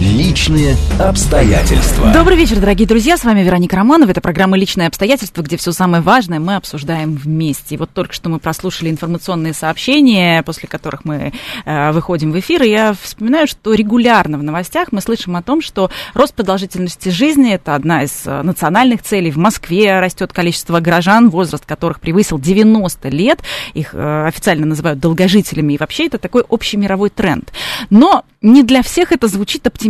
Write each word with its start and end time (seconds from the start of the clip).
Личные 0.00 0.76
обстоятельства. 0.98 2.10
Добрый 2.14 2.34
вечер, 2.34 2.58
дорогие 2.58 2.88
друзья. 2.88 3.18
С 3.18 3.24
вами 3.24 3.42
Вероника 3.42 3.76
Романова. 3.76 4.10
Это 4.10 4.22
программа 4.22 4.56
«Личные 4.56 4.88
обстоятельства», 4.88 5.42
где 5.42 5.58
все 5.58 5.72
самое 5.72 6.02
важное 6.02 6.40
мы 6.40 6.56
обсуждаем 6.56 7.14
вместе. 7.16 7.74
И 7.74 7.78
вот 7.78 7.90
только 7.90 8.14
что 8.14 8.30
мы 8.30 8.38
прослушали 8.38 8.88
информационные 8.88 9.52
сообщения, 9.52 10.42
после 10.42 10.70
которых 10.70 11.04
мы 11.04 11.34
э, 11.66 11.92
выходим 11.92 12.32
в 12.32 12.38
эфир. 12.38 12.62
И 12.62 12.70
я 12.70 12.94
вспоминаю, 12.98 13.46
что 13.46 13.74
регулярно 13.74 14.38
в 14.38 14.42
новостях 14.42 14.88
мы 14.90 15.02
слышим 15.02 15.36
о 15.36 15.42
том, 15.42 15.60
что 15.60 15.90
рост 16.14 16.32
продолжительности 16.32 17.10
жизни– 17.10 17.52
это 17.52 17.74
одна 17.74 18.04
из 18.04 18.22
э, 18.24 18.40
национальных 18.40 19.02
целей. 19.02 19.30
В 19.30 19.36
Москве 19.36 20.00
растет 20.00 20.32
количество 20.32 20.80
горожан, 20.80 21.28
возраст 21.28 21.66
которых 21.66 22.00
превысил 22.00 22.38
90 22.38 23.06
лет. 23.10 23.40
Их 23.74 23.90
э, 23.92 24.26
официально 24.26 24.64
называют 24.64 24.98
долгожителями. 24.98 25.74
И 25.74 25.78
вообще 25.78 26.06
это 26.06 26.16
такой 26.16 26.42
общий 26.48 26.78
мировой 26.78 27.10
тренд. 27.10 27.52
Но 27.90 28.24
не 28.40 28.62
для 28.62 28.82
всех 28.82 29.12
это 29.12 29.28
звучит 29.28 29.66
оптимистично. 29.66 29.89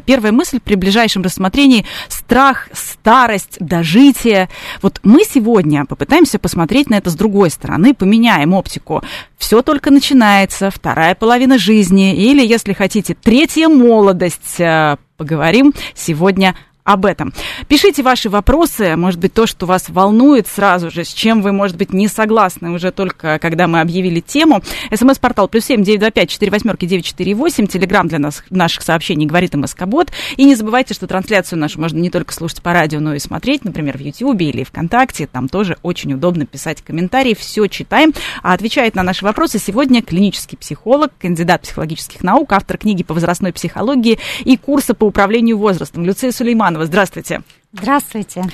Первая 0.00 0.32
мысль 0.32 0.60
при 0.60 0.74
ближайшем 0.74 1.22
рассмотрении– 1.22 1.86
страх, 2.08 2.68
старость, 2.72 3.56
дожитие. 3.60 4.48
Вот 4.82 5.00
мы 5.02 5.22
сегодня 5.24 5.84
попытаемся 5.84 6.38
посмотреть 6.38 6.90
на 6.90 6.96
это 6.96 7.10
с 7.10 7.14
другой 7.14 7.50
стороны, 7.50 7.94
поменяем 7.94 8.54
оптику. 8.54 9.02
Все 9.38 9.62
только 9.62 9.90
начинается, 9.90 10.70
вторая 10.70 11.14
половина 11.14 11.58
жизни, 11.58 12.14
или, 12.14 12.44
если 12.44 12.72
хотите, 12.72 13.14
третья 13.14 13.68
молодость. 13.68 14.58
Э, 14.58 14.96
поговорим 15.16 15.72
сегодня 15.94 16.56
об 16.84 17.06
этом. 17.06 17.32
Пишите 17.66 18.02
ваши 18.02 18.28
вопросы, 18.28 18.94
может 18.96 19.18
быть, 19.18 19.32
то, 19.32 19.46
что 19.46 19.64
вас 19.64 19.88
волнует 19.88 20.46
сразу 20.46 20.90
же, 20.90 21.04
с 21.04 21.12
чем 21.12 21.40
вы, 21.40 21.52
может 21.52 21.78
быть, 21.78 21.94
не 21.94 22.08
согласны 22.08 22.70
уже 22.70 22.92
только, 22.92 23.38
когда 23.38 23.66
мы 23.66 23.80
объявили 23.80 24.20
тему. 24.20 24.62
СМС-портал 24.92 25.48
плюс 25.48 25.64
семь 25.64 25.82
девять 25.82 26.00
два 26.00 26.10
пять 26.10 26.28
четыре 26.28 26.52
восьмерки 26.52 26.84
девять 26.84 27.06
четыре 27.06 27.34
восемь. 27.34 27.66
Телеграмм 27.66 28.06
для 28.06 28.18
нас, 28.18 28.44
наших 28.50 28.82
сообщений 28.82 29.24
говорит 29.24 29.54
МСК-бот. 29.54 30.12
И 30.36 30.44
не 30.44 30.54
забывайте, 30.54 30.92
что 30.92 31.06
трансляцию 31.06 31.58
нашу 31.58 31.80
можно 31.80 31.98
не 31.98 32.10
только 32.10 32.34
слушать 32.34 32.60
по 32.60 32.74
радио, 32.74 33.00
но 33.00 33.14
и 33.14 33.18
смотреть, 33.18 33.64
например, 33.64 33.96
в 33.96 34.02
Ютьюбе 34.02 34.50
или 34.50 34.62
ВКонтакте. 34.62 35.26
Там 35.26 35.48
тоже 35.48 35.78
очень 35.82 36.12
удобно 36.12 36.44
писать 36.44 36.82
комментарии. 36.82 37.32
Все 37.32 37.66
читаем. 37.66 38.12
А 38.42 38.52
отвечает 38.52 38.94
на 38.94 39.02
наши 39.02 39.24
вопросы 39.24 39.58
сегодня 39.58 40.02
клинический 40.02 40.58
психолог, 40.58 41.12
кандидат 41.18 41.62
психологических 41.62 42.22
наук, 42.22 42.52
автор 42.52 42.76
книги 42.76 43.02
по 43.02 43.14
возрастной 43.14 43.54
психологии 43.54 44.18
и 44.44 44.58
курса 44.58 44.92
по 44.92 45.04
управлению 45.04 45.56
возрастом 45.56 46.04
Люция 46.04 46.30
Сулейман 46.30 46.73
Романова. 46.74 46.86
Здравствуйте. 46.86 47.42
Здравствуйте. 47.72 48.44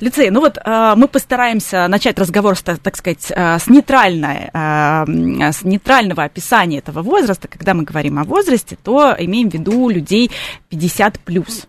Лицей, 0.00 0.30
ну 0.30 0.40
вот 0.40 0.58
э, 0.62 0.94
мы 0.96 1.08
постараемся 1.08 1.88
начать 1.88 2.18
разговор, 2.18 2.56
с, 2.56 2.62
так 2.62 2.96
сказать, 2.96 3.30
э, 3.30 3.58
с, 3.58 3.68
нейтральной, 3.68 4.50
э, 4.52 5.52
с 5.52 5.62
нейтрального 5.62 6.24
описания 6.24 6.78
этого 6.78 7.02
возраста. 7.02 7.48
Когда 7.48 7.74
мы 7.74 7.84
говорим 7.84 8.18
о 8.18 8.24
возрасте, 8.24 8.76
то 8.82 9.14
имеем 9.18 9.50
в 9.50 9.54
виду 9.54 9.88
людей 9.88 10.30
50 10.68 11.20
плюс. 11.20 11.66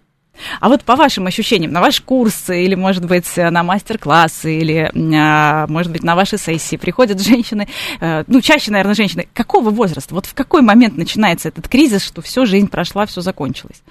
А 0.59 0.69
вот 0.69 0.83
по 0.83 0.95
вашим 0.95 1.25
ощущениям, 1.25 1.71
на 1.71 1.81
ваши 1.81 2.03
курсы 2.03 2.63
или, 2.63 2.75
может 2.75 3.05
быть, 3.05 3.25
на 3.37 3.63
мастер-классы 3.63 4.59
или, 4.59 4.91
может 4.93 5.91
быть, 5.91 6.03
на 6.03 6.15
ваши 6.15 6.37
сессии 6.37 6.75
приходят 6.75 7.19
женщины, 7.19 7.67
ну, 7.99 8.41
чаще, 8.41 8.69
наверное, 8.69 8.93
женщины, 8.93 9.27
какого 9.33 9.71
возраста? 9.71 10.13
Вот 10.13 10.27
в 10.27 10.35
какой 10.35 10.61
момент 10.61 10.95
начинается 10.95 11.47
этот 11.47 11.67
кризис, 11.67 12.03
что 12.05 12.21
все, 12.21 12.45
жизнь 12.45 12.67
прошла, 12.67 13.07
все 13.07 13.21
закончилось? 13.21 13.81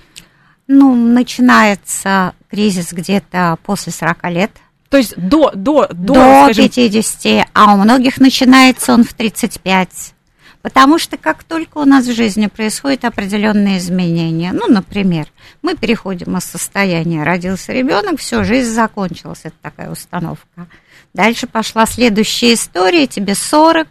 Ну, 0.69 0.95
начинается 0.95 2.35
кризис 2.51 2.93
где-то 2.93 3.59
после 3.63 3.93
40 3.93 4.31
лет. 4.31 4.51
То 4.89 4.99
есть 4.99 5.17
до, 5.17 5.51
до, 5.55 5.89
до, 5.89 6.15
до 6.15 6.53
скажем... 6.53 6.69
50, 6.69 7.49
а 7.53 7.75
у 7.75 7.77
многих 7.79 8.19
начинается 8.19 8.93
он 8.93 9.05
в 9.05 9.15
35. 9.15 10.15
Потому 10.63 10.99
что 10.99 11.17
как 11.17 11.45
только 11.45 11.79
у 11.79 11.85
нас 11.85 12.07
в 12.07 12.13
жизни 12.13 12.49
происходят 12.49 13.05
определенные 13.05 13.79
изменения, 13.79 14.53
ну, 14.53 14.67
например, 14.67 15.29
мы 15.63 15.77
переходим 15.77 16.37
из 16.37 16.45
состояния 16.45 17.23
родился 17.23 17.73
ребенок, 17.73 18.19
все, 18.19 18.43
жизнь 18.43 18.73
закончилась, 18.73 19.43
это 19.45 19.55
такая 19.63 19.91
установка. 19.91 20.67
Дальше 21.15 21.47
пошла 21.47 21.87
следующая 21.87 22.55
история, 22.55 23.07
тебе 23.07 23.37
40, 23.37 23.87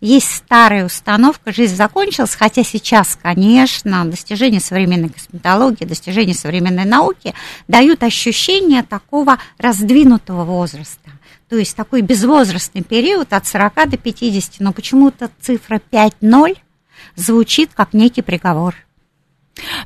есть 0.00 0.30
старая 0.34 0.84
установка, 0.84 1.52
жизнь 1.52 1.74
закончилась, 1.74 2.34
хотя 2.34 2.62
сейчас, 2.62 3.18
конечно, 3.20 4.04
достижения 4.04 4.60
современной 4.60 5.08
косметологии, 5.08 5.84
достижения 5.84 6.34
современной 6.34 6.84
науки 6.84 7.34
дают 7.66 8.02
ощущение 8.02 8.82
такого 8.82 9.38
раздвинутого 9.58 10.44
возраста. 10.44 11.10
То 11.48 11.56
есть 11.56 11.76
такой 11.76 12.02
безвозрастный 12.02 12.82
период 12.82 13.32
от 13.32 13.46
40 13.46 13.90
до 13.90 13.96
50, 13.96 14.60
но 14.60 14.72
почему-то 14.72 15.30
цифра 15.40 15.80
5-0 15.90 16.56
звучит 17.14 17.70
как 17.74 17.92
некий 17.92 18.22
приговор. 18.22 18.74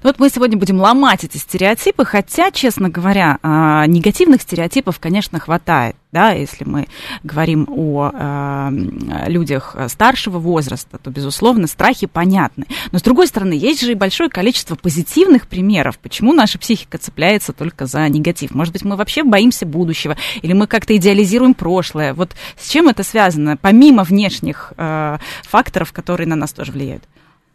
Вот 0.03 0.19
мы 0.19 0.31
сегодня 0.31 0.57
будем 0.57 0.81
ломать 0.81 1.25
эти 1.25 1.37
стереотипы, 1.37 2.05
хотя, 2.05 2.51
честно 2.51 2.89
говоря, 2.89 3.39
а, 3.43 3.87
негативных 3.87 4.43
стереотипов, 4.43 4.99
конечно, 4.99 5.39
хватает. 5.39 5.97
Да, 6.13 6.33
если 6.33 6.65
мы 6.65 6.89
говорим 7.23 7.69
о 7.69 8.11
э, 8.13 9.31
людях 9.31 9.77
старшего 9.87 10.41
возраста, 10.41 10.99
то, 10.99 11.09
безусловно, 11.09 11.69
страхи 11.69 12.09
понятны. 12.09 12.67
Но, 12.91 12.99
с 12.99 13.03
другой 13.03 13.29
стороны, 13.29 13.53
есть 13.53 13.81
же 13.81 13.93
и 13.93 13.95
большое 13.95 14.29
количество 14.29 14.75
позитивных 14.75 15.47
примеров, 15.47 16.01
почему 16.01 16.33
наша 16.33 16.59
психика 16.59 16.99
цепляется 16.99 17.53
только 17.53 17.87
за 17.87 18.09
негатив. 18.09 18.57
Может 18.57 18.73
быть, 18.73 18.85
мы 18.85 18.97
вообще 18.97 19.23
боимся 19.23 19.67
будущего, 19.67 20.17
или 20.43 20.53
мы 20.53 20.67
как-то 20.67 20.97
идеализируем 20.97 21.55
прошлое. 21.55 22.13
Вот 22.13 22.33
с 22.59 22.69
чем 22.69 22.89
это 22.89 23.05
связано, 23.05 23.57
помимо 23.57 24.03
внешних 24.03 24.73
э, 24.77 25.19
факторов, 25.45 25.93
которые 25.93 26.27
на 26.27 26.35
нас 26.35 26.53
тоже 26.53 26.73
влияют? 26.73 27.05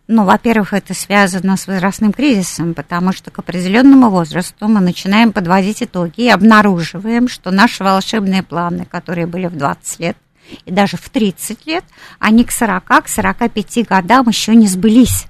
Ну, 0.07 0.23
во-первых, 0.23 0.73
это 0.73 0.93
связано 0.93 1.57
с 1.57 1.65
возрастным 1.65 2.13
кризисом, 2.13 2.75
потому 2.75 3.11
что 3.11 3.31
к 3.31 3.39
определенному 3.39 4.11
возрасту 4.11 4.67
мы 4.67 4.79
начинаем 4.79 5.31
подводить 5.31 5.81
итоги 5.81 6.21
и 6.21 6.29
обнаруживаем, 6.29 7.27
что 7.27 7.49
наши 7.49 7.83
волшебные 7.83 8.43
планы, 8.43 8.85
которые 8.85 9.25
были 9.25 9.47
в 9.47 9.57
20 9.57 9.99
лет 9.99 10.17
и 10.65 10.71
даже 10.71 10.97
в 10.97 11.09
30 11.09 11.65
лет, 11.65 11.83
они 12.19 12.43
к 12.43 12.51
40, 12.51 12.83
к 12.85 13.07
45 13.07 13.87
годам 13.87 14.27
еще 14.27 14.55
не 14.55 14.67
сбылись. 14.67 15.25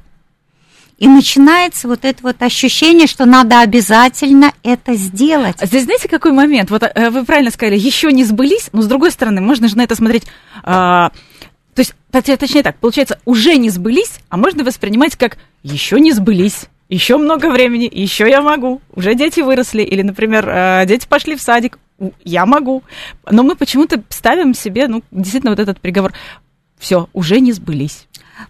И 0.97 1.08
начинается 1.08 1.90
вот 1.90 2.06
это 2.06 2.24
вот 2.24 2.41
ощущение, 2.41 3.08
что 3.08 3.25
надо 3.25 3.59
обязательно 3.59 4.53
это 4.64 4.96
сделать. 4.96 5.58
Здесь 5.62 5.84
знаете, 5.84 6.08
какой 6.08 6.31
момент? 6.31 6.69
Вот 6.69 6.84
э, 6.84 7.09
вы 7.09 7.25
правильно 7.25 7.52
сказали, 7.52 7.78
еще 7.78 8.14
не 8.14 8.24
сбылись, 8.24 8.69
но 8.72 8.81
с 8.81 8.88
другой 8.88 9.12
стороны, 9.12 9.41
можно 9.41 9.68
же 9.68 9.75
на 9.75 9.84
это 9.84 9.96
смотреть 9.96 10.24
а, 10.64 11.12
то 11.75 11.81
есть, 11.81 11.94
точнее 12.40 12.63
так, 12.63 12.78
получается, 12.78 13.19
уже 13.25 13.58
не 13.58 13.69
сбылись, 13.69 14.19
а 14.30 14.38
можно 14.38 14.63
воспринимать 14.63 15.18
как 15.18 15.38
еще 15.62 16.00
не 16.00 16.13
сбылись. 16.13 16.68
Еще 16.88 17.18
много 17.18 17.50
времени, 17.50 17.90
еще 17.91 18.30
я 18.30 18.41
могу. 18.41 18.81
Уже 18.94 19.13
дети 19.16 19.41
выросли, 19.41 19.81
или, 19.81 20.02
например, 20.02 20.47
э, 20.47 20.85
дети 20.85 21.06
пошли 21.08 21.35
в 21.35 21.41
садик, 21.41 21.80
я 22.24 22.46
могу. 22.46 22.84
Но 23.30 23.44
мы 23.44 23.56
почему-то 23.56 24.02
ставим 24.09 24.53
себе, 24.53 24.88
ну, 24.88 25.03
действительно, 25.12 25.52
вот 25.52 25.59
этот 25.59 25.81
приговор. 25.81 26.14
Все, 26.78 27.09
уже 27.12 27.40
не 27.40 27.52
сбылись. 27.52 28.08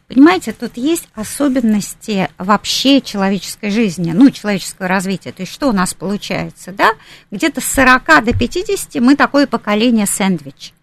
Понимаете, 0.07 0.51
тут 0.51 0.77
есть 0.77 1.07
особенности 1.15 2.29
вообще 2.37 3.01
человеческой 3.01 3.71
жизни, 3.71 4.11
ну, 4.11 4.29
человеческого 4.29 4.87
развития. 4.87 5.31
То 5.31 5.41
есть 5.41 5.53
что 5.53 5.69
у 5.69 5.71
нас 5.71 5.93
получается, 5.93 6.73
да? 6.73 6.91
Где-то 7.31 7.61
с 7.61 7.65
40 7.65 8.25
до 8.25 8.37
50 8.37 8.95
мы 9.01 9.15
такое 9.15 9.47
поколение 9.47 10.05
сэндвич. 10.05 10.73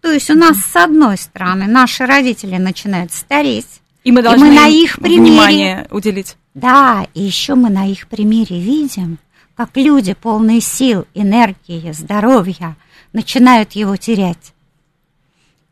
То 0.00 0.12
есть 0.12 0.30
у 0.30 0.34
нас 0.34 0.58
с 0.58 0.76
одной 0.76 1.18
стороны 1.18 1.66
наши 1.66 2.06
родители 2.06 2.56
начинают 2.56 3.12
стареть, 3.12 3.80
и 4.04 4.12
мы 4.12 4.22
должны 4.22 4.46
и 4.46 4.48
мы 4.48 4.54
на 4.54 4.66
их 4.68 4.96
примере 4.98 5.22
внимание 5.22 5.88
уделить. 5.90 6.36
Да, 6.54 7.06
и 7.14 7.22
еще 7.22 7.54
мы 7.54 7.68
на 7.68 7.86
их 7.86 8.08
примере 8.08 8.60
видим, 8.60 9.18
как 9.56 9.76
люди 9.76 10.14
полные 10.14 10.60
сил, 10.60 11.06
энергии, 11.14 11.92
здоровья 11.92 12.76
начинают 13.12 13.72
его 13.72 13.96
терять. 13.96 14.54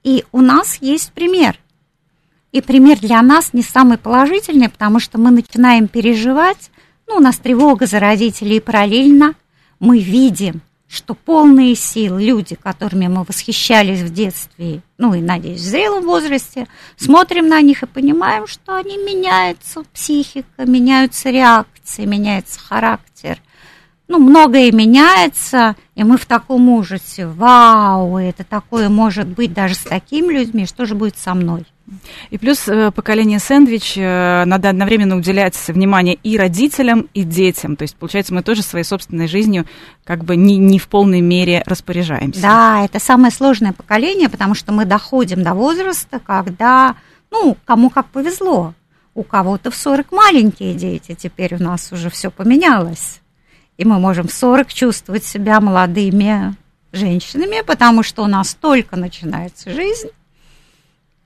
И 0.03 0.25
у 0.33 0.41
нас 0.41 0.79
есть 0.81 1.13
пример. 1.13 1.59
И 2.53 2.61
пример 2.61 2.99
для 2.99 3.23
нас 3.23 3.53
не 3.53 3.63
самый 3.63 3.99
положительный, 3.99 4.69
потому 4.69 5.01
что 5.01 5.19
мы 5.19 5.31
начинаем 5.31 5.89
переживать, 5.89 6.71
ну, 7.07 7.17
у 7.17 7.21
нас 7.21 7.39
тревога 7.39 7.87
за 7.87 8.01
родителей, 8.01 8.57
и 8.57 8.61
параллельно 8.61 9.35
мы 9.79 9.99
видим, 9.99 10.63
что 10.89 11.15
полные 11.15 11.75
сил 11.75 12.17
люди, 12.17 12.55
которыми 12.55 13.09
мы 13.09 13.25
восхищались 13.25 14.01
в 14.01 14.13
детстве, 14.13 14.83
ну 14.99 15.15
и, 15.15 15.21
надеюсь, 15.21 15.61
в 15.61 15.65
зрелом 15.65 16.05
возрасте, 16.05 16.69
смотрим 16.97 17.49
на 17.49 17.61
них 17.61 17.83
и 17.83 17.87
понимаем, 17.87 18.47
что 18.47 18.77
они 18.77 18.97
меняются, 18.97 19.83
психика, 19.93 20.65
меняются 20.65 21.31
реакции, 21.31 22.05
меняется 22.05 22.61
характер. 22.61 23.41
Ну, 24.09 24.19
многое 24.19 24.71
меняется, 24.71 25.75
и 25.95 26.05
мы 26.05 26.17
в 26.17 26.27
таком 26.27 26.69
ужасе. 26.69 27.27
Вау, 27.27 28.19
это 28.19 28.45
такое 28.45 28.89
может 28.89 29.27
быть 29.27 29.53
даже 29.53 29.75
с 29.75 29.81
такими 29.81 30.33
людьми, 30.33 30.67
что 30.67 30.87
же 30.87 30.95
будет 30.95 31.19
со 31.19 31.35
мной? 31.35 31.65
И 32.31 32.39
плюс 32.39 32.67
э, 32.69 32.91
поколение 32.91 33.39
сэндвич 33.39 33.95
э, 33.97 34.45
надо 34.45 34.71
одновременно 34.71 35.17
уделять 35.17 35.57
внимание 35.69 36.15
и 36.15 36.37
родителям, 36.37 37.09
и 37.15 37.23
детям. 37.23 37.77
То 37.77 37.83
есть, 37.83 37.97
получается, 37.97 38.35
мы 38.35 38.43
тоже 38.43 38.63
своей 38.63 38.85
собственной 38.85 39.29
жизнью 39.29 39.67
как 40.05 40.25
бы 40.25 40.35
не, 40.35 40.57
не 40.57 40.81
в 40.81 40.89
полной 40.89 41.21
мере 41.21 41.63
распоряжаемся. 41.65 42.43
Да, 42.43 42.85
это 42.85 42.99
самое 42.99 43.33
сложное 43.33 43.73
поколение, 43.73 44.29
потому 44.29 44.55
что 44.55 44.73
мы 44.73 44.85
доходим 44.85 45.45
до 45.45 45.55
возраста, 45.55 46.19
когда, 46.19 46.97
ну, 47.31 47.57
кому 47.65 47.91
как 47.91 48.07
повезло. 48.07 48.75
У 49.15 49.23
кого-то 49.23 49.71
в 49.71 49.77
40 49.77 50.11
маленькие 50.13 50.75
дети, 50.75 51.17
теперь 51.19 51.55
у 51.55 51.63
нас 51.63 51.93
уже 51.93 52.11
все 52.11 52.31
поменялось. 52.31 53.21
И 53.77 53.85
мы 53.85 53.99
можем 53.99 54.29
в 54.29 54.33
40 54.33 54.73
чувствовать 54.73 55.25
себя 55.25 55.61
молодыми 55.61 56.57
женщинами, 56.93 57.63
потому 57.63 58.03
что 58.03 58.23
у 58.23 58.27
нас 58.27 58.55
только 58.55 58.97
начинается 58.97 59.71
жизнь, 59.71 60.09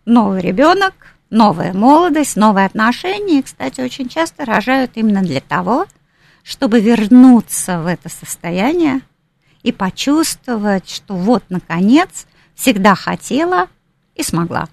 новый 0.04 0.40
ребенок, 0.40 0.94
новая 1.30 1.72
молодость, 1.72 2.36
новые 2.36 2.66
отношения. 2.66 3.38
И, 3.38 3.42
кстати, 3.42 3.80
очень 3.80 4.08
часто 4.08 4.44
рожают 4.44 4.92
именно 4.94 5.22
для 5.22 5.40
того, 5.40 5.86
чтобы 6.42 6.80
вернуться 6.80 7.80
в 7.80 7.86
это 7.86 8.08
состояние 8.08 9.00
и 9.62 9.72
почувствовать, 9.72 10.88
что 10.90 11.14
вот, 11.14 11.44
наконец, 11.48 12.26
всегда 12.54 12.94
хотела 12.94 13.68
и 14.14 14.22
смогла. 14.22 14.68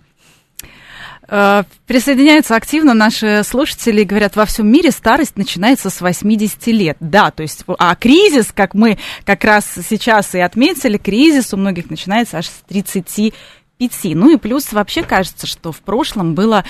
Э, 1.29 1.63
присоединяются 1.85 2.55
активно 2.55 2.93
наши 2.93 3.43
слушатели 3.43 4.01
и 4.01 4.05
говорят, 4.05 4.35
во 4.35 4.45
всем 4.45 4.67
мире 4.71 4.91
старость 4.91 5.37
начинается 5.37 5.89
с 5.89 6.01
80 6.01 6.67
лет. 6.67 6.97
Да, 6.99 7.31
то 7.31 7.43
есть, 7.43 7.63
а 7.79 7.95
кризис, 7.95 8.51
как 8.53 8.73
мы 8.73 8.97
как 9.25 9.43
раз 9.43 9.65
сейчас 9.87 10.35
и 10.35 10.39
отметили, 10.39 10.97
кризис 10.97 11.53
у 11.53 11.57
многих 11.57 11.89
начинается 11.89 12.37
аж 12.37 12.47
с 12.47 12.63
30 12.67 13.33
пяти. 13.77 14.15
Ну 14.15 14.33
и 14.33 14.37
плюс 14.37 14.73
вообще 14.73 15.03
кажется, 15.03 15.47
что 15.47 15.71
в 15.71 15.79
прошлом 15.79 16.33
было 16.33 16.63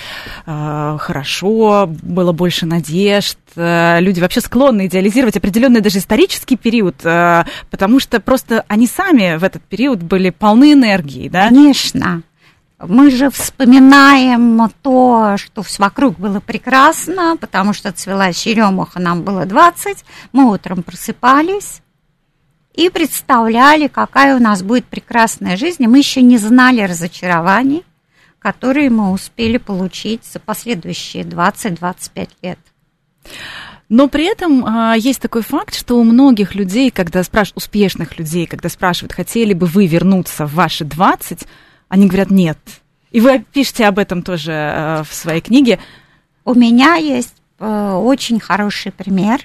э, 0.45 0.97
хорошо, 0.99 1.87
было 1.87 2.31
больше 2.31 2.65
надежд. 2.65 3.37
Э, 3.55 3.99
люди 3.99 4.19
вообще 4.19 4.41
склонны 4.41 4.87
идеализировать 4.87 5.37
определенный 5.37 5.81
даже 5.81 5.99
исторический 5.99 6.57
период, 6.57 6.95
э, 7.03 7.45
потому 7.69 7.99
что 7.99 8.19
просто 8.19 8.65
они 8.67 8.87
сами 8.87 9.37
в 9.37 9.43
этот 9.43 9.63
период 9.63 10.03
были 10.03 10.29
полны 10.29 10.73
энергии, 10.73 11.29
да? 11.29 11.47
Конечно. 11.47 12.23
Мы 12.79 13.09
же 13.09 13.31
вспоминаем 13.31 14.71
то, 14.83 15.35
что 15.37 15.63
вокруг 15.79 16.19
было 16.19 16.39
прекрасно, 16.39 17.35
потому 17.35 17.73
что 17.73 17.91
цвела 17.91 18.31
черемуха, 18.33 18.99
нам 18.99 19.23
было 19.23 19.45
20, 19.45 20.05
мы 20.31 20.51
утром 20.51 20.83
просыпались, 20.83 21.81
и 22.77 22.89
представляли, 22.89 23.87
какая 23.87 24.35
у 24.35 24.39
нас 24.39 24.61
будет 24.61 24.85
прекрасная 24.85 25.57
жизнь. 25.57 25.83
И 25.83 25.87
мы 25.87 25.97
еще 25.97 26.21
не 26.21 26.37
знали 26.37 26.81
разочарований, 26.81 27.83
которые 28.37 28.91
мы 28.91 29.11
успели 29.11 29.57
получить 29.57 30.23
за 30.23 30.39
последующие 30.39 31.23
20-25 31.23 32.29
лет. 32.43 32.59
Но 33.89 34.07
при 34.07 34.25
этом 34.25 34.63
а, 34.65 34.95
есть 34.95 35.21
такой 35.21 35.41
факт, 35.41 35.73
что 35.73 35.97
у 35.97 36.03
многих 36.03 36.53
людей, 36.53 36.91
когда 36.91 37.23
спрашивают, 37.23 37.57
успешных 37.57 38.19
людей, 38.19 38.45
когда 38.45 38.69
спрашивают, 38.69 39.13
хотели 39.13 39.53
бы 39.53 39.65
вы 39.65 39.87
вернуться 39.87 40.45
в 40.45 40.53
ваши 40.53 40.85
20, 40.85 41.47
они 41.89 42.07
говорят 42.07 42.31
нет. 42.31 42.57
И 43.11 43.21
вы 43.21 43.39
пишете 43.39 43.85
об 43.85 43.99
этом 43.99 44.21
тоже 44.21 44.51
а, 44.53 45.03
в 45.03 45.13
своей 45.13 45.41
книге. 45.41 45.79
У 46.43 46.53
меня 46.53 46.95
есть 46.95 47.35
а, 47.59 47.97
очень 47.97 48.39
хороший 48.39 48.91
пример. 48.91 49.41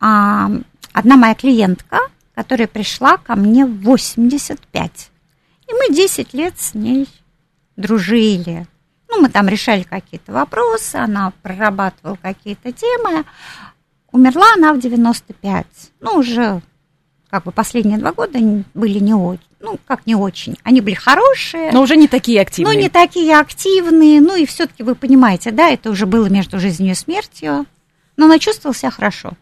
А, 0.00 0.50
одна 0.92 1.16
моя 1.16 1.34
клиентка, 1.34 1.98
которая 2.34 2.68
пришла 2.68 3.16
ко 3.16 3.36
мне 3.36 3.64
в 3.64 3.82
85. 3.82 5.10
И 5.68 5.72
мы 5.72 5.94
10 5.94 6.34
лет 6.34 6.58
с 6.58 6.74
ней 6.74 7.08
дружили. 7.76 8.66
Ну, 9.08 9.22
мы 9.22 9.28
там 9.28 9.48
решали 9.48 9.82
какие-то 9.82 10.32
вопросы, 10.32 10.96
она 10.96 11.32
прорабатывала 11.42 12.16
какие-то 12.20 12.72
темы. 12.72 13.24
Умерла 14.12 14.46
она 14.54 14.72
в 14.72 14.80
95. 14.80 15.66
Ну, 16.00 16.12
уже 16.18 16.60
как 17.30 17.44
бы 17.44 17.52
последние 17.52 17.98
два 17.98 18.12
года 18.12 18.38
были 18.74 18.98
не 18.98 19.14
очень, 19.14 19.42
ну, 19.60 19.78
как 19.86 20.06
не 20.06 20.14
очень. 20.14 20.56
Они 20.62 20.80
были 20.80 20.94
хорошие. 20.94 21.72
Но 21.72 21.82
уже 21.82 21.96
не 21.96 22.08
такие 22.08 22.40
активные. 22.40 22.74
Ну, 22.74 22.80
не 22.80 22.88
такие 22.88 23.36
активные. 23.36 24.20
Ну, 24.20 24.36
и 24.36 24.46
все-таки 24.46 24.82
вы 24.82 24.94
понимаете, 24.94 25.50
да, 25.50 25.68
это 25.68 25.90
уже 25.90 26.06
было 26.06 26.26
между 26.28 26.60
жизнью 26.60 26.92
и 26.92 26.94
смертью. 26.94 27.66
Но 28.16 28.26
она 28.26 28.38
чувствовала 28.38 28.74
себя 28.74 28.90
хорошо. 28.90 29.32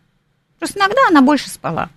Просто 0.59 0.79
иногда 0.79 1.01
она 1.09 1.21
больше 1.21 1.51
спала. 1.51 1.91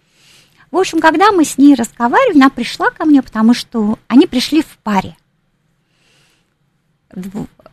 В 0.71 0.77
общем, 0.77 0.99
когда 0.99 1.31
мы 1.31 1.45
с 1.45 1.57
ней 1.57 1.75
разговаривали, 1.75 2.37
она 2.37 2.49
пришла 2.49 2.89
ко 2.91 3.05
мне, 3.05 3.21
потому 3.21 3.53
что 3.53 3.97
они 4.07 4.27
пришли 4.27 4.61
в 4.61 4.77
паре. 4.83 5.15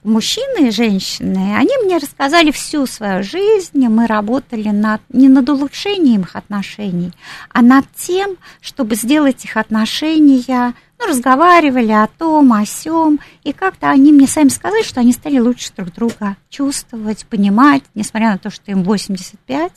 Мужчины 0.06 0.68
и 0.68 0.70
женщины, 0.70 1.56
они 1.56 1.72
мне 1.82 1.98
рассказали 1.98 2.52
всю 2.52 2.86
свою 2.86 3.24
жизнь, 3.24 3.88
мы 3.88 4.06
работали 4.06 4.68
над, 4.68 5.00
не 5.08 5.28
над 5.28 5.48
улучшением 5.48 6.20
их 6.20 6.36
отношений, 6.36 7.10
а 7.52 7.60
над 7.60 7.86
тем, 7.96 8.36
чтобы 8.60 8.94
сделать 8.94 9.44
их 9.44 9.56
отношения, 9.56 10.74
ну, 11.00 11.06
разговаривали 11.08 11.90
о 11.90 12.06
том, 12.06 12.52
о 12.52 12.64
сем, 12.64 13.18
и 13.42 13.52
как-то 13.52 13.90
они 13.90 14.12
мне 14.12 14.28
сами 14.28 14.48
сказали, 14.48 14.84
что 14.84 15.00
они 15.00 15.12
стали 15.12 15.40
лучше 15.40 15.72
друг 15.76 15.92
друга 15.92 16.36
чувствовать, 16.50 17.26
понимать, 17.26 17.82
несмотря 17.96 18.30
на 18.30 18.38
то, 18.38 18.48
что 18.48 18.70
им 18.70 18.84
85, 18.84 19.72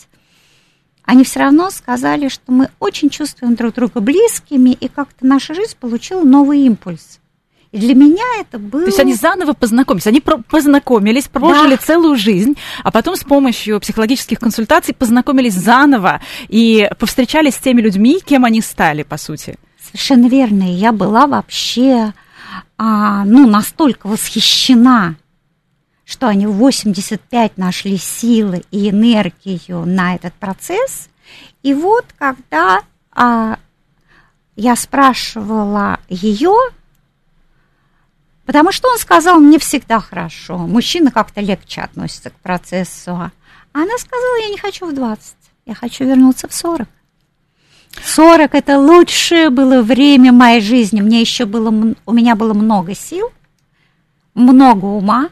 они 1.06 1.24
все 1.24 1.40
равно 1.40 1.72
сказали, 1.72 2.28
что 2.28 2.52
мы 2.52 2.70
очень 2.80 3.10
чувствуем 3.10 3.56
друг 3.56 3.74
друга 3.74 4.00
близкими, 4.00 4.78
и 4.80 4.90
как-то 4.90 5.26
наша 5.26 5.56
жизнь 5.56 5.76
получила 5.80 6.22
новый 6.22 6.60
импульс. 6.68 7.20
И 7.72 7.78
для 7.78 7.94
меня 7.94 8.26
это 8.40 8.58
было... 8.58 8.82
То 8.82 8.88
есть 8.88 9.00
они 9.00 9.14
заново 9.14 9.54
познакомились, 9.54 10.08
они 10.08 10.22
познакомились, 10.22 11.28
прожили 11.28 11.76
да. 11.76 11.82
целую 11.82 12.18
жизнь, 12.18 12.58
а 12.84 12.92
потом 12.92 13.16
с 13.16 13.24
помощью 13.24 13.80
психологических 13.80 14.40
консультаций 14.40 14.96
познакомились 14.96 15.54
заново 15.54 16.20
и 16.48 16.90
повстречались 16.98 17.56
с 17.56 17.60
теми 17.60 17.82
людьми, 17.82 18.20
кем 18.26 18.46
они 18.46 18.62
стали, 18.62 19.04
по 19.04 19.18
сути. 19.18 19.58
Совершенно 19.80 20.28
верно. 20.28 20.64
И 20.64 20.76
я 20.76 20.92
была 20.92 21.28
вообще 21.28 22.14
а, 22.78 23.24
ну, 23.26 23.48
настолько 23.48 24.08
восхищена 24.08 25.16
что 26.10 26.28
они 26.28 26.48
в 26.48 26.54
85 26.54 27.60
нашли 27.60 27.96
силы 27.98 28.64
и 28.72 28.90
энергию 28.90 29.86
на 29.86 30.16
этот 30.16 30.34
процесс. 30.34 31.08
И 31.62 31.76
вот 31.76 32.04
когда 32.18 32.82
а, 33.12 33.60
я 34.56 34.76
спрашивала 34.76 36.00
ее, 36.10 36.56
потому 38.50 38.72
что 38.72 38.90
он 38.90 38.98
сказал, 38.98 39.40
мне 39.40 39.60
всегда 39.60 40.00
хорошо, 40.00 40.58
мужчина 40.58 41.12
как-то 41.12 41.40
легче 41.40 41.82
относится 41.82 42.32
к 42.32 42.34
процессу. 42.40 43.12
А 43.12 43.32
она 43.74 43.96
сказала, 44.00 44.42
я 44.42 44.50
не 44.50 44.58
хочу 44.58 44.88
в 44.88 44.96
20, 44.96 45.36
я 45.68 45.76
хочу 45.76 46.04
вернуться 46.04 46.48
в 46.48 46.54
40. 46.56 46.88
40 48.04 48.56
это 48.56 48.80
лучшее 48.80 49.52
было 49.52 49.84
время 49.84 50.32
моей 50.32 50.62
жизни. 50.62 51.00
Мне 51.00 51.22
еще 51.22 51.46
было, 51.46 51.94
у 52.04 52.12
меня 52.12 52.36
было 52.36 52.56
много 52.56 52.96
сил, 52.96 53.32
много 54.34 54.86
ума, 54.86 55.30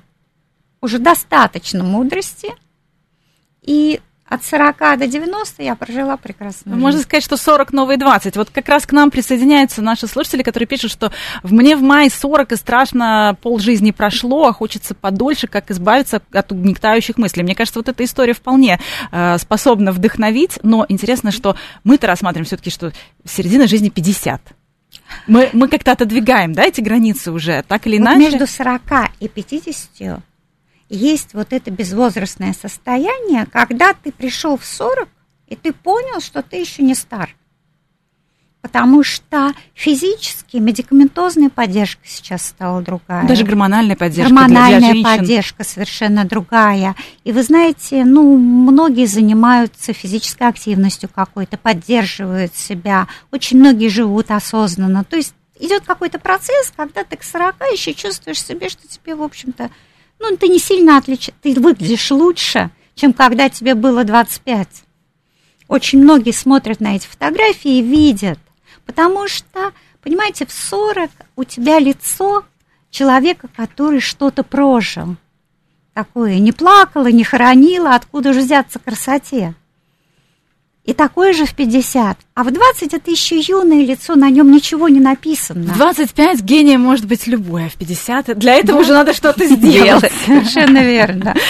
уже 0.80 1.00
достаточно 1.00 1.84
мудрости, 1.84 2.54
и 3.64 4.00
от 4.30 4.44
40 4.44 5.00
до 5.00 5.08
90 5.08 5.64
я 5.64 5.76
прожила 5.76 6.18
прекрасно. 6.18 6.76
Можно 6.76 7.02
сказать, 7.02 7.24
что 7.24 7.38
40 7.38 7.72
новые 7.72 7.98
20. 7.98 8.36
Вот 8.36 8.50
как 8.50 8.68
раз 8.68 8.86
к 8.86 8.92
нам 8.92 9.10
присоединяются 9.10 9.82
наши 9.82 10.08
слушатели, 10.08 10.44
которые 10.44 10.68
пишут, 10.68 10.92
что 10.92 11.12
мне 11.44 11.76
в 11.78 11.82
мае 11.82 12.10
40 12.10 12.52
и 12.52 12.56
страшно, 12.58 13.38
пол 13.42 13.60
жизни 13.60 13.92
прошло, 13.92 14.48
а 14.48 14.54
хочется 14.54 14.96
подольше, 14.96 15.48
как 15.48 15.72
избавиться 15.72 16.22
от 16.32 16.52
угнетающих 16.52 17.18
мыслей. 17.18 17.44
Мне 17.44 17.56
кажется, 17.56 17.80
вот 17.80 17.88
эта 17.88 18.04
история 18.04 18.34
вполне 18.34 18.80
э, 19.12 19.38
способна 19.38 19.92
вдохновить, 19.92 20.60
но 20.62 20.86
интересно, 20.90 21.32
что 21.32 21.56
мы-то 21.84 22.08
рассматриваем 22.08 22.46
все-таки, 22.46 22.70
что 22.70 22.92
середина 23.26 23.68
жизни 23.68 23.90
50. 23.90 24.42
Мы, 25.28 25.50
мы 25.54 25.68
как-то 25.68 25.94
отодвигаем, 25.94 26.54
да, 26.54 26.64
эти 26.64 26.82
границы 26.82 27.32
уже, 27.32 27.64
так 27.68 27.88
или 27.88 27.98
вот 27.98 28.04
иначе? 28.04 28.20
Между 28.20 28.48
40 28.48 28.82
и 29.20 29.28
50 29.28 30.22
есть 30.90 31.34
вот 31.34 31.52
это 31.52 31.72
безвозрастное 31.72 32.54
состояние, 32.54 33.46
когда 33.52 33.94
ты 33.94 34.12
пришел 34.12 34.58
в 34.58 34.66
40, 34.66 35.08
и 35.48 35.56
ты 35.56 35.74
понял, 35.74 36.22
что 36.22 36.42
ты 36.42 36.58
еще 36.58 36.84
не 36.84 36.96
стар. 36.96 37.36
Потому 38.62 39.02
что 39.04 39.54
физически 39.74 40.58
медикаментозная 40.58 41.50
поддержка 41.50 42.02
сейчас 42.06 42.46
стала 42.46 42.82
другая. 42.82 43.26
Даже 43.26 43.46
гормональная 43.46 43.96
поддержка. 43.96 44.34
Гормональная 44.34 44.92
для, 44.92 44.94
для 44.94 45.04
поддержка 45.04 45.64
совершенно 45.64 46.26
другая. 46.26 46.96
И 47.24 47.32
вы 47.32 47.44
знаете, 47.44 48.04
ну, 48.04 48.38
многие 48.38 49.06
занимаются 49.06 49.94
физической 49.94 50.50
активностью 50.50 51.08
какой-то, 51.08 51.58
поддерживают 51.58 52.56
себя. 52.56 53.08
Очень 53.32 53.60
многие 53.60 53.88
живут 53.88 54.32
осознанно. 54.32 55.06
То 55.06 55.16
есть 55.16 55.34
идет 55.60 55.84
какой-то 55.86 56.20
процесс, 56.20 56.74
когда 56.76 57.04
ты 57.04 57.16
к 57.16 57.24
40 57.24 57.56
еще 57.72 57.94
чувствуешь 57.94 58.44
себе, 58.44 58.68
что 58.70 58.88
тебе, 58.88 59.16
в 59.16 59.22
общем-то, 59.22 59.70
ну, 60.20 60.36
ты 60.38 60.48
не 60.48 60.60
сильно 60.60 60.98
отличаешься, 60.98 61.34
ты 61.42 61.54
выглядишь 61.60 62.12
лучше, 62.12 62.72
чем 62.96 63.14
когда 63.14 63.50
тебе 63.50 63.76
было 63.76 64.04
25. 64.04 64.68
Очень 65.68 66.00
многие 66.02 66.32
смотрят 66.32 66.80
на 66.80 66.96
эти 66.96 67.08
фотографии 67.08 67.78
и 67.78 67.82
видят, 67.82 68.40
потому 68.86 69.28
что, 69.28 69.74
понимаете, 70.02 70.46
в 70.46 70.52
40 70.52 71.12
у 71.36 71.44
тебя 71.44 71.80
лицо 71.80 72.46
человека, 72.90 73.50
который 73.56 74.00
что-то 74.00 74.44
прожил. 74.44 75.18
Такое 75.94 76.40
не 76.40 76.52
плакала, 76.52 77.08
не 77.08 77.24
хоронила, 77.24 77.96
откуда 77.96 78.34
же 78.34 78.42
взяться 78.42 78.80
красоте. 78.80 79.56
И 80.84 80.94
такое 80.94 81.34
же 81.34 81.46
в 81.46 81.54
50. 81.54 82.18
А 82.38 82.44
в 82.44 82.52
20 82.52 82.94
это 82.94 83.10
еще 83.10 83.40
юное 83.40 83.84
лицо, 83.84 84.14
на 84.14 84.30
нем 84.30 84.52
ничего 84.52 84.90
не 84.90 85.00
написано. 85.00 85.74
В 85.74 85.78
25 85.78 86.44
гением 86.44 86.82
может 86.82 87.08
быть 87.08 87.26
любое, 87.26 87.66
а 87.66 87.70
в 87.70 87.74
50 87.74 88.38
для 88.38 88.54
этого 88.54 88.82
уже 88.82 88.94
надо 88.94 89.16
что-то 89.16 89.48
сделать. 89.48 90.12
Совершенно 90.24 90.84
верно. 90.84 91.34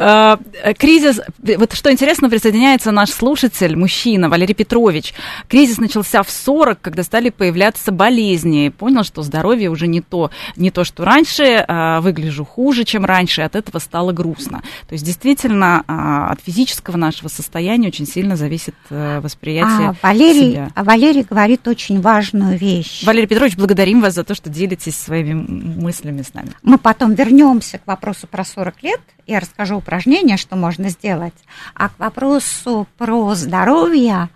А, 0.00 0.38
кризис, 0.78 1.20
вот 1.38 1.74
что 1.74 1.92
интересно, 1.92 2.30
присоединяется 2.30 2.90
наш 2.90 3.10
слушатель, 3.10 3.76
мужчина 3.76 4.30
Валерий 4.30 4.54
Петрович. 4.54 5.12
Кризис 5.48 5.78
начался 5.78 6.22
в 6.22 6.30
40, 6.30 6.80
когда 6.80 7.02
стали 7.02 7.28
появляться 7.28 7.92
болезни. 7.92 8.70
Понял, 8.70 9.02
что 9.02 9.22
здоровье 9.22 9.70
уже 9.70 9.88
не 9.88 10.00
то, 10.00 10.30
не 10.56 10.70
то, 10.70 10.84
что 10.84 11.04
раньше, 11.04 11.64
а 11.68 12.00
выгляжу 12.00 12.44
хуже, 12.44 12.84
чем 12.84 13.04
раньше, 13.04 13.42
от 13.42 13.56
этого 13.56 13.78
стало 13.78 14.12
грустно. 14.12 14.62
То 14.88 14.94
есть 14.94 15.04
действительно 15.04 15.82
от 16.30 16.40
физического 16.40 16.96
нашего 16.96 17.28
состояния 17.28 17.88
очень 17.88 18.06
сильно 18.06 18.36
зависит 18.36 18.74
э, 18.88 19.20
восприятие 19.20 19.94
а 20.07 20.07
Валерий, 20.08 20.52
себя. 20.52 20.70
А 20.74 20.84
Валерий 20.84 21.22
говорит 21.22 21.66
очень 21.68 22.00
важную 22.00 22.58
вещь. 22.58 23.04
Валерий 23.04 23.26
Петрович, 23.26 23.56
благодарим 23.56 24.00
вас 24.00 24.14
за 24.14 24.24
то, 24.24 24.34
что 24.34 24.50
делитесь 24.50 24.96
своими 24.96 25.34
мыслями 25.34 26.22
с 26.22 26.34
нами. 26.34 26.50
Мы 26.62 26.78
потом 26.78 27.14
вернемся 27.14 27.78
к 27.78 27.86
вопросу 27.86 28.26
про 28.26 28.44
40 28.44 28.82
лет. 28.82 29.00
Я 29.26 29.40
расскажу 29.40 29.76
упражнения, 29.76 30.36
что 30.36 30.56
можно 30.56 30.88
сделать. 30.88 31.34
А 31.74 31.88
к 31.88 31.98
вопросу 31.98 32.86
про 32.96 33.34
здоровье 33.34 34.28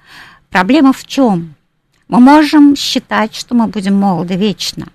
проблема 0.50 0.92
в 0.92 1.04
чем? 1.06 1.54
Мы 2.08 2.20
можем 2.20 2.76
считать, 2.76 3.34
что 3.34 3.54
мы 3.54 3.68
будем 3.68 3.94
молоды 3.94 4.36
вечно. 4.36 4.88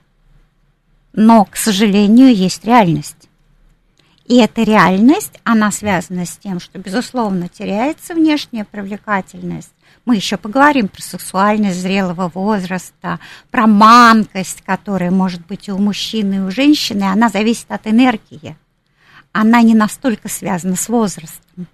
Но, 1.13 1.45
к 1.45 1.55
сожалению, 1.55 2.33
есть 2.33 2.63
реальность. 2.63 3.27
И 4.27 4.37
эта 4.37 4.63
реальность, 4.63 5.39
она 5.43 5.71
связана 5.71 6.25
с 6.25 6.37
тем, 6.37 6.59
что, 6.59 6.77
безусловно, 6.79 7.47
теряется 7.47 8.13
внешняя 8.13 8.65
привлекательность. 8.65 9.71
Мы 10.07 10.15
еще 10.15 10.37
поговорим 10.37 10.87
про 10.87 11.01
сексуальность 11.01 11.81
зрелого 11.81 12.31
возраста, 12.33 13.19
про 13.51 13.67
манкость, 13.67 14.61
которая 14.65 15.11
может 15.11 15.45
быть 15.47 15.67
и 15.67 15.71
у 15.73 15.77
мужчины, 15.77 16.35
и 16.35 16.39
у 16.39 16.49
женщины. 16.49 17.03
Она 17.03 17.27
зависит 17.27 17.69
от 17.69 17.87
энергии. 17.87 18.55
Она 19.33 19.61
не 19.61 19.75
настолько 19.75 20.29
связана 20.29 20.77
с 20.77 20.87
возрастом. 20.87 21.67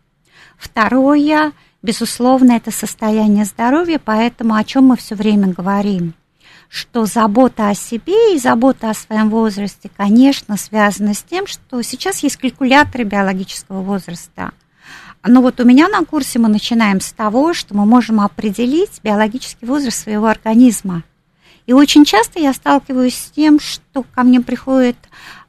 Второе, 0.58 1.52
безусловно, 1.84 2.54
это 2.54 2.72
состояние 2.72 3.46
здоровья, 3.46 4.02
поэтому 4.04 4.56
о 4.56 4.64
чем 4.64 4.86
мы 4.86 4.98
все 4.98 5.14
время 5.14 5.50
говорим– 5.50 6.16
что 6.70 7.06
забота 7.06 7.70
о 7.70 7.76
себе 7.76 8.34
и 8.34 8.40
забота 8.40 8.90
о 8.90 8.96
своем 8.96 9.30
возрасте, 9.30 9.92
конечно, 9.96 10.58
связана 10.58 11.14
с 11.14 11.22
тем, 11.22 11.46
что 11.46 11.84
сейчас 11.84 12.24
есть 12.24 12.38
калькуляторы 12.38 13.04
биологического 13.04 13.82
возраста. 13.82 14.54
Но 15.26 15.42
вот 15.42 15.60
у 15.60 15.64
меня 15.64 15.88
на 15.88 16.04
курсе 16.04 16.38
мы 16.40 16.50
начинаем 16.50 17.00
с 17.00 17.14
того, 17.14 17.54
что 17.54 17.76
мы 17.76 17.86
можем 17.86 18.20
определить 18.20 19.00
биологический 19.04 19.66
возраст 19.66 20.04
своего 20.04 20.28
организма. 20.28 21.04
И 21.66 21.72
очень 21.72 22.04
часто 22.04 22.40
я 22.40 22.54
сталкиваюсь 22.54 23.16
с 23.16 23.32
тем, 23.32 23.60
что 23.60 24.04
ко 24.04 24.24
мне 24.24 24.42
приходит 24.42 24.98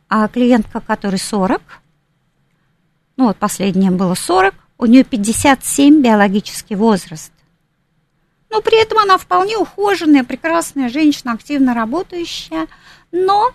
а, 0.08 0.28
клиентка, 0.28 0.80
которой 0.80 1.18
40, 1.18 1.60
ну 3.16 3.26
вот 3.26 3.36
последнее 3.36 3.90
было 3.90 4.14
40, 4.14 4.54
у 4.78 4.86
нее 4.86 5.02
57 5.02 6.02
биологический 6.02 6.76
возраст. 6.76 7.32
Но 8.50 8.60
при 8.60 8.80
этом 8.80 8.98
она 8.98 9.18
вполне 9.18 9.56
ухоженная, 9.56 10.22
прекрасная 10.22 10.88
женщина, 10.88 11.32
активно 11.32 11.74
работающая, 11.74 12.68
но 13.10 13.50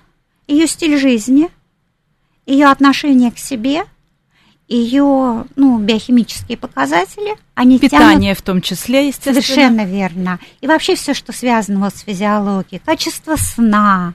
ее 0.47 0.67
стиль 0.67 0.97
жизни, 0.97 1.49
ее 2.45 2.67
отношение 2.67 3.31
к 3.31 3.37
себе, 3.37 3.85
ее 4.75 5.45
ну, 5.55 5.79
биохимические 5.79 6.57
показатели, 6.57 7.35
они 7.55 7.79
Питание 7.79 8.33
тянут... 8.33 8.37
в 8.37 8.41
том 8.43 8.61
числе, 8.61 9.07
естественно. 9.07 9.41
Совершенно 9.41 9.85
верно. 9.85 10.39
И 10.61 10.67
вообще 10.67 10.95
все, 10.95 11.13
что 11.13 11.33
связано 11.33 11.79
вот 11.79 11.95
с 11.95 12.01
физиологией, 12.01 12.81
качество 12.83 13.35
сна, 13.35 14.13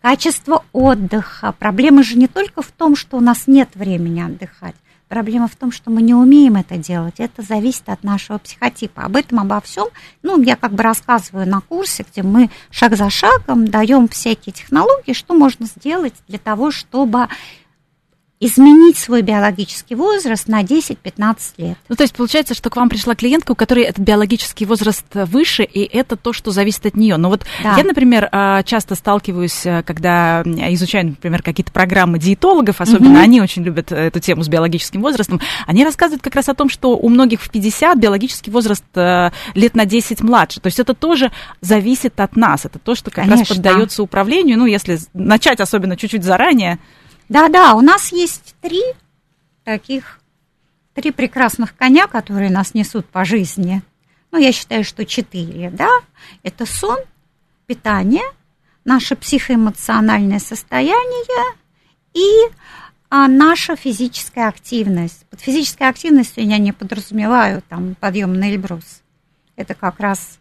качество 0.00 0.64
отдыха. 0.72 1.52
Проблема 1.58 2.02
же 2.02 2.16
не 2.16 2.28
только 2.28 2.62
в 2.62 2.72
том, 2.72 2.96
что 2.96 3.18
у 3.18 3.20
нас 3.20 3.46
нет 3.46 3.70
времени 3.74 4.22
отдыхать. 4.22 4.74
Проблема 5.08 5.48
в 5.48 5.54
том, 5.54 5.70
что 5.70 5.90
мы 5.90 6.00
не 6.00 6.14
умеем 6.14 6.56
это 6.56 6.78
делать. 6.78 7.16
Это 7.18 7.42
зависит 7.42 7.88
от 7.88 8.02
нашего 8.02 8.38
психотипа. 8.38 9.02
Об 9.02 9.16
этом, 9.16 9.38
обо 9.38 9.60
всем, 9.60 9.88
ну, 10.22 10.40
я 10.42 10.56
как 10.56 10.72
бы 10.72 10.82
рассказываю 10.82 11.46
на 11.46 11.60
курсе, 11.60 12.06
где 12.10 12.22
мы 12.22 12.50
шаг 12.70 12.96
за 12.96 13.10
шагом 13.10 13.68
даем 13.68 14.08
всякие 14.08 14.54
технологии, 14.54 15.12
что 15.12 15.34
можно 15.34 15.66
сделать 15.66 16.14
для 16.26 16.38
того, 16.38 16.70
чтобы 16.70 17.28
изменить 18.44 18.98
свой 18.98 19.22
биологический 19.22 19.94
возраст 19.94 20.48
на 20.48 20.62
10-15 20.62 21.38
лет. 21.56 21.78
Ну, 21.88 21.96
то 21.96 22.02
есть 22.02 22.14
получается, 22.14 22.52
что 22.54 22.68
к 22.68 22.76
вам 22.76 22.90
пришла 22.90 23.14
клиентка, 23.14 23.52
у 23.52 23.54
которой 23.54 23.84
этот 23.84 24.04
биологический 24.04 24.66
возраст 24.66 25.06
выше, 25.12 25.62
и 25.62 25.82
это 25.82 26.16
то, 26.16 26.34
что 26.34 26.50
зависит 26.50 26.84
от 26.84 26.94
нее. 26.94 27.16
Но 27.16 27.30
вот 27.30 27.46
да. 27.62 27.76
я, 27.78 27.84
например, 27.84 28.28
а, 28.32 28.62
часто 28.62 28.96
сталкиваюсь, 28.96 29.64
э, 29.64 29.82
когда 29.82 30.42
изучаю, 30.44 31.06
например, 31.06 31.42
какие-то 31.42 31.72
программы 31.72 32.18
диетологов, 32.18 32.82
особенно 32.82 33.14
угу. 33.14 33.20
они 33.20 33.40
очень 33.40 33.62
любят 33.62 33.90
эту 33.92 34.20
тему 34.20 34.42
с 34.42 34.48
биологическим 34.48 35.00
возрастом, 35.00 35.40
они 35.66 35.82
рассказывают 35.82 36.22
как 36.22 36.34
раз 36.34 36.50
о 36.50 36.54
том, 36.54 36.68
что 36.68 36.98
у 36.98 37.08
многих 37.08 37.40
в 37.40 37.50
50 37.50 37.98
биологический 37.98 38.50
возраст 38.50 38.84
э, 38.94 39.30
лет 39.54 39.74
на 39.74 39.86
10 39.86 40.20
младше. 40.20 40.60
То 40.60 40.66
есть 40.66 40.78
это 40.78 40.92
тоже 40.92 41.32
зависит 41.62 42.20
от 42.20 42.36
нас, 42.36 42.66
это 42.66 42.78
то, 42.78 42.94
что 42.94 43.10
как 43.10 43.24
Конечно. 43.24 43.38
раз 43.38 43.48
поддается 43.48 44.02
управлению, 44.02 44.58
ну, 44.58 44.66
если 44.66 44.98
начать 45.14 45.60
особенно 45.60 45.96
чуть-чуть 45.96 46.24
заранее. 46.24 46.78
Да-да, 47.28 47.74
у 47.74 47.80
нас 47.80 48.12
есть 48.12 48.54
три 48.60 48.82
таких, 49.64 50.20
три 50.94 51.10
прекрасных 51.10 51.76
коня, 51.76 52.06
которые 52.06 52.50
нас 52.50 52.74
несут 52.74 53.06
по 53.06 53.24
жизни. 53.24 53.82
Ну, 54.30 54.38
я 54.38 54.52
считаю, 54.52 54.84
что 54.84 55.06
четыре, 55.06 55.70
да. 55.70 55.88
Это 56.42 56.66
сон, 56.66 56.98
питание, 57.66 58.24
наше 58.84 59.16
психоэмоциональное 59.16 60.38
состояние 60.38 61.54
и 62.12 62.52
а, 63.10 63.28
наша 63.28 63.76
физическая 63.76 64.48
активность. 64.48 65.24
Под 65.30 65.40
физической 65.40 65.88
активностью 65.88 66.44
я 66.44 66.58
не 66.58 66.72
подразумеваю 66.72 67.62
там 67.68 67.94
подъем 67.94 68.34
на 68.34 68.50
Эльбрус. 68.50 69.02
Это 69.56 69.74
как 69.74 70.00
раз 70.00 70.38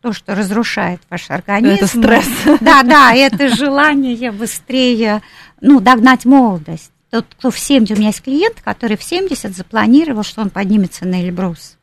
то, 0.00 0.12
что 0.12 0.34
разрушает 0.34 1.00
ваш 1.10 1.30
организм. 1.30 1.74
Это 1.74 1.86
стресс. 1.86 2.28
Да, 2.60 2.82
да, 2.82 3.14
это 3.14 3.48
желание 3.48 4.32
быстрее, 4.32 5.22
ну, 5.62 5.80
догнать 5.80 6.24
молодость. 6.24 6.90
Тот, 7.10 7.24
кто 7.30 7.50
в 7.50 7.58
70, 7.58 7.96
у 7.96 7.98
меня 7.98 8.08
есть 8.08 8.22
клиент, 8.22 8.60
который 8.60 8.96
в 8.96 9.02
70 9.02 9.56
запланировал, 9.56 10.24
что 10.24 10.42
он 10.42 10.50
поднимется 10.50 11.06
на 11.06 11.22
Эльбрус. 11.22 11.78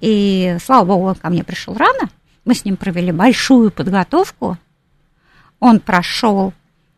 И, 0.00 0.56
слава 0.62 0.84
богу, 0.84 1.04
он 1.06 1.14
ко 1.14 1.30
мне 1.30 1.44
пришел 1.44 1.74
рано. 1.74 2.10
Мы 2.44 2.54
с 2.54 2.64
ним 2.64 2.76
провели 2.76 3.12
большую 3.12 3.70
подготовку. 3.70 4.58
Он 5.60 5.78
прошел 5.78 6.52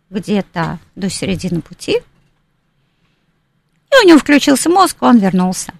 где-то 0.08 0.78
до 0.96 1.10
середины 1.10 1.60
пути. 1.60 1.98
И 3.92 4.04
у 4.04 4.08
него 4.08 4.18
включился 4.18 4.70
мозг, 4.70 4.96
он 5.02 5.18
вернулся. 5.18 5.74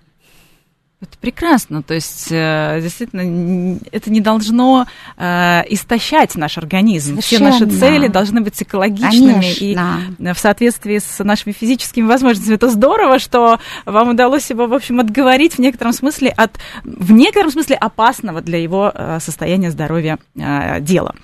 Это 1.05 1.19
прекрасно. 1.19 1.83
То 1.83 1.93
есть, 1.93 2.29
э, 2.31 2.79
действительно, 2.81 3.79
это 3.93 4.11
не 4.11 4.21
должно 4.21 4.87
э, 5.19 5.63
истощать 5.69 6.35
наш 6.35 6.57
организм. 6.57 7.21
Совершенно. 7.21 7.53
Все 7.53 7.65
наши 7.67 7.79
цели 7.79 8.09
должны 8.09 8.41
быть 8.41 8.61
экологичными 8.63 9.33
Конечно. 9.33 10.15
и 10.19 10.33
в 10.33 10.39
соответствии 10.39 10.99
с 10.99 11.23
нашими 11.23 11.53
физическими 11.53 12.07
возможностями. 12.07 12.55
Это 12.55 12.71
здорово, 12.71 13.19
что 13.19 13.61
вам 13.85 14.11
удалось 14.11 14.49
его, 14.49 14.67
в 14.67 14.73
общем, 14.73 15.01
отговорить 15.01 15.57
в 15.57 15.59
некотором 15.59 15.93
смысле 15.93 16.31
от, 16.31 16.59
в 16.85 17.13
некотором 17.13 17.51
смысле, 17.51 17.77
опасного 17.77 18.41
для 18.41 18.59
его 18.59 18.91
э, 18.95 19.19
состояния 19.21 19.71
здоровья 19.71 20.19
дела. 20.35 21.15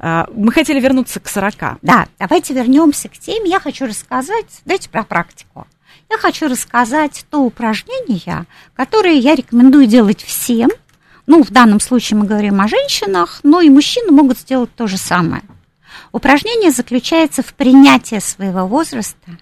Мы 0.00 0.52
хотели 0.52 0.80
вернуться 0.80 1.18
к 1.20 1.28
40. 1.28 1.78
Да, 1.82 2.06
давайте 2.18 2.52
вернемся 2.52 3.08
к 3.08 3.12
теме. 3.12 3.50
Я 3.50 3.60
хочу 3.60 3.86
рассказать, 3.86 4.46
давайте 4.64 4.90
про 4.90 5.02
практику 5.02 5.66
я 6.10 6.18
хочу 6.18 6.48
рассказать 6.48 7.24
то 7.30 7.38
упражнение, 7.38 8.46
которое 8.74 9.14
я 9.14 9.36
рекомендую 9.36 9.86
делать 9.86 10.22
всем. 10.22 10.68
Ну, 11.26 11.44
в 11.44 11.50
данном 11.50 11.78
случае 11.78 12.18
мы 12.18 12.26
говорим 12.26 12.60
о 12.60 12.66
женщинах, 12.66 13.40
но 13.44 13.60
и 13.60 13.70
мужчины 13.70 14.10
могут 14.10 14.38
сделать 14.38 14.74
то 14.74 14.88
же 14.88 14.96
самое. 14.98 15.42
Упражнение 16.10 16.72
заключается 16.72 17.42
в 17.42 17.54
принятии 17.54 18.18
своего 18.18 18.66
возраста 18.66 19.38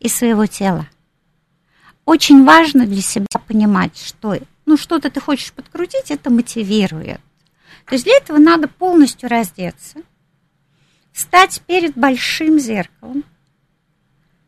и 0.00 0.08
своего 0.08 0.46
тела. 0.46 0.88
Очень 2.04 2.44
важно 2.44 2.86
для 2.86 3.02
себя 3.02 3.26
понимать, 3.46 3.96
что 3.96 4.36
ну, 4.66 4.76
что-то 4.76 5.10
ты 5.10 5.20
хочешь 5.20 5.52
подкрутить, 5.52 6.10
это 6.10 6.30
мотивирует. 6.30 7.20
То 7.86 7.94
есть 7.94 8.04
для 8.04 8.16
этого 8.16 8.38
надо 8.38 8.66
полностью 8.66 9.28
раздеться, 9.28 9.98
встать 11.12 11.62
перед 11.66 11.96
большим 11.96 12.58
зеркалом, 12.58 13.24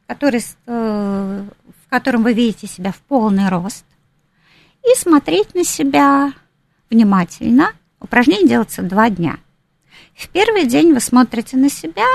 который, 0.06 0.42
э, 0.66 1.44
в 1.84 1.90
котором 1.90 2.22
вы 2.22 2.32
видите 2.32 2.66
себя 2.66 2.92
в 2.92 2.98
полный 2.98 3.48
рост, 3.48 3.84
и 4.84 4.98
смотреть 4.98 5.54
на 5.54 5.64
себя 5.64 6.32
внимательно. 6.90 7.72
Упражнение 8.00 8.48
делается 8.48 8.82
два 8.82 9.10
дня. 9.10 9.38
В 10.14 10.28
первый 10.28 10.66
день 10.66 10.92
вы 10.92 11.00
смотрите 11.00 11.56
на 11.56 11.70
себя 11.70 12.06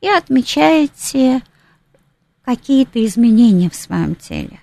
и 0.00 0.08
отмечаете 0.08 1.42
какие-то 2.44 3.04
изменения 3.04 3.70
в 3.70 3.74
своем 3.74 4.14
теле. 4.14 4.58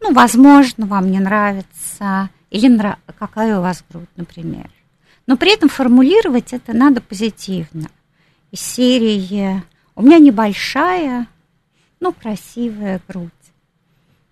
Ну, 0.00 0.12
возможно, 0.12 0.86
вам 0.86 1.10
не 1.10 1.20
нравится, 1.20 2.30
или 2.50 2.68
нрав... 2.68 2.98
какая 3.18 3.58
у 3.58 3.62
вас 3.62 3.82
грудь, 3.88 4.08
например. 4.16 4.70
Но 5.26 5.36
при 5.36 5.52
этом 5.52 5.68
формулировать 5.68 6.52
это 6.52 6.72
надо 6.72 7.00
позитивно. 7.00 7.88
Из 8.52 8.60
серии 8.60 9.62
«У 9.94 10.02
меня 10.02 10.18
небольшая, 10.18 11.26
но 12.00 12.12
красивая 12.12 13.00
грудь». 13.08 13.30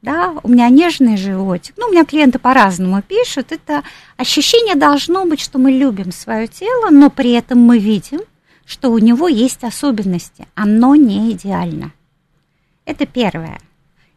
Да, 0.05 0.35
у 0.43 0.49
меня 0.51 0.69
нежный 0.69 1.17
животик. 1.17 1.77
Ну, 1.79 1.87
у 1.87 1.91
меня 1.91 2.05
клиенты 2.05 2.39
по-разному 2.39 3.01
пишут. 3.01 3.53
Это 3.53 3.83
ощущение 4.19 4.75
должно 4.75 5.25
быть, 5.25 5.41
что 5.41 5.59
мы 5.59 5.73
любим 5.73 6.13
свое 6.13 6.47
тело, 6.47 6.91
но 6.91 7.09
при 7.09 7.33
этом 7.33 7.59
мы 7.61 7.79
видим, 7.79 8.21
что 8.67 8.91
у 8.91 8.99
него 8.99 9.29
есть 9.29 9.65
особенности. 9.65 10.47
Оно 10.55 10.95
не 10.95 11.33
идеально. 11.33 11.93
Это 12.85 13.07
первое. 13.07 13.59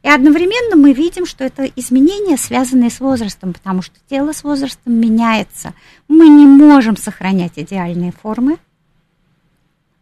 И 0.03 0.09
одновременно 0.09 0.75
мы 0.75 0.91
видим, 0.91 1.25
что 1.25 1.45
это 1.45 1.63
изменения, 1.63 2.35
связанные 2.35 2.89
с 2.89 2.99
возрастом, 2.99 3.53
потому 3.53 3.81
что 3.81 3.95
тело 4.09 4.33
с 4.33 4.43
возрастом 4.43 4.93
меняется. 4.93 5.73
Мы 6.09 6.27
не 6.27 6.45
можем 6.45 6.97
сохранять 6.97 7.53
идеальные 7.55 8.11
формы 8.11 8.57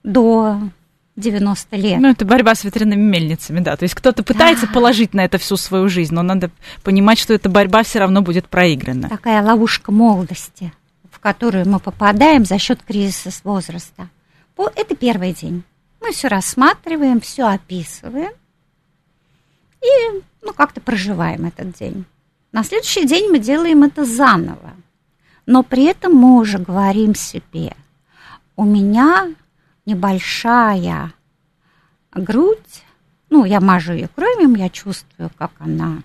до 0.03 0.59
90 1.15 1.75
лет. 1.77 1.99
Ну, 1.99 2.09
это 2.09 2.25
борьба 2.25 2.55
с 2.55 2.63
ветряными 2.63 3.01
мельницами, 3.01 3.59
да. 3.61 3.77
То 3.77 3.83
есть 3.83 3.95
кто-то 3.95 4.23
пытается 4.23 4.67
да. 4.67 4.73
положить 4.73 5.13
на 5.13 5.23
это 5.23 5.37
всю 5.37 5.55
свою 5.55 5.87
жизнь, 5.87 6.13
но 6.13 6.23
надо 6.23 6.51
понимать, 6.83 7.19
что 7.19 7.33
эта 7.33 7.47
борьба 7.47 7.83
все 7.83 7.99
равно 7.99 8.21
будет 8.21 8.47
проиграна. 8.47 9.07
Такая 9.07 9.41
ловушка 9.41 9.91
молодости, 9.91 10.73
в 11.09 11.19
которую 11.19 11.67
мы 11.69 11.79
попадаем 11.79 12.43
за 12.43 12.57
счет 12.57 12.81
кризиса 12.83 13.31
с 13.31 13.43
возраста. 13.43 14.09
Это 14.57 14.95
первый 14.95 15.33
день. 15.33 15.63
Мы 16.01 16.11
все 16.11 16.27
рассматриваем, 16.27 17.21
все 17.21 17.47
описываем 17.47 18.31
и 19.81 20.21
ну, 20.41 20.53
как-то 20.53 20.81
проживаем 20.81 21.45
этот 21.45 21.73
день. 21.73 22.05
На 22.51 22.63
следующий 22.63 23.05
день 23.05 23.29
мы 23.31 23.39
делаем 23.39 23.83
это 23.83 24.05
заново, 24.05 24.73
но 25.45 25.63
при 25.63 25.85
этом 25.85 26.13
мы 26.13 26.39
уже 26.39 26.57
говорим 26.57 27.15
себе, 27.15 27.75
у 28.55 28.63
меня 28.63 29.33
небольшая 29.85 31.13
грудь, 32.13 32.83
ну, 33.29 33.45
я 33.45 33.59
мажу 33.59 33.93
ее 33.93 34.07
кровью, 34.07 34.55
я 34.55 34.69
чувствую, 34.69 35.29
как 35.37 35.51
она 35.59 36.03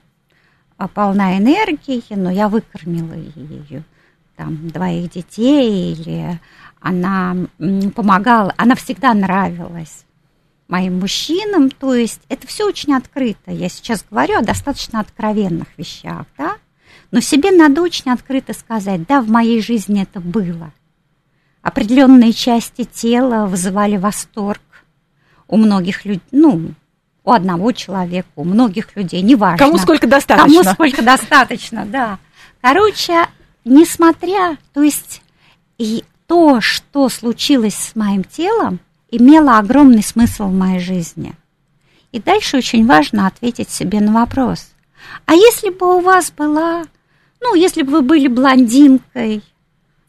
а, 0.77 0.89
полна 0.89 1.39
энергии, 1.39 2.03
но 2.11 2.31
я 2.31 2.49
выкормила 2.49 3.15
ее, 3.15 3.85
там, 4.37 4.69
двоих 4.69 5.11
детей, 5.11 5.93
или 5.93 6.41
она 6.81 7.37
помогала, 7.95 8.55
она 8.57 8.75
всегда 8.75 9.13
нравилась 9.15 10.05
моим 10.69 11.01
мужчинам, 11.01 11.71
то 11.71 11.95
есть 11.95 12.21
это 12.29 12.47
все 12.47 12.67
очень 12.67 12.95
открыто. 12.95 13.51
Я 13.51 13.69
сейчас 13.69 14.05
говорю 14.09 14.39
о 14.39 14.43
достаточно 14.43 15.01
откровенных 15.01 15.69
вещах, 15.77 16.25
да, 16.39 16.57
но 17.11 17.21
себе 17.21 17.51
надо 17.51 17.83
очень 17.83 18.11
открыто 18.11 18.55
сказать, 18.55 19.07
да, 19.07 19.21
в 19.21 19.29
моей 19.29 19.61
жизни 19.61 20.03
это 20.03 20.21
было. 20.21 20.73
Определенные 21.63 22.33
части 22.33 22.85
тела 22.85 23.47
вызывали 23.47 23.97
восторг 23.97 24.63
у 25.47 25.57
многих 25.57 26.05
людей, 26.05 26.23
ну, 26.31 26.73
у 27.23 27.33
одного 27.33 27.73
человека, 27.73 28.29
у 28.37 28.45
многих 28.45 28.97
людей, 28.97 29.21
неважно. 29.21 29.59
Кому 29.59 29.79
сколько 29.79 30.07
достаточно. 30.07 30.63
Кому 30.63 30.75
сколько 30.75 31.03
достаточно, 31.03 31.85
да. 31.85 32.19
Короче, 32.63 33.27
несмотря, 33.65 34.57
то 34.73 34.83
есть 34.83 35.23
и 35.77 36.05
то, 36.27 36.61
что 36.61 37.09
случилось 37.09 37.75
с 37.75 37.97
моим 37.97 38.25
телом, 38.25 38.81
имело 39.11 39.59
огромный 39.59 40.03
смысл 40.03 40.45
в 40.45 40.55
моей 40.55 40.81
жизни. 40.81 41.35
И 42.13 42.21
дальше 42.21 42.57
очень 42.59 42.87
важно 42.87 43.27
ответить 43.27 43.71
себе 43.71 44.01
на 44.01 44.13
вопрос. 44.13 44.71
А 45.27 45.35
если 45.35 45.71
бы 45.71 45.97
у 45.97 46.01
вас 46.01 46.33
была, 46.33 46.85
ну, 47.41 47.55
если 47.55 47.83
бы 47.83 47.93
вы 47.93 48.03
были 48.03 48.29
блондинкой 48.29 49.43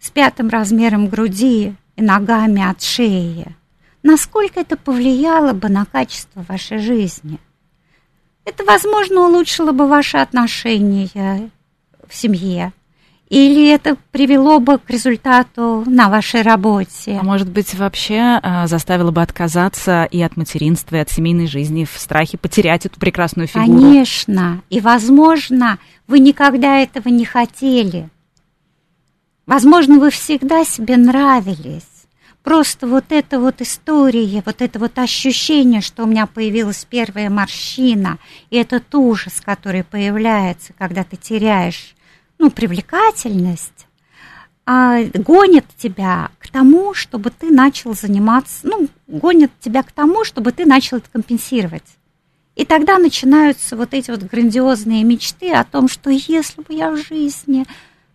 с 0.02 0.10
пятым 0.10 0.50
размером 0.50 1.08
груди 1.08 1.76
и 1.96 2.02
ногами 2.02 2.68
от 2.68 2.82
шеи, 2.82 3.56
насколько 4.04 4.60
это 4.60 4.76
повлияло 4.76 5.54
бы 5.54 5.70
на 5.70 5.86
качество 5.86 6.44
вашей 6.48 6.80
жизни? 6.80 7.40
Это, 8.44 8.66
возможно, 8.66 9.22
улучшило 9.28 9.72
бы 9.72 9.88
ваши 9.88 10.18
отношения 10.18 11.52
в 12.08 12.16
семье, 12.16 12.74
или 13.32 13.70
это 13.70 13.96
привело 14.12 14.60
бы 14.60 14.78
к 14.78 14.90
результату 14.90 15.86
на 15.86 16.10
вашей 16.10 16.42
работе? 16.42 17.18
А 17.18 17.24
может 17.24 17.50
быть, 17.50 17.74
вообще 17.76 18.42
э, 18.44 18.68
заставило 18.68 19.12
бы 19.12 19.22
отказаться 19.22 20.04
и 20.04 20.22
от 20.22 20.36
материнства, 20.36 20.98
и 20.98 21.00
от 21.00 21.10
семейной 21.10 21.48
жизни 21.48 21.86
в 21.86 21.98
страхе 21.98 22.38
потерять 22.38 22.86
эту 22.86 23.00
прекрасную 23.00 23.48
фигуру? 23.48 23.72
Конечно. 23.72 24.62
И, 24.70 24.82
возможно, 24.82 25.80
вы 26.08 26.20
никогда 26.20 26.80
этого 26.80 27.08
не 27.08 27.24
хотели. 27.24 28.10
Возможно, 29.46 30.00
вы 30.00 30.12
всегда 30.12 30.64
себе 30.64 30.98
нравились. 30.98 31.84
Просто 32.44 32.88
вот 32.88 33.06
эта 33.10 33.40
вот 33.40 33.62
история, 33.62 34.42
вот 34.46 34.62
это 34.62 34.80
вот 34.80 34.98
ощущение, 34.98 35.82
что 35.82 36.04
у 36.04 36.08
меня 36.08 36.26
появилась 36.26 36.88
первая 36.90 37.30
морщина, 37.30 38.18
и 38.50 38.58
этот 38.58 38.94
ужас, 38.96 39.42
который 39.42 39.84
появляется, 39.84 40.74
когда 40.78 41.04
ты 41.04 41.18
теряешь 41.18 41.96
ну, 42.40 42.50
привлекательность, 42.50 43.86
а, 44.66 45.04
гонит 45.14 45.66
тебя 45.78 46.32
к 46.40 46.50
тому, 46.50 46.96
чтобы 46.96 47.30
ты 47.30 47.52
начал 47.52 47.94
заниматься, 47.94 48.60
ну, 48.64 48.88
гонит 49.08 49.52
тебя 49.60 49.84
к 49.84 49.92
тому, 49.92 50.24
чтобы 50.24 50.52
ты 50.52 50.66
начал 50.66 50.98
это 50.98 51.10
компенсировать. 51.12 51.86
И 52.56 52.66
тогда 52.66 52.98
начинаются 52.98 53.76
вот 53.76 53.94
эти 53.94 54.10
вот 54.12 54.24
грандиозные 54.24 55.04
мечты 55.04 55.52
о 55.52 55.64
том, 55.64 55.88
что 55.88 56.10
если 56.10 56.62
бы 56.62 56.74
я 56.74 56.90
в 56.92 56.98
жизни, 56.98 57.66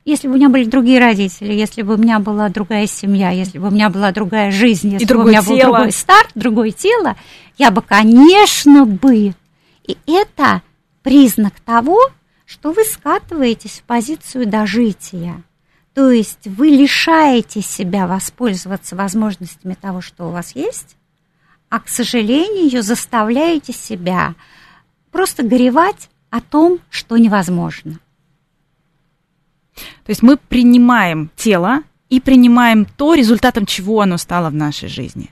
если 0.07 0.29
бы 0.29 0.35
у 0.35 0.37
меня 0.37 0.49
были 0.49 0.65
другие 0.65 1.01
родители, 1.01 1.53
если 1.53 1.83
бы 1.83 1.95
у 1.95 1.97
меня 1.97 2.21
была 2.21 2.49
другая 2.49 2.87
семья, 2.87 3.31
если 3.31 3.59
бы 3.59 3.69
у 3.69 3.71
меня 3.73 3.91
была 3.91 4.13
другая 4.13 4.53
жизнь, 4.53 4.93
если 4.93 5.13
бы 5.13 5.25
у 5.25 5.27
меня 5.27 5.43
тело. 5.43 5.49
был 5.49 5.61
другой 5.63 5.93
старт, 5.93 6.31
другое 6.37 6.71
тело, 6.71 7.17
я 7.59 7.73
бы, 7.73 7.83
конечно, 7.83 8.87
бы. 8.87 9.35
И 9.85 9.99
это 10.07 10.63
признак 11.03 11.59
того, 11.59 11.99
что 12.45 12.73
вы 12.73 12.85
скатываетесь 12.85 13.81
в 13.81 13.83
позицию 13.83 14.47
дожития. 14.47 15.43
То 15.93 16.13
есть 16.13 16.47
вы 16.47 16.69
лишаете 16.69 17.61
себя 17.61 18.07
воспользоваться 18.07 18.95
возможностями 18.95 19.75
того, 19.75 20.01
что 20.01 20.29
у 20.29 20.31
вас 20.31 20.55
есть, 20.55 20.97
а, 21.69 21.81
к 21.81 21.89
сожалению, 21.89 22.81
заставляете 22.85 23.73
себя 23.73 24.37
просто 25.11 25.43
горевать 25.43 26.11
о 26.31 26.41
том, 26.41 26.79
что 26.91 27.17
невозможно. 27.17 27.99
То 29.77 30.11
есть 30.11 30.23
мы 30.23 30.37
принимаем 30.37 31.31
тело 31.37 31.81
и 32.09 32.21
принимаем 32.21 32.85
то, 32.85 33.15
результатом 33.15 33.67
чего 33.67 34.01
оно 34.01 34.17
стало 34.17 34.51
в 34.51 34.55
нашей 34.55 34.89
жизни. 34.89 35.31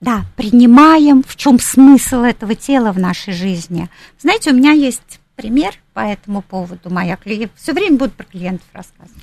Да, 0.00 0.24
принимаем, 0.36 1.22
в 1.22 1.36
чем 1.36 1.60
смысл 1.60 2.22
этого 2.22 2.54
тела 2.54 2.92
в 2.92 2.98
нашей 2.98 3.32
жизни. 3.32 3.88
Знаете, 4.20 4.50
у 4.50 4.54
меня 4.54 4.72
есть 4.72 5.20
пример 5.36 5.74
по 5.94 6.00
этому 6.00 6.42
поводу. 6.42 6.90
Моя 6.90 7.16
клиент... 7.16 7.52
Все 7.56 7.72
время 7.72 7.98
буду 7.98 8.10
про 8.10 8.24
клиентов 8.24 8.66
рассказывать. 8.72 9.22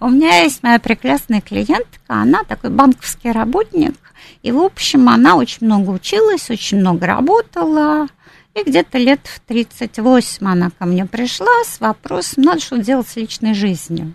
У 0.00 0.08
меня 0.08 0.42
есть 0.42 0.62
моя 0.62 0.78
прекрасная 0.78 1.40
клиентка, 1.40 1.88
она 2.08 2.44
такой 2.44 2.70
банковский 2.70 3.32
работник, 3.32 3.94
и, 4.42 4.52
в 4.52 4.58
общем, 4.58 5.08
она 5.08 5.36
очень 5.36 5.66
много 5.66 5.90
училась, 5.90 6.50
очень 6.50 6.78
много 6.78 7.06
работала, 7.06 8.08
и 8.56 8.64
где-то 8.64 8.98
лет 8.98 9.20
в 9.26 9.40
38 9.40 10.46
она 10.46 10.70
ко 10.70 10.86
мне 10.86 11.06
пришла 11.06 11.64
с 11.64 11.78
вопросом, 11.80 12.42
надо 12.44 12.60
что 12.60 12.78
делать 12.78 13.08
с 13.08 13.16
личной 13.16 13.54
жизнью. 13.54 14.14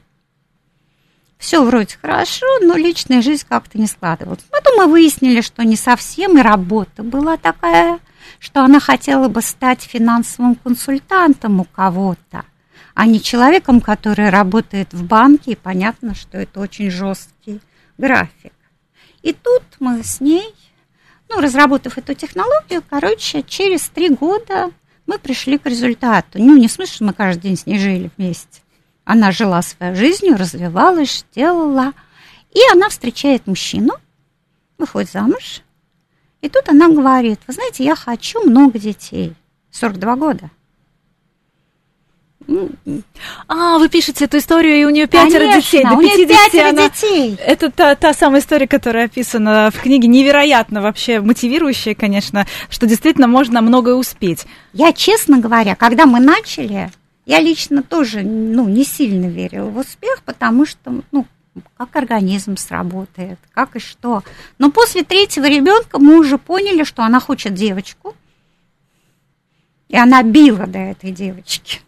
Все 1.37 1.63
вроде 1.63 1.95
хорошо, 1.99 2.45
но 2.61 2.75
личная 2.75 3.21
жизнь 3.21 3.45
как-то 3.47 3.79
не 3.79 3.87
складывалась. 3.87 4.41
Потом 4.51 4.77
мы 4.77 4.87
выяснили, 4.87 5.41
что 5.41 5.63
не 5.63 5.75
совсем, 5.75 6.37
и 6.37 6.41
работа 6.41 7.01
была 7.03 7.37
такая 7.37 7.99
что 8.39 8.63
она 8.63 8.79
хотела 8.79 9.27
бы 9.27 9.41
стать 9.41 9.81
финансовым 9.81 10.55
консультантом 10.55 11.59
у 11.59 11.63
кого-то, 11.65 12.45
а 12.93 13.05
не 13.05 13.21
человеком, 13.21 13.81
который 13.81 14.29
работает 14.29 14.93
в 14.93 15.05
банке, 15.05 15.51
и 15.51 15.55
понятно, 15.55 16.15
что 16.15 16.37
это 16.37 16.59
очень 16.59 16.89
жесткий 16.89 17.61
график. 17.97 18.53
И 19.21 19.33
тут 19.33 19.63
мы 19.79 20.03
с 20.03 20.19
ней, 20.19 20.43
ну, 21.31 21.41
разработав 21.41 21.97
эту 21.97 22.13
технологию, 22.13 22.83
короче, 22.89 23.43
через 23.43 23.89
три 23.89 24.09
года 24.09 24.71
мы 25.07 25.17
пришли 25.17 25.57
к 25.57 25.65
результату. 25.65 26.39
Ну, 26.39 26.57
не 26.57 26.67
в 26.67 26.71
смысле, 26.71 26.93
что 26.93 27.03
мы 27.05 27.13
каждый 27.13 27.43
день 27.43 27.57
с 27.57 27.65
ней 27.65 27.79
жили 27.79 28.11
вместе. 28.17 28.61
Она 29.05 29.31
жила 29.31 29.61
своей 29.61 29.95
жизнью, 29.95 30.37
развивалась, 30.37 31.25
делала. 31.35 31.93
И 32.51 32.59
она 32.71 32.89
встречает 32.89 33.47
мужчину, 33.47 33.93
выходит 34.77 35.11
замуж, 35.11 35.63
и 36.41 36.49
тут 36.49 36.67
она 36.69 36.89
говорит, 36.89 37.39
вы 37.47 37.53
знаете, 37.53 37.83
я 37.83 37.95
хочу 37.95 38.43
много 38.43 38.79
детей. 38.79 39.35
42 39.71 40.15
года. 40.15 40.49
А, 43.47 43.77
вы 43.77 43.89
пишете 43.89 44.25
эту 44.25 44.37
историю, 44.37 44.81
и 44.81 44.85
у 44.85 44.89
нее 44.89 45.07
пятеро 45.07 45.39
Конечно, 45.47 45.61
детей. 45.61 45.83
До 45.83 45.93
у 45.95 46.01
нее 46.01 46.17
50 46.17 46.51
пятеро 46.51 46.69
она- 46.69 46.89
детей. 46.89 47.35
Это 47.45 47.71
та, 47.71 47.95
та 47.95 48.13
самая 48.13 48.41
история, 48.41 48.67
которая 48.67 49.05
описана 49.05 49.69
в 49.73 49.79
книге. 49.79 50.07
Невероятно 50.07 50.81
вообще 50.81 51.21
мотивирующая, 51.21 51.95
конечно, 51.95 52.47
что 52.69 52.87
действительно 52.87 53.27
можно 53.27 53.61
многое 53.61 53.95
успеть. 53.95 54.45
Я, 54.73 54.91
честно 54.93 55.37
говоря, 55.39 55.75
когда 55.75 56.05
мы 56.05 56.19
начали, 56.19 56.89
я 57.25 57.39
лично 57.39 57.83
тоже, 57.83 58.21
ну, 58.21 58.67
не 58.67 58.83
сильно 58.83 59.27
верила 59.27 59.69
в 59.69 59.77
успех, 59.77 60.21
потому 60.25 60.65
что, 60.65 61.01
ну, 61.11 61.25
как 61.77 61.95
организм 61.95 62.55
сработает, 62.57 63.37
как 63.53 63.75
и 63.75 63.79
что. 63.79 64.23
Но 64.57 64.71
после 64.71 65.03
третьего 65.03 65.45
ребенка 65.45 65.99
мы 65.99 66.17
уже 66.17 66.37
поняли, 66.37 66.83
что 66.83 67.03
она 67.03 67.19
хочет 67.19 67.53
девочку, 67.53 68.15
и 69.89 69.97
она 69.97 70.23
била 70.23 70.65
до 70.65 70.79
этой 70.79 71.11
девочки. 71.11 71.81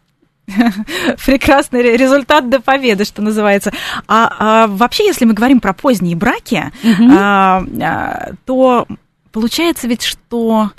Прекрасный 1.26 1.82
ре- 1.82 1.98
результат 1.98 2.50
до 2.50 2.60
победы, 2.60 3.06
что 3.06 3.22
называется. 3.22 3.72
А, 4.08 4.36
а 4.40 4.68
вообще, 4.68 5.06
если 5.06 5.26
мы 5.26 5.34
говорим 5.34 5.60
про 5.60 5.74
поздние 5.74 6.16
браки, 6.16 6.72
а, 7.12 7.64
а, 7.82 8.32
то 8.46 8.88
получается 9.32 9.88
ведь, 9.88 10.04
что 10.04 10.72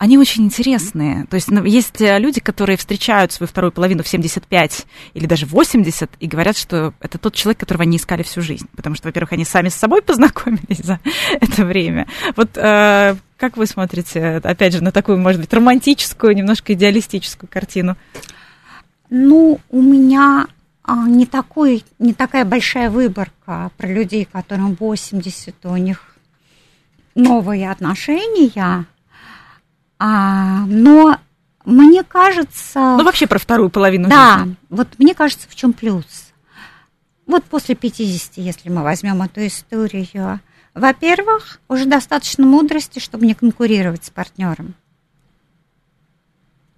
они 0.00 0.16
очень 0.16 0.44
интересные. 0.44 1.26
То 1.26 1.34
есть 1.34 1.50
ну, 1.50 1.62
есть 1.62 2.00
э, 2.00 2.18
люди, 2.18 2.40
которые 2.40 2.78
встречают 2.78 3.32
свою 3.32 3.48
вторую 3.48 3.70
половину 3.70 4.02
в 4.02 4.08
75 4.08 4.86
или 5.12 5.26
даже 5.26 5.44
80 5.44 6.10
и 6.18 6.26
говорят, 6.26 6.56
что 6.56 6.94
это 7.00 7.18
тот 7.18 7.34
человек, 7.34 7.60
которого 7.60 7.82
они 7.82 7.98
искали 7.98 8.22
всю 8.22 8.40
жизнь. 8.40 8.66
Потому 8.74 8.96
что, 8.96 9.08
во-первых, 9.08 9.32
они 9.32 9.44
сами 9.44 9.68
с 9.68 9.74
собой 9.74 10.00
познакомились 10.06 10.78
за 10.78 11.00
это 11.32 11.66
время. 11.66 12.06
Вот 12.34 12.56
э, 12.56 13.14
как 13.36 13.58
вы 13.58 13.66
смотрите, 13.66 14.40
опять 14.42 14.72
же, 14.72 14.82
на 14.82 14.90
такую, 14.90 15.18
может 15.18 15.38
быть, 15.38 15.52
романтическую, 15.52 16.34
немножко 16.34 16.72
идеалистическую 16.72 17.50
картину? 17.52 17.98
Ну, 19.10 19.60
у 19.70 19.82
меня 19.82 20.46
а, 20.84 21.06
не, 21.06 21.26
такой, 21.26 21.84
не 21.98 22.14
такая 22.14 22.44
большая 22.44 22.90
выборка 22.90 23.70
про 23.76 23.86
людей, 23.88 24.24
которым 24.24 24.74
80, 24.74 25.54
у 25.64 25.76
них 25.76 26.16
новые 27.14 27.70
отношения. 27.70 28.86
А, 29.98 30.64
но 30.66 31.18
мне 31.64 32.02
кажется... 32.04 32.78
Ну, 32.78 33.04
вообще 33.04 33.26
про 33.26 33.38
вторую 33.38 33.70
половину 33.70 34.08
да, 34.08 34.38
жизни. 34.38 34.56
вот 34.70 34.88
мне 34.98 35.14
кажется, 35.14 35.48
в 35.48 35.54
чем 35.54 35.72
плюс. 35.72 36.32
Вот 37.26 37.44
после 37.44 37.74
50, 37.74 38.38
если 38.38 38.70
мы 38.70 38.82
возьмем 38.82 39.22
эту 39.22 39.46
историю, 39.46 40.40
во-первых, 40.74 41.60
уже 41.68 41.84
достаточно 41.84 42.46
мудрости, 42.46 42.98
чтобы 42.98 43.26
не 43.26 43.34
конкурировать 43.34 44.04
с 44.04 44.10
партнером. 44.10 44.74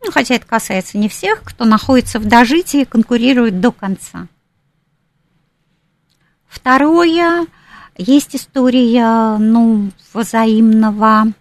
Ну, 0.04 0.10
хотя 0.10 0.34
это 0.34 0.46
касается 0.46 0.98
не 0.98 1.08
всех, 1.08 1.42
кто 1.42 1.64
находится 1.64 2.18
в 2.18 2.24
дожитии 2.24 2.82
и 2.82 2.86
конкурирует 2.86 3.60
до 3.60 3.70
конца. 3.70 4.26
Второе, 6.48 7.46
есть 7.96 8.34
история, 8.34 9.36
ну, 9.38 9.90
взаимного, 10.12 11.32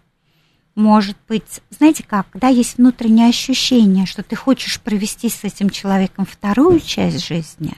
может 0.76 1.18
быть, 1.28 1.62
знаете 1.70 2.04
как, 2.08 2.30
когда 2.30 2.48
есть 2.48 2.78
внутреннее 2.78 3.28
ощущение, 3.28 4.06
что 4.06 4.24
ты 4.24 4.36
хочешь 4.36 4.80
провести 4.80 5.30
с 5.30 5.44
этим 5.44 5.70
человеком 5.70 6.26
вторую 6.26 6.80
часть 6.80 7.26
жизни, 7.26 7.74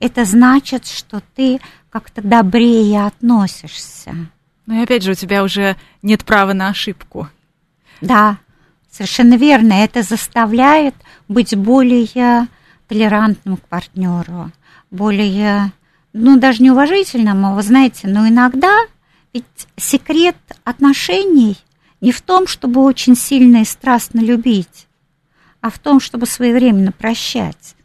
это 0.00 0.24
значит, 0.24 0.86
что 0.86 1.22
ты 1.34 1.60
как-то 1.88 2.20
добрее 2.22 3.06
относишься. 3.06 4.14
Ну 4.66 4.80
и 4.80 4.82
опять 4.82 5.02
же, 5.02 5.12
у 5.12 5.14
тебя 5.14 5.44
уже 5.44 5.76
нет 6.02 6.24
права 6.24 6.52
на 6.52 6.68
ошибку. 6.68 7.28
Да, 8.00 8.38
совершенно 8.90 9.34
верно. 9.34 9.72
Это 9.72 10.02
заставляет 10.02 10.94
быть 11.28 11.56
более 11.56 12.48
толерантным 12.88 13.56
к 13.56 13.68
партнеру, 13.68 14.50
более, 14.90 15.72
ну, 16.12 16.38
даже 16.38 16.62
неуважительным, 16.62 17.46
а 17.46 17.54
вы 17.54 17.62
знаете, 17.62 18.08
но 18.08 18.28
иногда 18.28 18.76
ведь 19.32 19.44
секрет 19.76 20.36
отношений 20.64 21.56
не 22.00 22.12
в 22.12 22.20
том, 22.20 22.46
чтобы 22.46 22.82
очень 22.82 23.14
сильно 23.14 23.58
и 23.58 23.64
страстно 23.64 24.20
любить, 24.20 24.88
а 25.60 25.70
в 25.70 25.78
том, 25.78 26.00
чтобы 26.00 26.26
своевременно 26.26 26.92
прощать. 26.92 27.76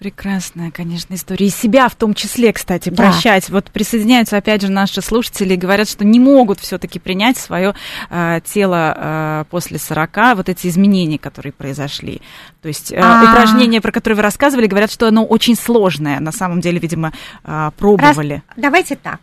Прекрасная, 0.00 0.70
конечно, 0.70 1.12
история. 1.14 1.44
И 1.46 1.50
себя 1.50 1.86
в 1.90 1.94
том 1.94 2.14
числе, 2.14 2.54
кстати, 2.54 2.88
Да. 2.88 2.96
прощать. 2.96 3.50
Вот 3.50 3.70
присоединяются, 3.70 4.38
опять 4.38 4.62
же, 4.62 4.68
наши 4.70 5.02
слушатели 5.02 5.52
и 5.52 5.56
говорят, 5.58 5.90
что 5.90 6.06
не 6.06 6.18
могут 6.18 6.58
все-таки 6.58 6.98
принять 6.98 7.36
свое 7.36 7.74
э, 8.08 8.40
тело 8.42 8.94
э, 8.96 9.44
после 9.50 9.78
40, 9.78 10.36
вот 10.36 10.48
эти 10.48 10.68
изменения, 10.68 11.18
которые 11.18 11.52
произошли. 11.52 12.22
То 12.62 12.68
есть 12.68 12.90
э, 12.92 12.98
А. 12.98 13.30
упражнения, 13.30 13.82
про 13.82 13.92
которые 13.92 14.16
вы 14.16 14.22
рассказывали, 14.22 14.66
говорят, 14.66 14.90
что 14.90 15.06
оно 15.06 15.22
очень 15.22 15.54
сложное. 15.54 16.18
На 16.18 16.32
самом 16.32 16.62
деле, 16.62 16.78
видимо, 16.78 17.12
э, 17.44 17.70
пробовали. 17.76 18.42
Раз- 18.48 18.56
давайте 18.56 18.96
так. 18.96 19.20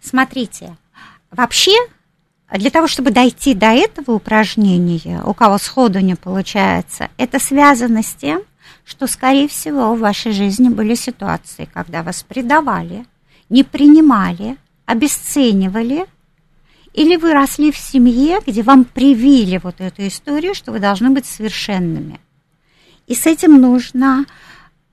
Смотрите, 0.00 0.76
вообще 1.32 1.72
для 2.52 2.70
того, 2.70 2.86
чтобы 2.86 3.10
дойти 3.10 3.54
до 3.54 3.66
этого 3.72 4.12
упражнения, 4.14 5.20
у 5.24 5.34
кого 5.34 5.58
сходу 5.58 5.98
не 5.98 6.14
получается, 6.14 7.08
это 7.16 7.40
связано 7.40 8.04
с 8.04 8.12
тем, 8.14 8.42
что, 8.84 9.06
скорее 9.06 9.48
всего, 9.48 9.94
в 9.94 10.00
вашей 10.00 10.32
жизни 10.32 10.68
были 10.68 10.94
ситуации, 10.94 11.68
когда 11.72 12.02
вас 12.02 12.22
предавали, 12.22 13.06
не 13.48 13.64
принимали, 13.64 14.56
обесценивали, 14.86 16.06
или 16.92 17.16
вы 17.16 17.32
росли 17.32 17.72
в 17.72 17.78
семье, 17.78 18.40
где 18.46 18.62
вам 18.62 18.84
привили 18.84 19.58
вот 19.62 19.80
эту 19.80 20.06
историю, 20.06 20.54
что 20.54 20.72
вы 20.72 20.78
должны 20.78 21.10
быть 21.10 21.26
совершенными. 21.26 22.20
И 23.06 23.14
с 23.14 23.26
этим 23.26 23.60
нужно, 23.60 24.26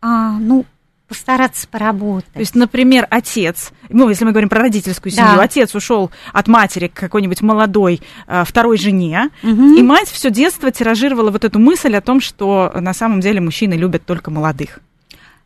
а, 0.02 0.32
ну, 0.39 0.65
постараться 1.10 1.67
поработать. 1.67 2.32
То 2.32 2.39
есть, 2.39 2.56
например, 2.56 3.08
отец, 3.10 3.72
ну, 3.89 4.08
если 4.08 4.24
мы 4.24 4.32
говорим 4.32 4.48
про 4.48 4.62
родительскую 4.62 5.12
семью, 5.12 5.36
Да. 5.36 5.41
отец 5.43 5.74
ушел 5.76 6.12
от 6.32 6.48
матери 6.48 6.88
к 6.88 6.93
какой-нибудь 6.93 7.41
молодой 7.41 8.02
э, 8.28 8.43
второй 8.45 8.78
жене, 8.78 9.30
Мгм. 9.41 9.76
и 9.76 9.82
мать 9.82 10.08
все 10.08 10.30
детство 10.30 10.72
тиражировала 10.72 11.32
вот 11.32 11.43
эту 11.43 11.60
мысль 11.60 11.95
о 11.95 12.02
том, 12.02 12.22
что 12.22 12.72
на 12.80 12.93
самом 12.93 13.19
деле 13.22 13.41
мужчины 13.41 13.74
любят 13.74 14.06
только 14.06 14.30
молодых. 14.32 14.80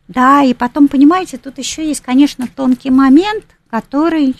Да, 0.06 0.42
и 0.42 0.52
потом, 0.52 0.88
понимаете, 0.88 1.38
тут 1.38 1.56
еще 1.58 1.86
есть, 1.88 2.02
конечно, 2.02 2.46
тонкий 2.46 2.90
момент, 2.90 3.44
который 3.70 4.36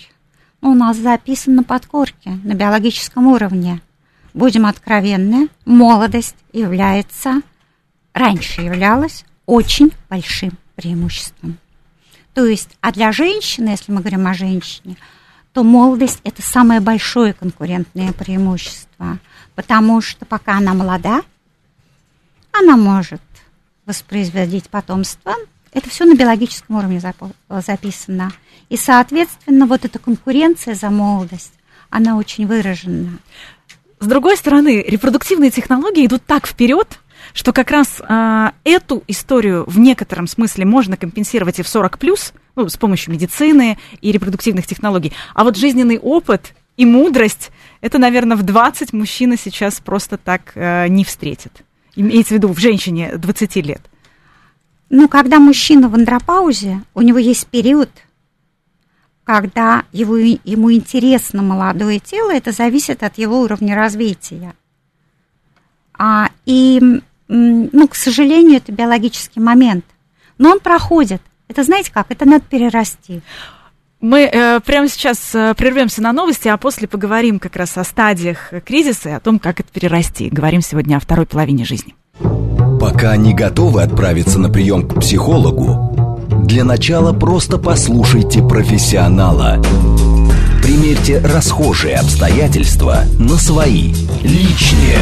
ну, 0.61 0.71
у 0.71 0.75
нас 0.75 0.97
записан 0.99 1.57
на 1.57 1.63
подкорке, 1.63 2.39
на 2.45 2.55
биологическом 2.55 3.27
уровне. 3.27 3.81
Будем 4.35 4.67
откровенны, 4.67 5.49
молодость 5.65 6.37
является, 6.53 7.41
раньше 8.13 8.61
являлась 8.63 9.25
очень 9.47 9.93
большим 10.11 10.53
преимуществом. 10.75 11.59
То 12.33 12.47
есть, 12.47 12.71
а 12.81 12.93
для 12.93 13.13
женщины, 13.13 13.71
если 13.71 13.93
мы 13.93 14.01
говорим 14.01 14.27
о 14.27 14.35
женщине, 14.35 14.97
то 15.53 15.63
молодость– 15.63 16.21
это 16.25 16.43
самое 16.43 16.81
большое 16.81 17.33
конкурентное 17.33 18.13
преимущество, 18.13 19.19
потому 19.55 20.01
что 20.01 20.25
пока 20.25 20.57
она 20.57 20.75
молода, 20.75 21.23
она 22.51 22.77
может 22.77 23.23
воспроизводить 23.87 24.69
потомство. 24.69 25.35
Это 25.73 25.91
все 25.91 26.05
на 26.05 26.15
биологическом 26.17 26.77
уровне 26.77 27.01
записано. 27.49 28.33
И, 28.69 28.77
соответственно, 28.77 29.67
вот 29.67 29.85
эта 29.85 29.99
конкуренция 29.99 30.75
за 30.75 30.91
молодость, 30.91 31.53
она 31.91 32.17
очень 32.17 32.47
выражена. 32.47 33.19
С 34.01 34.07
другой 34.07 34.37
стороны, 34.37 34.83
репродуктивные 34.83 35.51
технологии 35.51 36.07
идут 36.07 36.25
так 36.25 36.47
вперед, 36.47 36.99
что 37.35 37.53
как 37.53 37.71
раз 37.71 38.01
а, 38.09 38.55
эту 38.63 39.03
историю 39.09 39.65
в 39.67 39.79
некотором 39.79 40.27
смысле 40.27 40.65
можно 40.65 40.97
компенсировать 40.97 41.59
и 41.59 41.63
в 41.63 41.69
40 41.69 41.99
плюс, 41.99 42.33
ну, 42.55 42.69
с 42.69 42.77
помощью 42.77 43.13
медицины 43.13 43.77
и 44.01 44.13
репродуктивных 44.13 44.67
технологий. 44.67 45.13
А 45.35 45.43
вот 45.43 45.57
жизненный 45.57 45.99
опыт 45.99 46.55
и 46.77 46.87
мудрость, 46.87 47.51
это, 47.81 47.99
наверное, 47.99 48.37
в 48.37 48.45
20 48.45 48.93
мужчина 48.93 49.37
сейчас 49.37 49.81
просто 49.81 50.17
так 50.17 50.53
э, 50.55 50.87
не 50.89 51.05
встретит. 51.05 51.53
Имеется 51.97 52.35
в 52.35 52.37
виду 52.39 52.49
в 52.49 52.59
женщине 52.59 53.17
20 53.17 53.57
лет. 53.57 53.83
Ну, 54.89 55.09
когда 55.09 55.41
мужчина 55.41 55.89
в 55.89 55.95
андропаузе, 55.97 56.83
у 56.95 57.03
него 57.03 57.19
есть 57.19 57.49
период, 57.49 57.91
когда 59.25 59.85
его, 59.91 60.17
ему 60.17 60.73
интересно 60.73 61.43
молодое 61.43 61.99
тело, 61.99 62.33
это 62.33 62.53
зависит 62.53 63.03
от 63.03 63.19
его 63.19 63.41
уровня 63.41 63.75
развития. 63.75 64.55
А, 65.99 66.29
и, 66.47 67.01
ну, 67.29 67.89
к 67.89 67.95
сожалению, 67.95 68.57
это 68.57 68.73
биологический 68.73 69.41
момент. 69.41 69.85
Но 70.39 70.51
он 70.51 70.61
проходит. 70.61 71.23
Это 71.49 71.63
знаете 71.63 71.93
как? 71.93 72.07
Это 72.11 72.25
надо 72.25 72.45
перерасти. 72.49 73.21
Мы 74.01 74.29
э, 74.31 74.61
прямо 74.61 74.89
сейчас 74.89 75.35
э, 75.35 75.55
прервемся 75.57 76.03
на 76.03 76.13
новости, 76.13 76.49
а 76.49 76.59
после 76.59 76.87
поговорим 76.87 77.39
как 77.39 77.57
раз 77.57 77.79
о 77.79 77.85
стадиях 77.85 78.53
кризиса 78.65 79.09
и 79.09 79.13
о 79.13 79.21
том, 79.21 79.39
как 79.39 79.61
это 79.61 79.73
перерасти. 79.73 80.29
Говорим 80.29 80.61
сегодня 80.61 80.97
о 80.97 81.01
второй 81.01 81.25
половине 81.25 81.65
жизни. 81.65 81.95
Пока 82.79 83.17
не 83.17 83.33
готовы 83.33 83.83
отправиться 83.83 84.39
на 84.39 84.51
прием 84.51 84.87
к 84.87 85.01
психологу, 85.01 86.27
для 86.45 86.65
начала 86.65 87.15
просто 87.15 87.57
послушайте 87.57 88.43
профессионала. 88.43 89.63
Примерьте 90.63 91.21
расхожие 91.21 91.97
обстоятельства 91.97 93.05
на 93.19 93.37
свои, 93.37 93.95
личные. 94.23 94.99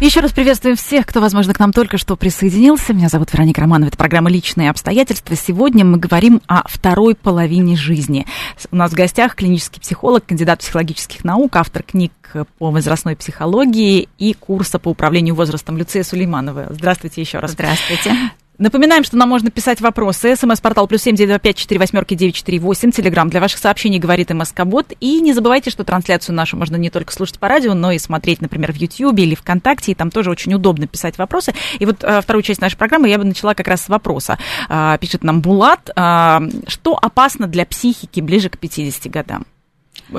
Еще 0.00 0.20
раз 0.20 0.32
приветствуем 0.32 0.76
всех, 0.76 1.04
кто, 1.04 1.20
возможно, 1.20 1.52
к 1.52 1.58
нам 1.58 1.74
только 1.74 1.98
что 1.98 2.16
присоединился. 2.16 2.94
Меня 2.94 3.10
зовут 3.10 3.34
Вероника 3.34 3.60
Романова. 3.60 3.88
Это 3.88 3.98
программа 3.98 4.30
«Личные 4.30 4.70
обстоятельства». 4.70 5.36
Сегодня 5.36 5.84
мы 5.84 5.98
говорим 5.98 6.40
о 6.46 6.66
второй 6.66 7.14
половине 7.14 7.76
жизни. 7.76 8.26
У 8.70 8.76
нас 8.76 8.92
в 8.92 8.94
гостях 8.94 9.34
клинический 9.34 9.78
психолог, 9.78 10.24
кандидат 10.24 10.60
психологических 10.60 11.22
наук, 11.22 11.54
автор 11.56 11.82
книг 11.82 12.12
по 12.58 12.70
возрастной 12.70 13.14
психологии 13.14 14.08
и 14.16 14.32
курса 14.32 14.78
по 14.78 14.88
управлению 14.88 15.34
возрастом 15.34 15.76
Люция 15.76 16.02
Сулейманова. 16.02 16.68
Здравствуйте 16.70 17.20
еще 17.20 17.38
раз. 17.38 17.50
Здравствуйте. 17.50 18.14
Напоминаем, 18.60 19.04
что 19.04 19.16
нам 19.16 19.30
можно 19.30 19.50
писать 19.50 19.80
вопросы. 19.80 20.36
СМС-портал 20.36 20.86
плюс 20.86 21.00
семь 21.00 21.16
девять 21.16 21.40
пять 21.40 21.56
четыре 21.56 21.80
восьмерки 21.80 22.12
девять 22.12 22.34
четыре 22.34 22.58
восемь. 22.58 22.90
Телеграмм 22.90 23.30
для 23.30 23.40
ваших 23.40 23.58
сообщений 23.58 23.98
говорит 23.98 24.28
МСК-бот. 24.28 24.92
И 25.00 25.18
не 25.22 25.32
забывайте, 25.32 25.70
что 25.70 25.82
трансляцию 25.82 26.34
нашу 26.34 26.58
можно 26.58 26.76
не 26.76 26.90
только 26.90 27.10
слушать 27.10 27.38
по 27.38 27.48
радио, 27.48 27.72
но 27.72 27.90
и 27.90 27.98
смотреть, 27.98 28.42
например, 28.42 28.74
в 28.74 28.76
Ютьюбе 28.76 29.24
или 29.24 29.34
ВКонтакте. 29.34 29.92
И 29.92 29.94
там 29.94 30.10
тоже 30.10 30.30
очень 30.30 30.52
удобно 30.52 30.86
писать 30.86 31.16
вопросы. 31.16 31.54
И 31.78 31.86
вот 31.86 32.04
а, 32.04 32.20
вторую 32.20 32.42
часть 32.42 32.60
нашей 32.60 32.76
программы 32.76 33.08
я 33.08 33.16
бы 33.16 33.24
начала 33.24 33.54
как 33.54 33.66
раз 33.66 33.80
с 33.80 33.88
вопроса. 33.88 34.38
А, 34.68 34.98
пишет 34.98 35.24
нам 35.24 35.40
Булат. 35.40 35.88
А, 35.96 36.42
что 36.66 36.98
опасно 37.00 37.46
для 37.46 37.64
психики 37.64 38.20
ближе 38.20 38.50
к 38.50 38.58
50 38.58 39.10
годам? 39.10 39.46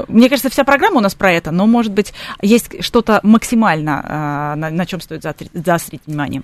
Мне 0.07 0.29
кажется, 0.29 0.49
вся 0.49 0.63
программа 0.63 0.97
у 0.97 1.01
нас 1.01 1.13
про 1.13 1.31
это, 1.31 1.51
но, 1.51 1.67
может 1.67 1.93
быть, 1.93 2.11
есть 2.41 2.83
что-то 2.83 3.19
максимально, 3.21 4.55
на, 4.57 4.71
на 4.71 4.85
чем 4.87 4.99
стоит 4.99 5.23
заострить 5.53 6.01
внимание. 6.07 6.41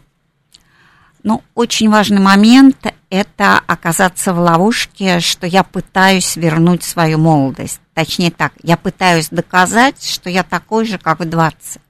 Ну, 1.27 1.43
очень 1.55 1.89
важный 1.89 2.21
момент– 2.21 2.77
это 3.09 3.59
оказаться 3.67 4.33
в 4.33 4.39
ловушке, 4.39 5.19
что 5.19 5.45
я 5.45 5.63
пытаюсь 5.63 6.37
вернуть 6.37 6.83
свою 6.83 7.17
молодость. 7.17 7.81
Точнее 7.93 8.31
так, 8.31 8.53
я 8.63 8.77
пытаюсь 8.77 9.27
доказать, 9.29 10.01
что 10.01 10.29
я 10.29 10.43
такой 10.43 10.85
же, 10.85 10.97
как 10.97 11.19
в 11.19 11.25
20. 11.25 11.81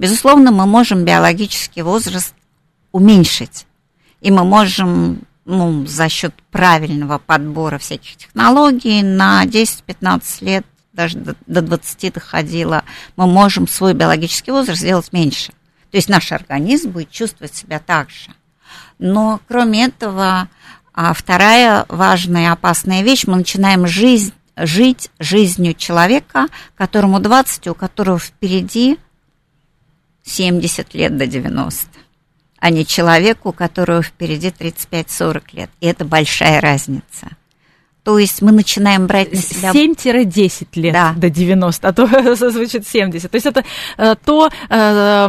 Безусловно, 0.00 0.50
мы 0.50 0.66
можем 0.66 1.04
биологический 1.04 1.82
возраст 1.82 2.34
уменьшить. 2.90 3.68
И 4.20 4.32
мы 4.32 4.42
можем 4.42 5.20
ну, 5.44 5.86
за 5.86 6.08
счет 6.08 6.34
правильного 6.50 7.18
подбора 7.18 7.78
всяких 7.78 8.16
технологий 8.16 9.00
на 9.04 9.44
10-15 9.44 10.22
лет, 10.40 10.66
даже 10.92 11.18
до, 11.18 11.36
до 11.46 11.62
20 11.62 12.14
доходило, 12.14 12.82
мы 13.14 13.28
можем 13.28 13.68
свой 13.68 13.94
биологический 13.94 14.50
возраст 14.50 14.80
сделать 14.80 15.12
меньше. 15.12 15.52
То 15.92 15.98
есть 15.98 16.08
наш 16.08 16.32
организм 16.32 16.90
будет 16.90 17.12
чувствовать 17.12 17.54
себя 17.54 17.78
так 17.78 18.10
же. 18.10 18.32
Но 18.98 19.40
кроме 19.48 19.86
этого, 19.86 20.48
а, 20.92 21.12
вторая 21.12 21.84
важная 21.88 22.44
и 22.44 22.52
опасная 22.52 23.02
вещь, 23.02 23.26
мы 23.26 23.36
начинаем 23.36 23.86
жизнь, 23.86 24.32
жить 24.56 25.10
жизнью 25.18 25.74
человека, 25.74 26.46
которому 26.76 27.20
20, 27.20 27.68
у 27.68 27.74
которого 27.74 28.18
впереди 28.18 28.98
70 30.24 30.94
лет 30.94 31.16
до 31.16 31.26
90, 31.26 31.88
а 32.58 32.70
не 32.70 32.86
человеку, 32.86 33.50
у 33.50 33.52
которого 33.52 34.02
впереди 34.02 34.48
35-40 34.48 35.42
лет. 35.52 35.70
И 35.80 35.86
это 35.86 36.04
большая 36.04 36.60
разница. 36.60 37.36
То 38.06 38.20
есть 38.20 38.40
мы 38.40 38.52
начинаем 38.52 39.08
брать 39.08 39.32
на 39.32 39.38
себя... 39.38 39.72
7-10 39.72 40.68
лет 40.76 40.92
да. 40.92 41.12
до 41.16 41.28
90, 41.28 41.88
а 41.88 41.92
то 41.92 42.06
звучит 42.50 42.86
70. 42.86 43.28
То 43.28 43.34
есть 43.34 43.46
это 43.46 43.64
э, 43.98 44.14
то, 44.24 44.48
э, 44.70 45.28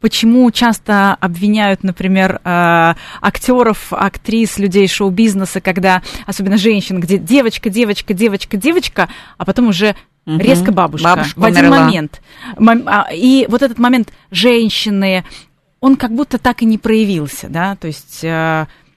почему 0.00 0.50
часто 0.50 1.18
обвиняют, 1.20 1.82
например, 1.82 2.40
э, 2.42 2.94
актеров, 3.20 3.92
актрис, 3.92 4.58
людей 4.58 4.88
шоу-бизнеса, 4.88 5.60
когда, 5.60 6.00
особенно 6.26 6.56
женщин, 6.56 7.00
где 7.00 7.18
девочка, 7.18 7.68
девочка, 7.68 8.14
девочка, 8.14 8.56
девочка, 8.56 9.10
а 9.36 9.44
потом 9.44 9.68
уже 9.68 9.94
угу. 10.24 10.38
резко 10.38 10.72
бабушка, 10.72 11.04
бабушка 11.04 11.38
в 11.38 11.44
один 11.44 11.66
умерла. 11.66 11.84
момент. 11.84 12.22
А, 12.86 13.08
и 13.12 13.44
вот 13.50 13.60
этот 13.60 13.78
момент 13.78 14.10
женщины, 14.30 15.26
он 15.80 15.96
как 15.96 16.14
будто 16.14 16.38
так 16.38 16.62
и 16.62 16.64
не 16.64 16.78
проявился, 16.78 17.50
да, 17.50 17.76
то 17.76 17.88
есть 17.88 18.24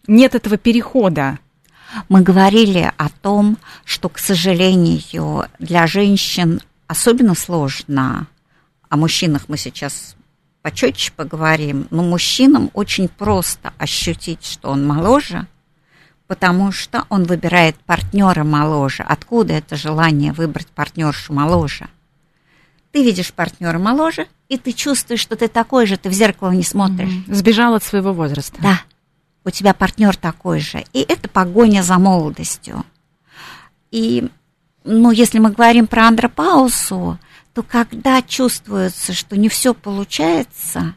нет 0.08 0.36
этого 0.36 0.56
перехода 0.56 1.39
мы 2.10 2.22
говорили 2.22 2.92
о 2.98 3.10
том, 3.10 3.58
что, 3.86 4.10
к 4.10 4.20
сожалению, 4.20 5.46
для 5.60 5.88
женщин 5.88 6.62
особенно 6.88 7.36
сложно, 7.36 8.28
о 8.90 8.98
мужчинах 8.98 9.46
мы 9.48 9.58
сейчас 9.58 10.16
почетче 10.62 11.12
поговорим, 11.16 11.88
но 11.90 12.04
мужчинам 12.04 12.70
очень 12.74 13.08
просто 13.08 13.74
ощутить, 13.78 14.46
что 14.46 14.70
он 14.70 14.86
моложе, 14.86 15.48
потому 16.28 16.72
что 16.72 17.06
он 17.10 17.24
выбирает 17.24 17.76
партнера 17.86 18.44
моложе. 18.44 19.04
Откуда 19.04 19.54
это 19.54 19.76
желание 19.76 20.32
выбрать 20.32 20.68
партнершу 20.68 21.34
моложе? 21.34 21.90
Ты 22.92 23.04
видишь 23.04 23.34
партнера 23.34 23.80
моложе, 23.80 24.28
и 24.50 24.58
ты 24.58 24.72
чувствуешь, 24.72 25.20
что 25.20 25.36
ты 25.36 25.48
такой 25.48 25.88
же, 25.88 25.98
ты 25.98 26.10
в 26.10 26.14
зеркало 26.14 26.52
не 26.52 26.64
смотришь. 26.64 27.12
Сбежал 27.28 27.74
от 27.74 27.84
своего 27.84 28.14
возраста. 28.14 28.58
Да 28.62 28.82
у 29.46 29.50
тебя 29.50 29.74
партнер 29.74 30.16
такой 30.16 30.60
же. 30.60 30.86
И 30.94 31.02
это 31.02 31.28
погоня 31.28 31.82
за 31.82 31.98
молодостью. 31.98 32.86
И, 33.92 34.30
ну, 34.84 35.12
если 35.12 35.40
мы 35.40 35.52
говорим 35.52 35.88
про 35.88 36.08
андропаузу, 36.08 37.20
то 37.54 37.64
когда 37.64 38.22
чувствуется, 38.22 39.14
что 39.14 39.38
не 39.38 39.50
все 39.50 39.74
получается, 39.74 40.96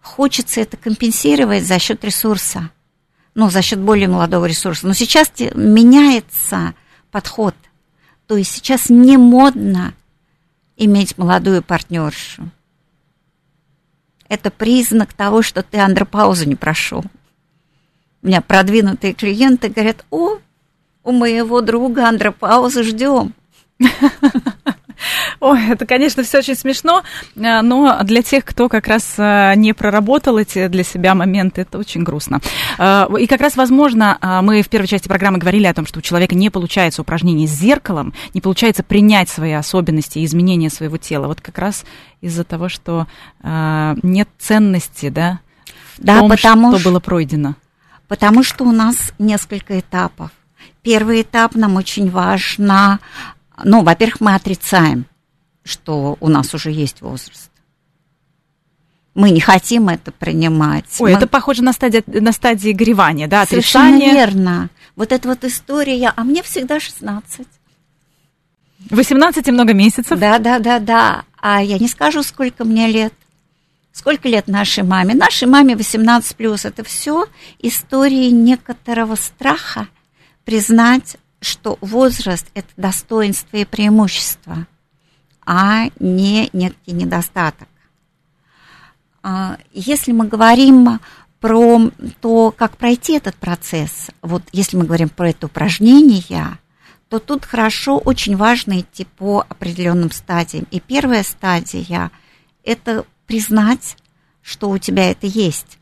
хочется 0.00 0.60
это 0.60 0.76
компенсировать 0.76 1.64
за 1.66 1.78
счет 1.78 2.04
ресурса, 2.04 2.70
ну, 3.34 3.48
за 3.48 3.62
счет 3.62 3.78
более 3.78 4.08
молодого 4.08 4.44
ресурса. 4.44 4.86
Но 4.86 4.92
сейчас 4.92 5.32
меняется 5.54 6.74
подход. 7.10 7.54
То 8.26 8.36
есть 8.36 8.50
сейчас 8.50 8.90
не 8.90 9.16
модно 9.16 9.94
иметь 10.76 11.16
молодую 11.16 11.62
партнершу. 11.62 12.50
Это 14.28 14.50
признак 14.50 15.12
того, 15.12 15.42
что 15.42 15.62
ты 15.62 15.78
андропаузу 15.78 16.46
не 16.46 16.56
прошел 16.56 17.04
у 18.22 18.26
меня 18.26 18.40
продвинутые 18.40 19.14
клиенты 19.14 19.68
говорят, 19.68 20.04
о, 20.10 20.38
у 21.04 21.12
моего 21.12 21.60
друга 21.60 22.08
андропаузы 22.08 22.84
ждем. 22.84 23.34
Ой, 25.40 25.70
это, 25.70 25.86
конечно, 25.86 26.22
все 26.22 26.38
очень 26.38 26.54
смешно, 26.54 27.02
э, 27.34 27.60
но 27.62 27.98
для 28.04 28.22
тех, 28.22 28.44
кто 28.44 28.68
как 28.68 28.86
раз 28.86 29.14
э, 29.18 29.54
не 29.56 29.72
проработал 29.72 30.38
эти 30.38 30.68
для 30.68 30.84
себя 30.84 31.16
моменты, 31.16 31.62
это 31.62 31.78
очень 31.78 32.04
грустно. 32.04 32.40
Э, 32.78 33.08
и 33.18 33.26
как 33.26 33.40
раз, 33.40 33.56
возможно, 33.56 34.18
мы 34.42 34.62
в 34.62 34.68
первой 34.68 34.86
части 34.86 35.08
программы 35.08 35.38
говорили 35.38 35.66
о 35.66 35.74
том, 35.74 35.86
что 35.86 35.98
у 35.98 36.02
человека 36.02 36.36
не 36.36 36.50
получается 36.50 37.02
упражнение 37.02 37.48
с 37.48 37.50
зеркалом, 37.50 38.14
не 38.34 38.40
получается 38.40 38.84
принять 38.84 39.28
свои 39.28 39.52
особенности 39.52 40.20
и 40.20 40.24
изменения 40.24 40.70
своего 40.70 40.96
тела. 40.96 41.26
Вот 41.26 41.40
как 41.40 41.58
раз 41.58 41.84
из-за 42.20 42.44
того, 42.44 42.68
что 42.68 43.08
нет 43.42 44.28
ценности, 44.38 45.08
да, 45.08 45.40
в 45.98 46.04
да, 46.04 46.20
том, 46.20 46.30
потому 46.30 46.78
что 46.78 46.88
было 46.88 47.00
пройдено 47.00 47.56
потому 48.12 48.42
что 48.42 48.64
у 48.64 48.72
нас 48.72 49.14
несколько 49.18 49.80
этапов. 49.80 50.32
Первый 50.82 51.22
этап 51.22 51.54
нам 51.54 51.76
очень 51.76 52.10
важно, 52.10 53.00
ну, 53.64 53.82
во-первых, 53.82 54.20
мы 54.20 54.34
отрицаем, 54.34 55.06
что 55.64 56.18
у 56.20 56.28
нас 56.28 56.52
уже 56.52 56.70
есть 56.70 57.00
возраст. 57.00 57.50
Мы 59.14 59.30
не 59.30 59.40
хотим 59.40 59.88
это 59.88 60.12
принимать. 60.12 60.84
Ой, 60.98 61.12
мы... 61.12 61.16
это 61.16 61.26
похоже 61.26 61.62
на 61.62 61.72
стадии, 61.72 62.04
на 62.06 62.32
стадии 62.32 62.72
горевания, 62.72 63.28
да, 63.28 63.42
отрицание. 63.42 63.98
Совершенно 63.98 64.14
верно. 64.14 64.70
Вот 64.94 65.10
эта 65.10 65.26
вот 65.26 65.42
история, 65.44 66.12
а 66.14 66.22
мне 66.22 66.42
всегда 66.42 66.80
16. 66.80 67.46
18 68.90 69.48
и 69.48 69.50
много 69.50 69.72
месяцев. 69.72 70.18
Да, 70.18 70.38
да, 70.38 70.58
да, 70.58 70.80
да. 70.80 71.24
А 71.40 71.62
я 71.62 71.78
не 71.78 71.88
скажу, 71.88 72.22
сколько 72.22 72.64
мне 72.64 72.88
лет. 72.88 73.14
Сколько 73.92 74.28
лет 74.28 74.48
нашей 74.48 74.84
маме? 74.84 75.14
Нашей 75.14 75.46
маме 75.46 75.76
18 75.76 76.36
плюс. 76.36 76.64
Это 76.64 76.82
все 76.82 77.26
истории 77.58 78.30
некоторого 78.30 79.16
страха 79.16 79.88
признать, 80.44 81.18
что 81.40 81.76
возраст– 81.80 82.46
это 82.54 82.68
достоинство 82.76 83.58
и 83.58 83.64
преимущество, 83.64 84.66
а 85.44 85.86
не 85.98 86.48
некий 86.52 86.92
недостаток. 86.92 87.68
А, 89.22 89.58
если 89.72 90.12
мы 90.12 90.26
говорим 90.26 91.00
про 91.40 91.90
то, 92.20 92.50
как 92.50 92.76
пройти 92.76 93.14
этот 93.14 93.34
процесс, 93.36 94.10
вот 94.22 94.42
если 94.52 94.76
мы 94.76 94.84
говорим 94.84 95.10
про 95.10 95.30
это 95.30 95.46
упражнение, 95.46 96.58
то 97.08 97.18
тут 97.18 97.44
хорошо, 97.44 97.98
очень 97.98 98.36
важно 98.36 98.80
идти 98.80 99.04
по 99.04 99.44
определенным 99.48 100.10
стадиям. 100.10 100.66
И 100.70 100.80
первая 100.80 101.22
стадия– 101.24 102.10
это 102.64 103.04
признать, 103.26 103.96
что 104.42 104.70
у 104.70 104.78
тебя 104.78 105.10
это 105.10 105.26
есть, 105.26 105.78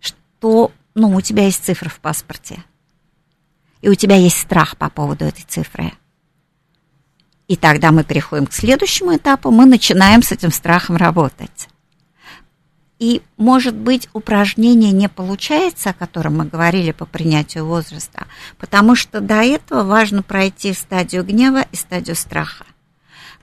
что, 0.00 0.72
ну, 0.94 1.14
у 1.14 1.20
тебя 1.20 1.44
есть 1.44 1.64
цифра 1.64 1.88
в 1.88 2.00
паспорте, 2.00 2.64
и 3.80 3.88
у 3.88 3.94
тебя 3.94 4.16
есть 4.16 4.38
страх 4.38 4.76
по 4.76 4.90
поводу 4.90 5.24
этой 5.24 5.44
цифры. 5.44 5.92
И 7.48 7.56
тогда 7.56 7.92
мы 7.92 8.04
переходим 8.04 8.46
к 8.46 8.52
следующему 8.52 9.16
этапу, 9.16 9.50
мы 9.50 9.64
начинаем 9.64 10.22
с 10.22 10.32
этим 10.32 10.52
страхом 10.52 10.96
работать. 10.96 11.68
И, 12.98 13.22
может 13.36 13.76
быть, 13.76 14.08
упражнение 14.12 14.90
не 14.90 15.08
получается, 15.08 15.90
о 15.90 15.94
котором 15.94 16.38
мы 16.38 16.44
говорили 16.46 16.90
по 16.90 17.06
принятию 17.06 17.64
возраста, 17.64 18.26
потому 18.58 18.96
что 18.96 19.20
до 19.20 19.36
этого 19.36 19.84
важно 19.84 20.22
пройти 20.22 20.72
стадию 20.72 21.24
гнева 21.24 21.64
и 21.70 21.76
стадию 21.76 22.16
страха. 22.16 22.66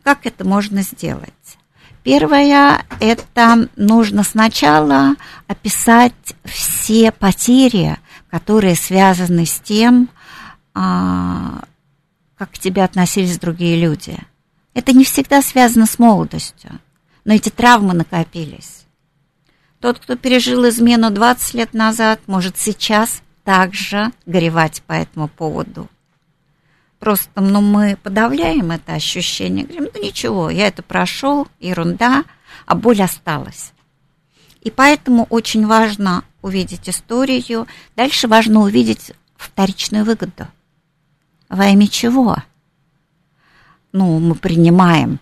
Как 0.04 0.26
это 0.26 0.46
можно 0.46 0.82
сделать? 0.82 1.58
Первое– 2.06 2.86
это 3.00 3.68
нужно 3.76 4.22
сначала 4.22 5.16
описать 5.48 6.14
все 6.44 7.12
потери, 7.12 7.98
которые 8.30 8.76
связаны 8.76 9.48
с 9.48 9.60
тем, 9.60 10.10
а, 10.76 11.64
как 12.38 12.52
к 12.52 12.60
тебе 12.60 12.84
относились 12.84 13.40
другие 13.40 13.82
люди. 13.82 14.20
Это 14.76 14.94
не 14.94 15.04
всегда 15.04 15.42
связано 15.42 15.88
с 15.88 15.98
молодостью, 15.98 16.80
но 17.24 17.34
эти 17.34 17.50
травмы 17.50 17.96
накопились. 17.96 18.86
Тот, 19.80 19.98
кто 19.98 20.16
пережил 20.16 20.70
измену 20.70 21.10
20 21.10 21.56
лет 21.56 21.74
назад, 21.74 22.20
может 22.28 22.60
сейчас 22.60 23.24
также 23.44 24.12
горевать 24.28 24.84
по 24.86 24.94
этому 24.94 25.28
поводу. 25.28 25.90
Просто 27.06 27.40
ну, 27.40 27.62
мы 27.62 28.00
подавляем 28.02 28.72
это 28.72 28.94
ощущение, 28.94 29.64
говорим, 29.64 29.90
ну 29.94 30.04
ничего, 30.04 30.50
я 30.50 30.66
это 30.66 30.82
прошел, 30.82 31.48
ерунда, 31.60 32.24
а 32.66 32.74
боль 32.74 33.00
осталась. 33.00 33.74
И 34.62 34.72
поэтому 34.72 35.28
очень 35.30 35.68
важно 35.68 36.24
увидеть 36.42 36.90
историю. 36.90 37.68
Дальше 37.96 38.28
важно 38.28 38.62
увидеть 38.62 39.12
вторичную 39.38 40.04
выгоду. 40.04 40.48
Во 41.48 41.68
имя 41.68 41.88
чего? 41.88 42.38
Ну, 43.92 44.18
мы 44.18 44.34
принимаем 44.34 45.20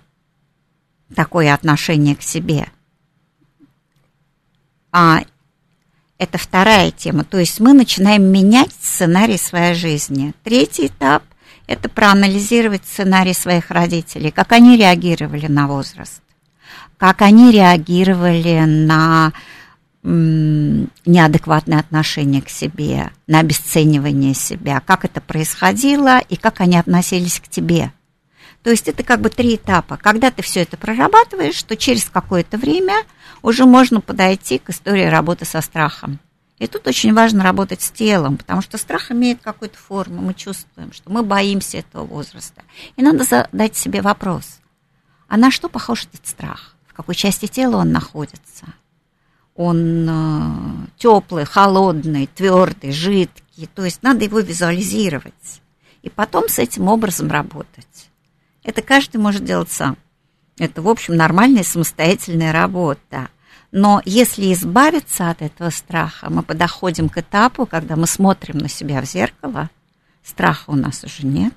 такое 1.13 1.53
отношение 1.53 2.15
к 2.15 2.21
себе. 2.21 2.69
А 4.93 5.19
это 6.17 6.37
вторая 6.37 6.91
тема. 6.91 7.25
То 7.25 7.39
есть 7.39 7.59
мы 7.59 7.73
начинаем 7.73 8.23
менять 8.23 8.71
сценарий 8.71 9.37
своей 9.37 9.73
жизни. 9.73 10.33
Третий 10.45 10.87
этап– 10.87 11.23
это 11.67 11.89
проанализировать 11.89 12.85
сценарий 12.85 13.33
своих 13.33 13.71
родителей, 13.71 14.31
как 14.31 14.51
они 14.51 14.77
реагировали 14.77 15.47
на 15.47 15.67
возраст, 15.67 16.21
как 16.97 17.21
они 17.21 17.51
реагировали 17.51 18.59
на 18.65 19.33
неадекватное 20.03 21.79
отношение 21.79 22.41
к 22.41 22.49
себе, 22.49 23.11
на 23.25 23.39
обесценивание 23.39 24.33
себя, 24.33 24.81
как 24.85 25.05
это 25.05 25.21
происходило 25.21 26.19
и 26.19 26.35
как 26.35 26.59
они 26.59 26.77
относились 26.77 27.39
к 27.39 27.47
тебе. 27.47 27.93
То 28.63 28.69
есть 28.69 28.87
это 28.87 29.03
как 29.03 29.21
бы 29.21 29.29
три 29.29 29.55
этапа. 29.55 29.97
Когда 29.97 30.31
ты 30.31 30.41
все 30.41 30.61
это 30.61 30.75
прорабатываешь, 30.77 31.61
то 31.63 31.77
через 31.77 32.05
какое-то 32.05 32.57
время 32.57 32.95
уже 33.41 33.65
можно 33.65 34.01
подойти 34.01 34.57
к 34.57 34.69
истории 34.69 35.05
работы 35.05 35.45
со 35.45 35.61
страхом. 35.61 36.19
И 36.63 36.67
тут 36.67 36.87
очень 36.87 37.13
важно 37.13 37.43
работать 37.43 37.81
с 37.81 37.91
телом, 37.91 38.37
потому 38.37 38.61
что 38.61 38.77
страх 38.77 39.11
имеет 39.11 39.41
какую-то 39.41 39.77
форму, 39.77 40.21
мы 40.21 40.33
чувствуем, 40.33 40.93
что 40.93 41.11
мы 41.11 41.21
боимся 41.21 41.79
этого 41.79 42.05
возраста. 42.05 42.61
И 42.95 43.01
надо 43.01 43.25
задать 43.25 43.75
себе 43.75 44.01
вопрос, 44.01 44.59
а 45.27 45.35
на 45.35 45.51
что 45.51 45.67
похож 45.67 46.05
этот 46.05 46.25
страх? 46.25 46.77
В 46.87 46.93
какой 46.93 47.15
части 47.15 47.47
тела 47.47 47.75
он 47.75 47.91
находится? 47.91 48.67
он 49.55 50.07
э, 50.09 50.87
теплый, 50.97 51.43
холодный, 51.43 52.29
твердый, 52.33 52.93
жидкий. 52.93 53.67
То 53.75 53.83
есть 53.83 54.01
надо 54.01 54.23
его 54.23 54.39
визуализировать. 54.39 55.61
И 56.01 56.09
потом 56.09 56.47
с 56.47 56.59
этим 56.59 56.87
образом 56.87 57.29
работать. 57.29 58.09
Это 58.63 58.81
каждый 58.81 59.17
может 59.17 59.43
делать 59.43 59.69
сам. 59.69 59.97
Это, 60.57 60.81
в 60.81 60.87
общем, 60.87 61.17
нормальная 61.17 61.63
самостоятельная 61.63 62.53
работа. 62.53 63.29
Но 63.75 64.03
если 64.05 64.53
избавиться 64.53 65.31
от 65.31 65.41
этого 65.41 65.71
страха, 65.71 66.29
мы 66.29 66.43
подоходим 66.43 67.09
к 67.09 67.17
этапу, 67.17 67.65
когда 67.65 67.95
мы 67.95 68.05
смотрим 68.05 68.59
на 68.59 68.69
себя 68.69 69.01
в 69.01 69.05
зеркало, 69.05 69.71
страха 70.23 70.69
у 70.69 70.75
нас 70.75 71.03
уже 71.03 71.25
нет, 71.25 71.55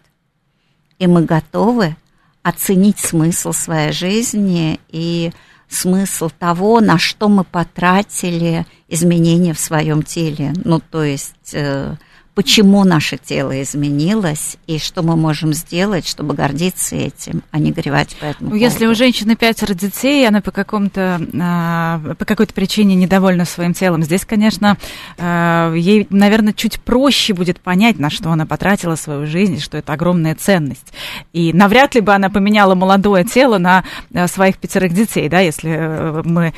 и 0.98 1.06
мы 1.06 1.26
готовы 1.26 1.94
оценить 2.42 2.98
смысл 2.98 3.52
своей 3.52 3.92
жизни 3.92 4.80
и 4.88 5.30
смысл 5.68 6.30
того, 6.30 6.80
на 6.80 6.96
что 6.96 7.28
мы 7.28 7.44
потратили 7.44 8.66
изменения 8.88 9.52
в 9.52 9.60
своем 9.60 10.02
теле. 10.02 10.54
Ну, 10.64 10.80
то 10.80 11.04
есть 11.04 11.52
э, 11.52 11.96
почему 12.36 12.84
наше 12.84 13.16
тело 13.16 13.60
изменилось 13.62 14.58
и 14.66 14.78
что 14.78 15.02
мы 15.02 15.16
можем 15.16 15.54
сделать, 15.54 16.06
чтобы 16.06 16.34
гордиться 16.34 16.94
этим, 16.94 17.42
а 17.50 17.58
не 17.58 17.72
горевать 17.72 18.14
по 18.20 18.26
этому 18.26 18.50
ну, 18.50 18.56
Если 18.56 18.86
у 18.86 18.94
женщины 18.94 19.36
пятеро 19.36 19.72
детей, 19.72 20.28
она 20.28 20.42
по, 20.42 20.50
какому-то, 20.50 21.18
а, 21.40 22.14
по 22.18 22.26
какой-то 22.26 22.52
причине 22.52 22.94
недовольна 22.94 23.46
своим 23.46 23.72
телом, 23.72 24.02
здесь, 24.02 24.26
конечно, 24.26 24.76
а, 25.16 25.72
ей, 25.72 26.06
наверное, 26.10 26.52
чуть 26.52 26.78
проще 26.78 27.32
будет 27.32 27.58
понять, 27.58 27.98
на 27.98 28.10
что 28.10 28.30
она 28.30 28.44
потратила 28.44 28.96
свою 28.96 29.26
жизнь, 29.26 29.58
что 29.58 29.78
это 29.78 29.94
огромная 29.94 30.34
ценность. 30.34 30.92
И 31.32 31.54
навряд 31.54 31.94
ли 31.94 32.02
бы 32.02 32.12
она 32.12 32.28
поменяла 32.28 32.74
молодое 32.74 33.24
тело 33.24 33.56
на 33.56 33.82
а, 34.12 34.28
своих 34.28 34.58
пятерых 34.58 34.92
детей, 34.92 35.30
да, 35.30 35.40
если 35.40 35.70
э, 35.70 36.22
мы 36.22 36.52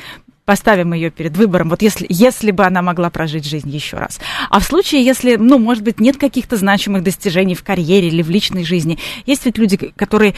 поставим 0.49 0.93
ее 0.93 1.11
перед 1.11 1.37
выбором, 1.37 1.69
вот 1.69 1.83
если, 1.83 2.07
если 2.09 2.49
бы 2.49 2.65
она 2.65 2.81
могла 2.81 3.11
прожить 3.11 3.45
жизнь 3.45 3.69
еще 3.69 3.97
раз. 3.97 4.19
А 4.49 4.59
в 4.59 4.63
случае, 4.63 5.05
если, 5.05 5.35
ну, 5.35 5.59
может 5.59 5.83
быть, 5.83 5.99
нет 5.99 6.17
каких-то 6.17 6.57
значимых 6.57 7.03
достижений 7.03 7.53
в 7.53 7.63
карьере 7.63 8.07
или 8.07 8.23
в 8.23 8.31
личной 8.31 8.63
жизни, 8.63 8.97
есть 9.27 9.45
ведь 9.45 9.59
люди, 9.59 9.77
которые 9.77 10.33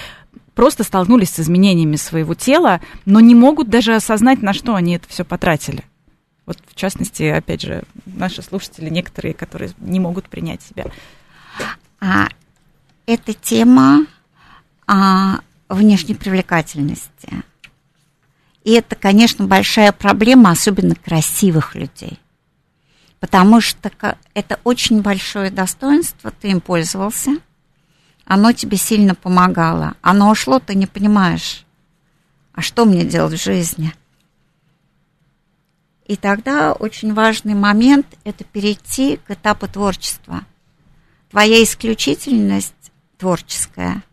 просто 0.53 0.83
столкнулись 0.83 1.29
с 1.29 1.39
изменениями 1.39 1.95
своего 1.95 2.33
тела, 2.33 2.81
но 3.05 3.21
не 3.21 3.35
могут 3.35 3.69
даже 3.69 3.95
осознать, 3.95 4.41
на 4.41 4.51
что 4.51 4.75
они 4.75 4.97
это 4.97 5.07
все 5.07 5.23
потратили. 5.23 5.85
Вот, 6.45 6.57
в 6.67 6.75
частности, 6.75 7.23
опять 7.23 7.61
же, 7.61 7.83
наши 8.05 8.41
слушатели, 8.41 8.89
некоторые, 8.89 9.33
которые 9.33 9.71
не 9.77 10.01
могут 10.01 10.27
принять 10.27 10.61
себя. 10.61 10.87
А, 12.01 12.27
это 13.05 13.33
тема 13.33 14.05
а, 14.87 15.39
внешней 15.69 16.15
привлекательности. 16.15 17.43
И 18.63 18.73
это, 18.73 18.95
конечно, 18.95 19.45
большая 19.45 19.91
проблема, 19.91 20.51
особенно 20.51 20.95
красивых 20.95 21.75
людей. 21.75 22.19
Потому 23.19 23.61
что 23.61 23.91
это 24.33 24.59
очень 24.63 25.01
большое 25.01 25.49
достоинство, 25.51 26.31
ты 26.31 26.49
им 26.49 26.61
пользовался, 26.61 27.37
оно 28.25 28.51
тебе 28.51 28.77
сильно 28.77 29.15
помогало. 29.15 29.95
Оно 30.01 30.29
ушло, 30.31 30.59
ты 30.59 30.75
не 30.75 30.87
понимаешь, 30.87 31.65
а 32.53 32.61
что 32.61 32.85
мне 32.85 33.03
делать 33.03 33.39
в 33.39 33.43
жизни? 33.43 33.93
И 36.05 36.15
тогда 36.15 36.73
очень 36.73 37.13
важный 37.13 37.53
момент– 37.53 38.05
это 38.23 38.43
перейти 38.43 39.17
к 39.17 39.31
этапу 39.31 39.67
творчества. 39.67 40.45
Твоя 41.29 41.63
исключительность 41.63 42.91
творческая 43.17 44.03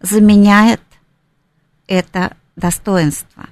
заменяет 0.00 0.82
это 1.86 2.36
достоинство 2.56 3.46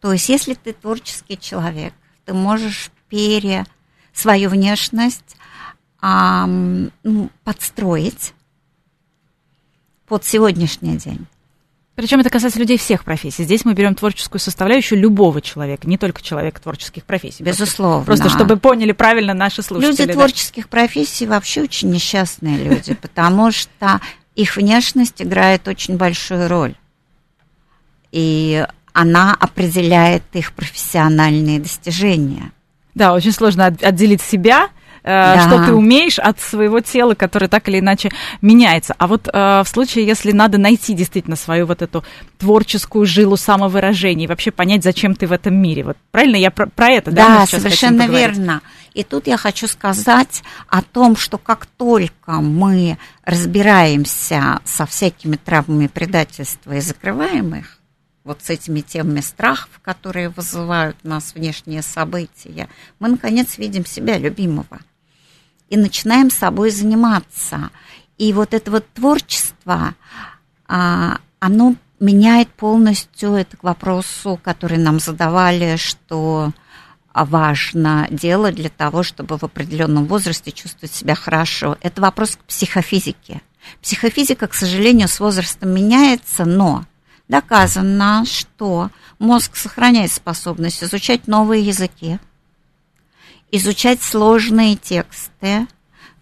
то 0.00 0.12
есть, 0.12 0.28
если 0.28 0.54
ты 0.54 0.72
творческий 0.72 1.38
человек, 1.38 1.94
ты 2.24 2.34
можешь 2.34 2.90
пере 3.08 3.64
свою 4.12 4.50
внешность 4.50 5.36
а, 6.00 6.48
подстроить 7.44 8.34
под 10.06 10.24
сегодняшний 10.24 10.96
день. 10.96 11.26
Причем 11.96 12.20
это 12.20 12.28
касается 12.28 12.58
людей 12.58 12.76
всех 12.76 13.04
профессий. 13.04 13.44
Здесь 13.44 13.64
мы 13.64 13.72
берем 13.72 13.94
творческую 13.94 14.38
составляющую 14.38 15.00
любого 15.00 15.40
человека, 15.40 15.88
не 15.88 15.96
только 15.96 16.20
человека 16.22 16.60
творческих 16.60 17.04
профессий. 17.04 17.42
Безусловно. 17.42 18.04
Просто, 18.04 18.24
просто 18.24 18.38
чтобы 18.38 18.60
поняли 18.60 18.92
правильно 18.92 19.32
наши 19.32 19.62
слушатели. 19.62 19.90
Люди 19.90 20.04
да. 20.04 20.12
творческих 20.12 20.68
профессий 20.68 21.26
вообще 21.26 21.62
очень 21.62 21.90
несчастные 21.90 22.62
люди, 22.62 22.94
потому 23.00 23.50
что 23.50 24.00
их 24.34 24.56
внешность 24.56 25.22
играет 25.22 25.66
очень 25.68 25.96
большую 25.96 26.48
роль. 26.48 26.74
И 28.12 28.66
она 28.96 29.36
определяет 29.38 30.22
их 30.32 30.54
профессиональные 30.54 31.60
достижения. 31.60 32.50
Да, 32.94 33.12
очень 33.12 33.32
сложно 33.32 33.66
отделить 33.66 34.22
себя 34.22 34.70
э, 35.02 35.08
да. 35.08 35.40
что 35.42 35.66
ты 35.66 35.74
умеешь 35.74 36.18
от 36.18 36.40
своего 36.40 36.80
тела, 36.80 37.14
которое 37.14 37.48
так 37.48 37.68
или 37.68 37.80
иначе 37.80 38.10
меняется. 38.40 38.94
А 38.96 39.06
вот 39.06 39.28
э, 39.30 39.62
в 39.62 39.68
случае, 39.68 40.06
если 40.06 40.32
надо 40.32 40.56
найти 40.56 40.94
действительно 40.94 41.36
свою 41.36 41.66
вот 41.66 41.82
эту 41.82 42.04
творческую 42.38 43.04
жилу 43.04 43.36
самовыражения 43.36 44.24
и 44.24 44.28
вообще 44.28 44.50
понять, 44.50 44.82
зачем 44.82 45.14
ты 45.14 45.26
в 45.26 45.32
этом 45.32 45.54
мире. 45.54 45.84
Вот 45.84 45.98
правильно 46.10 46.36
я 46.36 46.50
про, 46.50 46.66
про 46.66 46.88
это, 46.88 47.10
да? 47.10 47.40
Да, 47.40 47.46
совершенно 47.46 48.08
верно. 48.08 48.62
И 48.94 49.04
тут 49.04 49.26
я 49.26 49.36
хочу 49.36 49.66
сказать 49.66 50.42
о 50.68 50.80
том, 50.80 51.16
что 51.16 51.36
как 51.36 51.66
только 51.66 52.32
мы 52.40 52.96
разбираемся 53.26 54.60
со 54.64 54.86
всякими 54.86 55.36
травмами 55.36 55.86
предательства 55.86 56.72
и 56.72 56.80
закрываем 56.80 57.56
их, 57.56 57.75
вот 58.26 58.42
с 58.42 58.50
этими 58.50 58.80
темами 58.80 59.20
страхов, 59.20 59.80
которые 59.82 60.28
вызывают 60.28 60.96
у 61.04 61.08
нас 61.08 61.34
внешние 61.34 61.82
события, 61.82 62.68
мы, 62.98 63.08
наконец, 63.08 63.56
видим 63.56 63.86
себя 63.86 64.18
любимого 64.18 64.80
и 65.68 65.76
начинаем 65.76 66.30
собой 66.30 66.70
заниматься. 66.70 67.70
И 68.18 68.32
вот 68.32 68.52
это 68.52 68.70
вот 68.70 68.84
творчество, 68.92 69.94
а, 70.66 71.18
оно 71.38 71.76
меняет 72.00 72.48
полностью 72.48 73.34
это 73.34 73.56
к 73.56 73.62
вопросу, 73.62 74.38
который 74.42 74.78
нам 74.78 74.98
задавали, 75.00 75.76
что 75.76 76.52
важно 77.14 78.06
делать 78.10 78.56
для 78.56 78.68
того, 78.68 79.02
чтобы 79.02 79.38
в 79.38 79.44
определенном 79.44 80.04
возрасте 80.06 80.52
чувствовать 80.52 80.92
себя 80.92 81.14
хорошо. 81.14 81.78
Это 81.80 82.02
вопрос 82.02 82.36
к 82.36 82.40
психофизике. 82.40 83.40
Психофизика, 83.80 84.46
к 84.46 84.54
сожалению, 84.54 85.08
с 85.08 85.18
возрастом 85.18 85.70
меняется, 85.70 86.44
но 86.44 86.84
доказано, 87.28 88.24
что 88.26 88.90
мозг 89.18 89.56
сохраняет 89.56 90.12
способность 90.12 90.82
изучать 90.82 91.26
новые 91.26 91.62
языки, 91.62 92.18
изучать 93.50 94.02
сложные 94.02 94.76
тексты. 94.76 95.66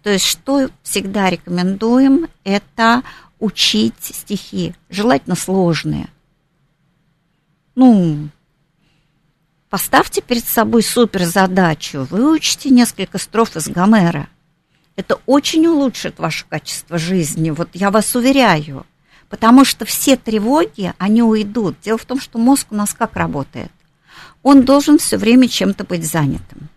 То 0.03 0.11
есть, 0.11 0.27
что 0.27 0.69
всегда 0.83 1.31
рекомендуем, 1.31 2.29
это 2.45 3.03
учить 3.39 3.95
стихи, 4.01 4.75
желательно 4.91 5.35
сложные. 5.35 6.09
Ну, 7.75 8.29
поставьте 9.69 10.21
перед 10.21 10.45
собой 10.45 10.83
суперзадачу, 10.83 12.05
выучите 12.05 12.71
несколько 12.71 13.19
строф 13.19 13.57
из 13.57 13.69
Гомера. 13.69 14.29
Это 14.97 15.19
очень 15.27 15.67
улучшит 15.67 16.19
ваше 16.19 16.45
качество 16.49 16.99
жизни, 16.99 17.51
вот 17.51 17.71
я 17.73 17.91
вас 17.91 18.15
уверяю. 18.15 18.87
Потому 19.29 19.65
что 19.65 19.85
все 19.85 20.17
тревоги, 20.17 20.93
они 20.99 21.23
уйдут. 21.23 21.77
Дело 21.83 21.99
в 21.99 22.05
том, 22.05 22.21
что 22.21 22.39
мозг 22.39 22.69
у 22.71 22.75
нас 22.75 22.95
как 22.95 23.17
работает? 23.17 23.71
Он 24.43 24.63
должен 24.63 24.99
все 24.99 25.17
время 25.17 25.49
чем-то 25.49 25.85
быть 25.85 26.05
занятым. 26.05 26.69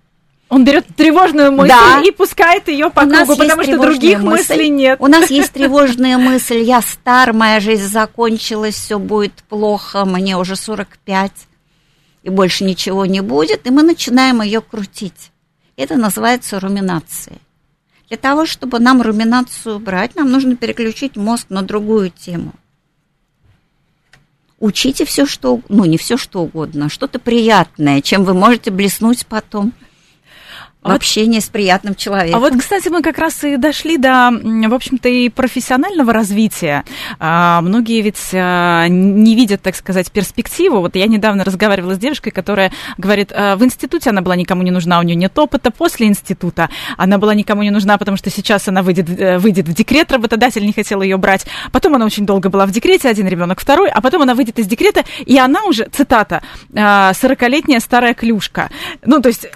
Он 0.50 0.64
берет 0.64 0.88
тревожную 0.96 1.52
мысль 1.52 1.70
Да. 1.70 2.02
и 2.02 2.12
пускает 2.12 2.70
ее 2.70 2.90
по 2.90 3.02
кругу, 3.02 3.36
потому 3.36 3.64
что 3.64 3.78
других 3.78 4.20
мысль. 4.20 4.54
мыслей 4.54 4.70
нет. 4.70 4.98
У 5.02 5.08
нас 5.08 5.30
есть 5.30 5.52
тревожная 5.54 6.18
мысль, 6.18 6.60
я 6.60 6.82
стар, 6.82 7.34
моя 7.34 7.60
жизнь 7.60 7.88
закончилась, 7.88 8.76
все 8.76 8.98
будет 8.98 9.34
плохо, 9.50 10.06
мне 10.06 10.38
уже 10.38 10.56
45, 10.56 11.32
и 12.24 12.30
больше 12.30 12.64
ничего 12.64 13.06
не 13.06 13.20
будет, 13.22 13.68
и 13.68 13.72
мы 13.72 13.84
начинаем 13.84 14.42
ее 14.42 14.62
крутить. 14.62 15.32
Это 15.76 15.96
называется 15.96 16.62
руминацией. 16.62 17.40
Для 18.08 18.18
того, 18.18 18.46
чтобы 18.46 18.80
нам 18.80 19.02
руминацию 19.02 19.76
убрать, 19.76 20.16
нам 20.16 20.32
нужно 20.32 20.56
переключить 20.56 21.18
мозг 21.18 21.48
на 21.50 21.62
другую 21.62 22.10
тему. 22.10 22.54
Учите 24.60 25.06
все, 25.06 25.26
что, 25.26 25.62
ну 25.70 25.86
не 25.86 25.98
все, 25.98 26.18
что 26.18 26.42
угодно, 26.42 26.90
что-то 26.90 27.20
приятное, 27.20 28.02
чем 28.02 28.24
вы 28.24 28.34
можете 28.34 28.72
блеснуть 28.72 29.28
потом 29.28 29.74
в 30.84 30.88
А 30.88 30.92
вот- 30.92 30.98
общении 30.98 31.40
с 31.40 31.46
приятным 31.50 31.96
человеком. 31.96 32.38
А 32.38 32.40
вот, 32.40 32.58
кстати, 32.58 32.88
мы 32.90 33.02
как 33.02 33.18
раз 33.18 33.44
и 33.44 33.58
дошли 33.58 33.98
до, 33.98 34.30
в 34.32 34.74
общем-то, 34.74 35.10
и 35.10 35.30
профессионального 35.30 36.14
развития. 36.14 36.86
А, 37.20 37.62
многие 37.62 38.02
ведь 38.02 38.30
а, 38.34 38.88
не 38.88 39.36
видят, 39.36 39.62
так 39.62 39.76
сказать, 39.76 40.12
перспективу. 40.12 40.80
Вот 40.80 40.96
я 40.96 41.08
недавно 41.08 41.44
разговаривала 41.44 41.96
с 41.96 41.98
девушкой, 41.98 42.30
которая 42.30 42.72
говорит, 42.98 43.32
а, 43.34 43.56
в 43.56 43.66
институте 43.66 44.12
она 44.12 44.22
была 44.22 44.36
никому 44.36 44.62
не 44.62 44.72
нужна, 44.72 45.00
у 45.00 45.02
нее 45.02 45.16
нет 45.16 45.38
опыта. 45.38 45.72
После 45.72 46.08
института 46.08 46.70
она 46.96 47.18
была 47.18 47.34
никому 47.34 47.64
не 47.64 47.72
нужна, 47.72 47.98
потому 47.98 48.16
что 48.16 48.30
сейчас 48.30 48.68
она 48.68 48.84
выйдет, 48.84 49.10
э, 49.10 49.40
выйдет 49.40 49.68
в 49.68 49.74
декрет, 49.74 50.12
работодатель 50.12 50.64
не 50.66 50.74
хотел 50.74 51.02
ее 51.02 51.18
брать. 51.18 51.48
Потом 51.72 51.96
она 51.96 52.06
очень 52.06 52.26
долго 52.26 52.50
была 52.50 52.66
в 52.68 52.72
декрете, 52.72 53.10
один 53.10 53.28
ребенок, 53.28 53.60
второй, 53.60 53.90
а 53.90 54.00
потом 54.00 54.22
она 54.22 54.36
выйдет 54.36 54.60
из 54.60 54.68
декрета, 54.68 55.04
и 55.26 55.38
она 55.38 55.64
уже, 55.66 55.88
цитата, 55.92 56.44
а, 56.76 57.14
40-летняя 57.14 57.80
старая 57.80 58.14
клюшка. 58.14 58.70
Ну, 59.04 59.22
то 59.22 59.30
есть 59.30 59.48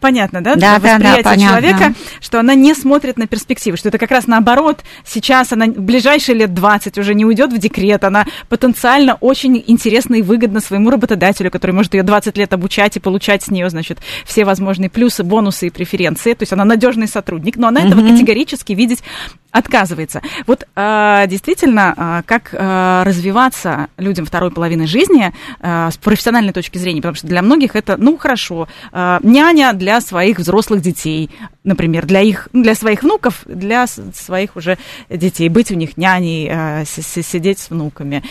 понятно, 0.00 0.40
да, 0.40 0.54
Да, 0.54 0.78
да, 0.78 0.98
да, 0.98 1.16
понятно. 1.22 1.60
человека, 1.60 1.94
что 2.20 2.40
она 2.40 2.54
не 2.54 2.74
смотрит 2.74 3.18
на 3.18 3.26
перспективы, 3.26 3.76
что 3.76 3.88
это 3.88 3.98
как 3.98 4.10
раз 4.10 4.26
наоборот, 4.26 4.82
сейчас 5.04 5.52
она 5.52 5.66
в 5.66 5.80
ближайшие 5.80 6.36
лет 6.36 6.54
20 6.54 6.98
уже 6.98 7.14
не 7.14 7.24
уйдет 7.24 7.52
в 7.52 7.58
декрет, 7.58 8.04
она 8.04 8.26
потенциально 8.48 9.14
очень 9.14 9.62
интересна 9.66 10.16
и 10.16 10.22
выгодна 10.22 10.60
своему 10.60 10.90
работодателю, 10.90 11.50
который 11.50 11.72
может 11.72 11.94
ее 11.94 12.02
20 12.02 12.36
лет 12.36 12.52
обучать 12.52 12.96
и 12.96 13.00
получать 13.00 13.42
с 13.42 13.50
нее, 13.50 13.70
значит, 13.70 13.98
все 14.24 14.44
возможные 14.44 14.90
плюсы, 14.90 15.24
бонусы 15.24 15.68
и 15.68 15.70
преференции, 15.70 16.34
то 16.34 16.42
есть 16.42 16.52
она 16.52 16.64
надежный 16.64 17.08
сотрудник, 17.08 17.56
но 17.56 17.68
она 17.68 17.82
этого 17.82 18.02
категорически 18.02 18.72
видеть 18.72 19.02
отказывается. 19.50 20.20
Вот 20.46 20.66
а, 20.76 21.26
действительно, 21.26 21.94
а, 21.96 22.22
как 22.22 22.50
а, 22.52 23.02
развиваться 23.04 23.88
людям 23.96 24.26
второй 24.26 24.50
половины 24.50 24.86
жизни 24.86 25.32
а, 25.60 25.90
с 25.90 25.96
профессиональной 25.96 26.52
точки 26.52 26.78
зрения, 26.78 27.00
потому 27.00 27.16
что 27.16 27.26
для 27.26 27.42
многих 27.42 27.74
это, 27.74 27.96
ну 27.96 28.16
хорошо, 28.18 28.68
а, 28.92 29.20
няня 29.22 29.72
для 29.72 30.00
своих 30.00 30.38
взрослых 30.38 30.82
детей, 30.82 31.30
например, 31.64 32.06
для 32.06 32.20
их, 32.20 32.48
для 32.52 32.74
своих 32.74 33.02
внуков, 33.02 33.42
для 33.46 33.86
своих 33.86 34.56
уже 34.56 34.78
детей, 35.08 35.48
быть 35.48 35.70
у 35.70 35.74
них 35.74 35.96
няней, 35.96 36.84
си- 36.84 37.22
сидеть 37.22 37.58
с 37.58 37.70
внуками. 37.70 38.22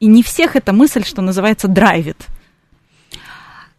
И 0.00 0.06
не 0.06 0.22
всех 0.22 0.54
эта 0.54 0.72
мысль, 0.72 1.04
что 1.04 1.22
называется, 1.22 1.66
драйвит. 1.66 2.26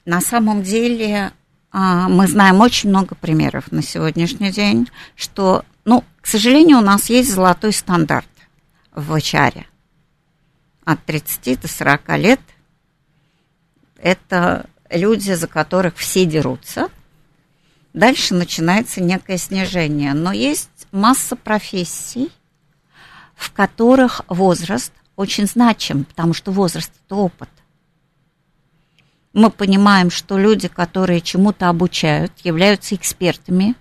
На 0.06 0.22
самом 0.22 0.64
деле 0.64 1.32
мы 1.72 2.28
знаем 2.28 2.60
очень 2.62 2.90
много 2.90 3.16
примеров 3.16 3.72
на 3.72 3.84
сегодняшний 3.84 4.52
день, 4.52 4.90
что, 5.16 5.64
ну, 5.86 6.04
сожалению, 6.30 6.78
у 6.78 6.82
нас 6.82 7.10
есть 7.10 7.32
золотой 7.34 7.74
стандарт 7.74 8.28
в 8.92 9.16
HR. 9.16 9.66
От 10.86 11.06
30 11.06 11.62
до 11.62 11.68
40 11.68 12.18
лет 12.18 12.42
это 13.98 14.70
люди, 14.90 15.32
за 15.34 15.48
которых 15.48 15.98
все 15.98 16.26
дерутся. 16.26 16.90
Дальше 17.94 18.34
начинается 18.34 19.02
некое 19.02 19.38
снижение. 19.38 20.14
Но 20.14 20.32
есть 20.32 20.88
масса 20.92 21.36
профессий, 21.36 22.32
в 23.36 23.52
которых 23.52 24.22
возраст 24.28 24.94
очень 25.16 25.48
значим, 25.48 26.06
потому 26.06 26.34
что 26.34 26.52
возраст– 26.52 26.92
это 27.06 27.16
опыт 27.16 27.50
мы 29.34 29.50
понимаем, 29.50 30.10
что 30.10 30.38
люди, 30.38 30.68
которые 30.68 31.22
чему-то 31.22 31.70
обучают, 31.70 32.32
являются 32.44 32.96
экспертами. 32.96 33.76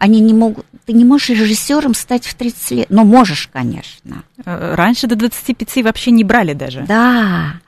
Они 0.00 0.20
не 0.20 0.32
могут... 0.32 0.64
Ты 0.86 0.94
не 0.94 1.04
можешь 1.04 1.28
режиссером 1.28 1.92
стать 1.92 2.24
в 2.24 2.34
30 2.34 2.70
лет. 2.70 2.86
Ну, 2.88 3.04
можешь, 3.04 3.50
конечно. 3.52 4.24
Э, 4.46 4.74
Раньше 4.74 5.06
до 5.06 5.14
25 5.14 5.84
вообще 5.84 6.10
не 6.10 6.24
брали 6.24 6.54
даже. 6.54 6.86
Да. 6.88 7.60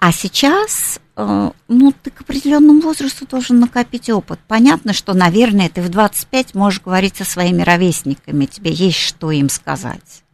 А 0.00 0.10
сейчас, 0.10 0.98
э, 1.14 1.50
ну, 1.68 1.94
ты 2.02 2.10
к 2.10 2.22
определенному 2.22 2.80
возрасту 2.80 3.28
должен 3.28 3.60
накопить 3.60 4.10
опыт. 4.10 4.40
Понятно, 4.48 4.92
что, 4.92 5.14
наверное, 5.14 5.68
ты 5.68 5.80
в 5.80 5.88
25 5.88 6.56
можешь 6.56 6.82
говорить 6.82 7.16
со 7.16 7.24
своими 7.24 7.62
ровесниками, 7.62 8.46
тебе 8.46 8.72
есть 8.72 8.98
что 8.98 9.30
им 9.30 9.48
сказать. 9.48 10.24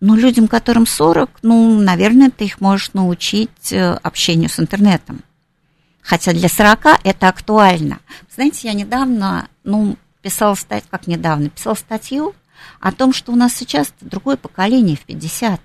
Но 0.00 0.16
людям, 0.16 0.48
которым 0.48 0.86
40, 0.86 1.28
ну, 1.42 1.78
наверное, 1.78 2.30
ты 2.30 2.46
их 2.46 2.62
можешь 2.62 2.94
научить 2.94 3.72
э, 3.72 3.92
общению 4.02 4.48
с 4.48 4.58
интернетом. 4.58 5.20
Хотя 6.06 6.32
для 6.32 6.48
40 6.48 7.00
это 7.02 7.28
актуально. 7.28 7.98
Знаете, 8.32 8.68
я 8.68 8.74
недавно, 8.74 9.48
ну, 9.64 9.96
писала 10.22 10.54
статью, 10.54 10.88
как 10.88 11.08
недавно, 11.08 11.50
писала 11.50 11.74
статью 11.74 12.34
о 12.80 12.92
том, 12.92 13.12
что 13.12 13.32
у 13.32 13.36
нас 13.36 13.54
сейчас 13.54 13.92
другое 14.00 14.36
поколение 14.36 14.96
в 14.96 15.00
50. 15.00 15.60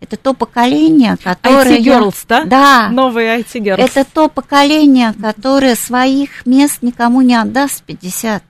Это 0.00 0.16
то 0.16 0.32
поколение, 0.32 1.16
которое... 1.16 1.80
IT-girls, 1.80 2.24
да? 2.28 2.44
Да. 2.44 2.88
Новые 2.90 3.40
IT-girls. 3.40 3.78
Это 3.78 4.04
то 4.04 4.28
поколение, 4.28 5.12
которое 5.20 5.74
своих 5.74 6.46
мест 6.46 6.82
никому 6.82 7.20
не 7.22 7.34
отдаст 7.34 7.80
в 7.80 7.82
50. 7.82 8.44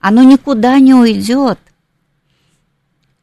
Оно 0.00 0.22
никуда 0.22 0.78
не 0.80 0.92
уйдет. 0.92 1.58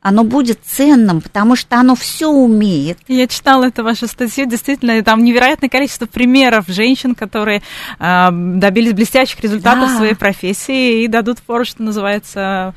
Оно 0.02 0.24
будет 0.24 0.60
ценным, 0.66 1.22
потому 1.22 1.56
что 1.56 1.78
оно 1.78 1.95
все 1.95 2.28
умеет. 2.28 2.97
Я 3.08 3.28
читала 3.28 3.66
эту 3.66 3.84
вашу 3.84 4.08
статью, 4.08 4.47
действительно, 4.47 5.04
там 5.04 5.24
невероятное 5.24 5.70
количество 5.70 6.08
примеров 6.08 6.66
женщин, 6.68 7.14
которые 7.14 7.62
э, 7.99 8.30
добились 8.32 8.93
блестящих 8.93 9.39
результатов 9.41 9.89
Да. 9.89 9.93
в 9.93 9.97
своей 9.97 10.16
профессии 10.16 11.04
и 11.04 11.08
дадут 11.08 11.38
фору, 11.39 11.66
что 11.66 11.84
называется, 11.84 12.74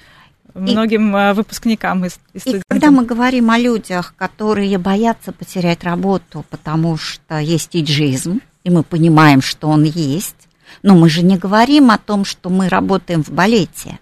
многим 0.55 1.17
э, 1.17 1.33
выпускникам 1.33 2.05
из, 2.05 2.19
из 2.35 2.47
И 2.47 2.61
когда 2.69 2.91
мы 2.91 3.05
говорим 3.07 3.51
о 3.51 3.59
людях, 3.59 4.15
которые 4.19 4.77
боятся 4.77 5.33
потерять 5.33 5.83
работу, 5.83 6.45
потому 6.51 6.99
что 6.99 7.39
есть 7.39 7.71
иджизм, 7.75 8.41
и 8.65 8.71
мы 8.71 8.83
понимаем, 8.83 9.41
что 9.41 9.69
он 9.69 9.85
есть, 9.85 10.49
но 10.83 10.95
мы 10.95 11.09
же 11.09 11.23
не 11.23 11.39
говорим 11.39 11.91
о 11.91 11.99
том, 11.99 12.25
что 12.25 12.51
мы 12.51 12.69
работаем 12.69 13.23
в 13.23 13.31
балете. 13.31 13.99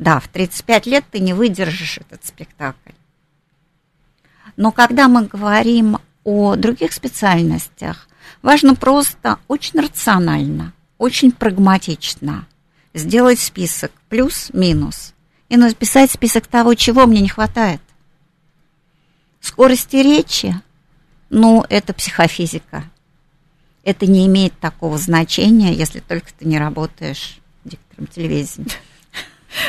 Да, 0.00 0.18
в 0.18 0.28
35 0.28 0.86
лет 0.86 1.04
ты 1.10 1.20
не 1.20 1.34
выдержишь 1.34 1.98
этот 1.98 2.24
спектакль. 2.24 2.92
Но 4.56 4.72
когда 4.72 5.08
мы 5.08 5.26
говорим 5.26 5.98
о 6.24 6.56
других 6.56 6.94
специальностях, 6.94 8.08
важно 8.40 8.74
просто 8.74 9.38
очень 9.46 9.78
рационально, 9.78 10.72
очень 10.96 11.30
прагматично 11.30 12.46
сделать 12.94 13.38
список 13.40 13.92
плюс-минус 14.08 15.12
и 15.50 15.58
написать 15.58 16.10
список 16.10 16.46
того, 16.46 16.72
чего 16.72 17.04
мне 17.04 17.20
не 17.20 17.28
хватает. 17.28 17.82
Скорости 19.42 19.96
речи, 19.96 20.58
ну, 21.28 21.62
это 21.68 21.92
психофизика. 21.92 22.84
Это 23.84 24.06
не 24.06 24.26
имеет 24.26 24.58
такого 24.60 24.96
значения, 24.96 25.74
если 25.74 26.00
только 26.00 26.32
ты 26.38 26.46
не 26.46 26.58
работаешь 26.58 27.38
диктором 27.64 28.06
телевидения. 28.06 28.64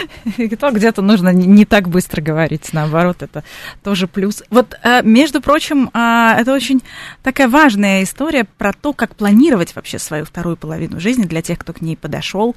То 0.60 0.72
где-то 0.72 1.02
нужно 1.02 1.30
не, 1.30 1.66
так 1.66 1.90
быстро 1.90 2.22
говорить, 2.22 2.74
наоборот, 2.74 3.22
это 3.22 3.44
тоже 3.84 4.08
плюс. 4.08 4.44
Вот, 4.50 4.78
э, 4.84 5.02
между 5.04 5.42
прочим, 5.42 5.90
э, 5.94 6.40
это 6.40 6.54
очень 6.54 6.82
такая 7.24 7.48
важная 7.48 8.04
история 8.04 8.46
про 8.58 8.74
то, 8.74 8.94
как 8.94 9.16
планировать 9.16 9.76
вообще 9.76 10.00
свою 10.00 10.26
вторую 10.26 10.58
половину 10.58 11.00
жизни 11.00 11.26
для 11.26 11.42
тех, 11.42 11.60
кто 11.60 11.74
к 11.74 11.82
ней 11.82 11.98
подошел, 11.98 12.56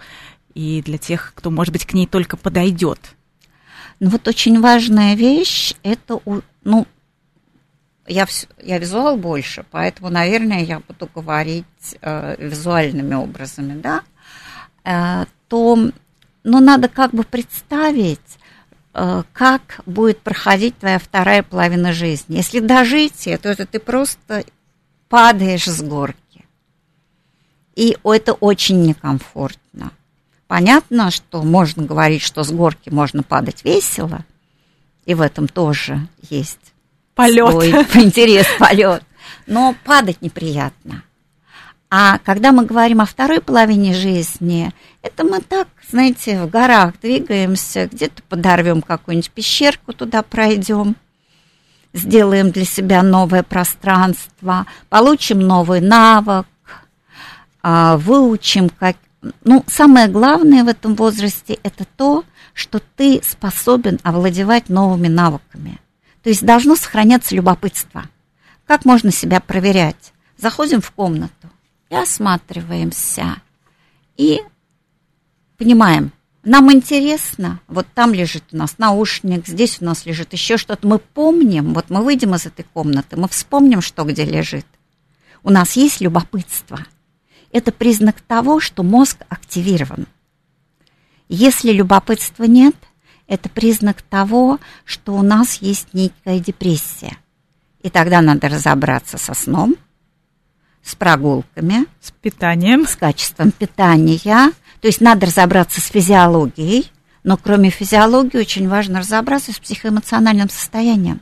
и 0.55 0.83
для 0.83 0.99
тех, 0.99 1.33
кто, 1.35 1.51
может 1.51 1.73
быть, 1.73 1.85
к 1.85 1.95
ней 1.95 2.07
только 2.07 2.37
подойдет. 2.37 2.99
Но 4.01 4.11
вот 4.11 4.27
очень 4.29 4.61
важная 4.61 5.15
вещь, 5.15 5.75
это, 5.83 6.21
ну, 6.65 6.87
я, 8.07 8.27
я 8.63 8.79
визуал 8.79 9.17
больше, 9.17 9.65
поэтому, 9.71 10.11
наверное, 10.11 10.63
я 10.63 10.81
буду 10.81 11.09
говорить 11.15 11.65
э, 12.01 12.37
визуальными 12.39 13.15
образами, 13.15 13.81
да, 13.81 14.03
э, 14.85 15.27
то, 15.49 15.91
ну, 16.45 16.61
надо 16.61 16.89
как 16.89 17.13
бы 17.13 17.25
представить, 17.25 18.21
э, 18.93 19.23
как 19.33 19.81
будет 19.87 20.21
проходить 20.21 20.79
твоя 20.79 20.99
вторая 20.99 21.43
половина 21.43 21.93
жизни. 21.93 22.37
Если 22.37 22.61
дожить, 22.61 23.25
то 23.43 23.49
это 23.49 23.67
ты 23.67 23.81
просто 23.81 24.45
падаешь 25.09 25.65
с 25.65 25.83
горки. 25.83 26.45
И 27.75 27.97
это 28.05 28.35
очень 28.35 28.83
некомфортно. 28.83 29.91
Понятно, 30.47 31.11
что 31.11 31.43
можно 31.43 31.85
говорить, 31.85 32.23
что 32.23 32.45
с 32.45 32.53
горки 32.53 32.91
можно 32.91 33.23
падать 33.23 33.65
весело, 33.65 34.25
и 35.07 35.15
в 35.15 35.21
этом 35.21 35.49
тоже 35.49 36.07
есть 36.31 36.75
полет. 37.15 37.51
свой 37.51 37.71
интерес, 37.95 38.47
полет. 38.59 39.03
Но 39.47 39.75
падать 39.85 40.21
неприятно. 40.21 41.03
А 41.91 42.19
когда 42.19 42.53
мы 42.53 42.65
говорим 42.65 43.01
о 43.01 43.07
второй 43.07 43.41
половине 43.41 43.95
жизни, 43.95 44.73
это 45.03 45.25
мы 45.25 45.41
так, 45.41 45.69
знаете, 45.91 46.43
в 46.43 46.51
горах 46.51 46.95
двигаемся, 47.01 47.89
где-то 47.91 48.23
подорвем 48.29 48.83
какую-нибудь 48.83 49.31
пещерку, 49.31 49.93
туда 49.93 50.23
пройдем, 50.23 50.97
сделаем 51.93 52.51
для 52.51 52.65
себя 52.65 53.03
новое 53.03 53.43
пространство, 53.43 54.67
получим 54.89 55.41
новый 55.41 55.81
навык, 55.81 56.47
а, 57.63 57.97
выучим, 57.97 58.69
как... 58.69 58.97
Ну, 59.43 59.65
самое 59.67 60.09
главное 60.09 60.65
в 60.65 60.69
этом 60.69 60.95
возрасте 60.97 61.59
это 61.63 61.87
то, 61.97 62.25
что 62.53 62.81
ты 62.97 63.23
способен 63.23 63.99
овладевать 64.03 64.69
новыми 64.69 65.09
навыками. 65.09 65.79
То 66.23 66.29
есть 66.29 66.45
должно 66.45 66.77
сохраняться 66.77 67.35
любопытство. 67.35 68.05
Как 68.67 68.85
можно 68.85 69.11
себя 69.11 69.41
проверять? 69.41 70.13
Заходим 70.37 70.81
в 70.81 70.91
комнату 70.91 71.44
и 71.95 72.03
осматриваемся. 72.03 73.37
И 74.17 74.41
понимаем, 75.59 76.13
нам 76.43 76.73
интересно, 76.73 77.61
вот 77.69 77.87
там 77.95 78.13
лежит 78.13 78.45
у 78.53 78.57
нас 78.57 78.79
наушник, 78.79 79.47
здесь 79.47 79.79
у 79.81 79.85
нас 79.85 80.07
лежит 80.07 80.33
еще 80.33 80.57
что-то. 80.57 80.87
Мы 80.87 80.99
помним, 80.99 81.75
вот 81.75 81.91
мы 81.91 82.03
выйдем 82.03 82.35
из 82.35 82.47
этой 82.47 82.65
комнаты, 82.65 83.17
мы 83.17 83.29
вспомним, 83.29 83.81
что 83.81 84.05
где 84.05 84.25
лежит. 84.25 84.67
У 85.43 85.51
нас 85.51 85.77
есть 85.77 86.01
любопытство– 86.01 86.79
это 87.55 87.71
признак 87.71 88.21
того, 88.21 88.59
что 88.59 88.83
мозг 88.83 89.19
активирован. 89.29 90.09
Если 91.29 91.71
любопытства 91.71 92.45
нет, 92.45 92.75
это 93.29 93.49
признак 93.49 94.03
того, 94.03 94.59
что 94.85 95.15
у 95.15 95.23
нас 95.23 95.59
есть 95.63 95.87
некая 95.93 96.41
депрессия. 96.41 97.17
И 97.81 97.91
тогда 97.91 98.21
надо 98.23 98.49
разобраться 98.49 99.19
со 99.19 99.35
сном, 99.35 99.77
с 100.85 100.95
прогулками, 100.95 101.87
с 102.01 102.11
питанием, 102.11 102.87
с 102.87 102.97
качеством 102.97 103.51
питания. 103.51 104.53
То 104.81 104.89
есть 104.89 105.01
надо 105.01 105.27
разобраться 105.27 105.81
с 105.81 105.87
физиологией, 105.87 106.91
но 107.23 107.37
кроме 107.37 107.71
физиологии 107.71 108.37
очень 108.37 108.69
важно 108.69 109.01
разобраться 109.01 109.53
с 109.53 109.59
психоэмоциональным 109.59 110.51
состоянием. 110.51 111.21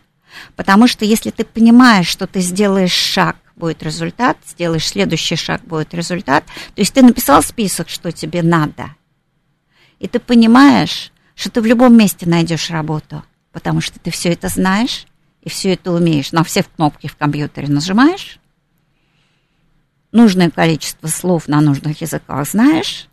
Потому 0.56 0.88
что 0.88 1.04
если 1.04 1.30
ты 1.30 1.44
понимаешь, 1.44 2.08
что 2.08 2.26
ты 2.26 2.40
сделаешь 2.40 2.92
шаг 2.92 3.36
будет 3.54 3.82
результат, 3.82 4.38
сделаешь 4.46 4.88
следующий 4.88 5.36
шаг, 5.36 5.62
будет 5.62 5.94
результат. 5.94 6.44
То 6.74 6.80
есть 6.80 6.92
ты 6.92 7.02
написал 7.02 7.42
список, 7.42 7.88
что 7.88 8.10
тебе 8.10 8.42
надо. 8.42 8.96
И 10.00 10.08
ты 10.08 10.18
понимаешь, 10.18 11.12
что 11.34 11.50
ты 11.50 11.60
в 11.60 11.66
любом 11.66 11.96
месте 11.96 12.28
найдешь 12.28 12.70
работу, 12.70 13.22
потому 13.52 13.80
что 13.80 14.00
ты 14.00 14.10
все 14.10 14.30
это 14.30 14.48
знаешь 14.48 15.06
и 15.42 15.48
все 15.48 15.74
это 15.74 15.92
умеешь. 15.92 16.32
На 16.32 16.42
все 16.42 16.64
кнопки 16.64 17.06
в 17.06 17.16
компьютере 17.16 17.68
нажимаешь, 17.68 18.40
нужное 20.12 20.50
количество 20.50 21.08
слов 21.08 21.48
на 21.48 21.60
нужных 21.60 22.00
языках 22.00 22.46
знаешь. 22.48 23.08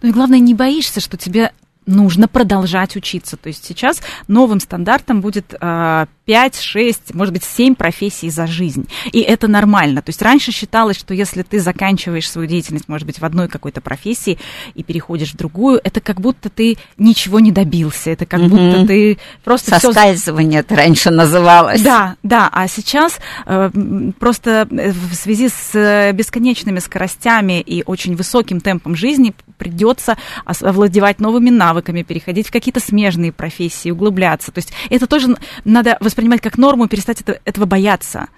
Ну 0.00 0.08
и 0.08 0.12
главное, 0.12 0.38
не 0.38 0.54
боишься, 0.54 1.00
что 1.00 1.16
тебе 1.16 1.52
нужно 1.86 2.28
продолжать 2.28 2.96
учиться. 2.96 3.36
То 3.36 3.48
есть 3.48 3.64
сейчас 3.64 4.00
новым 4.28 4.60
стандартом 4.60 5.20
будет 5.20 5.54
э, 5.60 6.06
5, 6.24 6.60
6, 6.60 7.14
может 7.14 7.34
быть, 7.34 7.44
7 7.44 7.74
профессий 7.74 8.30
за 8.30 8.46
жизнь. 8.46 8.88
И 9.10 9.20
это 9.20 9.48
нормально. 9.48 10.02
То 10.02 10.10
есть 10.10 10.22
раньше 10.22 10.52
считалось, 10.52 10.96
что 10.96 11.14
если 11.14 11.42
ты 11.42 11.60
заканчиваешь 11.60 12.30
свою 12.30 12.46
деятельность, 12.46 12.88
может 12.88 13.06
быть, 13.06 13.18
в 13.18 13.24
одной 13.24 13.48
какой-то 13.48 13.80
профессии 13.80 14.38
и 14.74 14.82
переходишь 14.82 15.32
в 15.32 15.36
другую, 15.36 15.80
это 15.82 16.00
как 16.00 16.20
будто 16.20 16.48
ты 16.48 16.76
ничего 16.96 17.40
не 17.40 17.50
добился. 17.50 18.10
Это 18.10 18.26
как 18.26 18.40
mm-hmm. 18.40 18.48
будто 18.48 18.86
ты 18.86 19.18
просто... 19.42 19.78
Соскальзывание 19.80 20.62
всё... 20.62 20.66
это 20.66 20.76
раньше 20.76 21.10
называлось. 21.10 21.82
Да, 21.82 22.16
да. 22.22 22.48
А 22.52 22.68
сейчас 22.68 23.18
э, 23.46 23.70
просто 24.18 24.68
в 24.70 25.14
связи 25.14 25.48
с 25.48 25.74
э, 25.74 26.12
бесконечными 26.12 26.78
скоростями 26.78 27.60
и 27.60 27.82
очень 27.84 28.14
высоким 28.14 28.60
темпом 28.60 28.94
жизни 28.94 29.34
придется 29.62 30.16
овладевать 30.44 31.20
новыми 31.20 31.50
навыками, 31.50 32.02
переходить 32.02 32.48
в 32.48 32.52
какие-то 32.52 32.80
смежные 32.80 33.30
профессии, 33.30 33.90
углубляться. 33.90 34.50
То 34.50 34.58
есть 34.58 34.72
это 34.90 35.06
тоже 35.06 35.36
надо 35.64 35.96
воспринимать 36.00 36.40
как 36.40 36.58
норму, 36.58 36.88
перестать 36.88 37.20
это, 37.20 37.40
этого 37.44 37.64
бояться. 37.64 38.28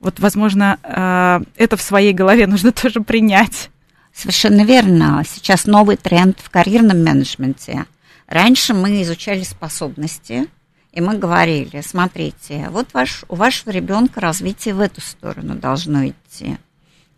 Вот, 0.00 0.18
возможно, 0.18 0.78
э, 0.82 1.40
это 1.56 1.76
в 1.76 1.82
своей 1.82 2.12
голове 2.12 2.48
нужно 2.48 2.72
тоже 2.82 3.00
принять. 3.02 3.70
Совершенно 4.12 4.64
верно. 4.64 5.22
Сейчас 5.28 5.66
новый 5.66 5.96
тренд 5.96 6.40
в 6.40 6.50
карьерном 6.50 7.04
менеджменте. 7.04 7.84
Раньше 8.26 8.74
мы 8.74 9.02
изучали 9.02 9.44
способности, 9.44 10.48
и 10.92 11.00
мы 11.00 11.16
говорили, 11.16 11.82
смотрите, 11.82 12.68
вот 12.70 12.88
ваш, 12.94 13.24
у 13.28 13.36
вашего 13.36 13.70
ребенка 13.70 14.20
развитие 14.20 14.74
в 14.74 14.80
эту 14.80 15.00
сторону 15.00 15.54
должно 15.54 16.08
идти. 16.08 16.58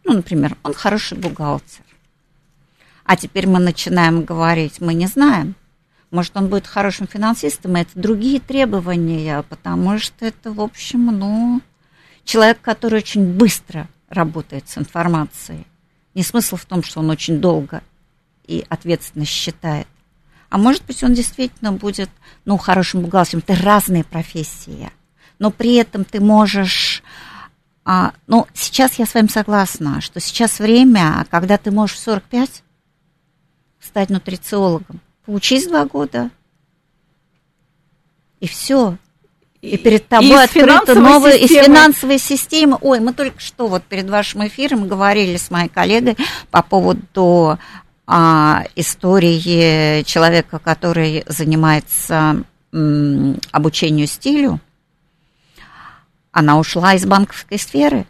Ну, 0.04 0.12
например, 0.12 0.56
он 0.62 0.74
хороший 0.74 1.16
бухгалтер. 1.16 1.84
А 3.10 3.16
теперь 3.16 3.48
мы 3.48 3.58
начинаем 3.58 4.22
говорить, 4.22 4.80
мы 4.80 4.94
не 4.94 5.08
знаем, 5.08 5.56
может, 6.12 6.36
он 6.36 6.46
будет 6.46 6.68
хорошим 6.68 7.08
финансистом, 7.08 7.76
и 7.76 7.80
это 7.80 7.90
другие 7.96 8.38
требования, 8.38 9.42
потому 9.48 9.98
что 9.98 10.26
это, 10.26 10.52
в 10.52 10.60
общем, 10.60 11.06
ну, 11.06 11.60
человек, 12.22 12.60
который 12.60 13.00
очень 13.00 13.32
быстро 13.32 13.88
работает 14.10 14.68
с 14.68 14.78
информацией. 14.78 15.66
Не 16.14 16.22
смысл 16.22 16.54
в 16.54 16.64
том, 16.64 16.84
что 16.84 17.00
он 17.00 17.10
очень 17.10 17.40
долго 17.40 17.82
и 18.46 18.64
ответственно 18.68 19.24
считает. 19.24 19.88
А 20.48 20.56
может 20.56 20.84
быть, 20.84 21.02
он 21.02 21.12
действительно 21.12 21.72
будет, 21.72 22.10
ну, 22.44 22.58
хорошим 22.58 23.02
бухгалтером. 23.02 23.42
Это 23.44 23.60
разные 23.60 24.04
профессии. 24.04 24.88
Но 25.40 25.50
при 25.50 25.74
этом 25.74 26.04
ты 26.04 26.20
можешь... 26.20 27.02
А, 27.84 28.12
ну, 28.28 28.46
сейчас 28.54 29.00
я 29.00 29.06
с 29.06 29.14
вами 29.14 29.26
согласна, 29.26 30.00
что 30.00 30.20
сейчас 30.20 30.60
время, 30.60 31.26
когда 31.28 31.58
ты 31.58 31.72
можешь 31.72 31.96
в 31.96 32.02
45 32.02 32.62
стать 33.90 34.08
нутрициологом 34.08 35.00
Учись 35.26 35.66
два 35.66 35.84
года. 35.84 36.30
И 38.40 38.46
все. 38.46 38.96
И 39.60 39.76
перед 39.76 40.08
тобой 40.08 40.28
и 40.28 40.32
открыта 40.32 40.94
новая 40.94 41.36
из 41.36 41.50
финансовой 41.50 42.18
системы. 42.18 42.78
Ой, 42.80 43.00
мы 43.00 43.12
только 43.12 43.40
что 43.40 43.66
вот 43.66 43.82
перед 43.82 44.08
вашим 44.08 44.46
эфиром 44.46 44.88
говорили 44.88 45.36
с 45.36 45.50
моей 45.50 45.68
коллегой 45.68 46.16
по 46.50 46.62
поводу 46.62 47.58
а, 48.06 48.64
истории 48.76 50.02
человека, 50.04 50.58
который 50.58 51.24
занимается 51.26 52.42
м, 52.72 53.38
обучению 53.52 54.06
стилю. 54.06 54.60
Она 56.32 56.58
ушла 56.58 56.94
из 56.94 57.04
банковской 57.04 57.58
сферы. 57.58 58.06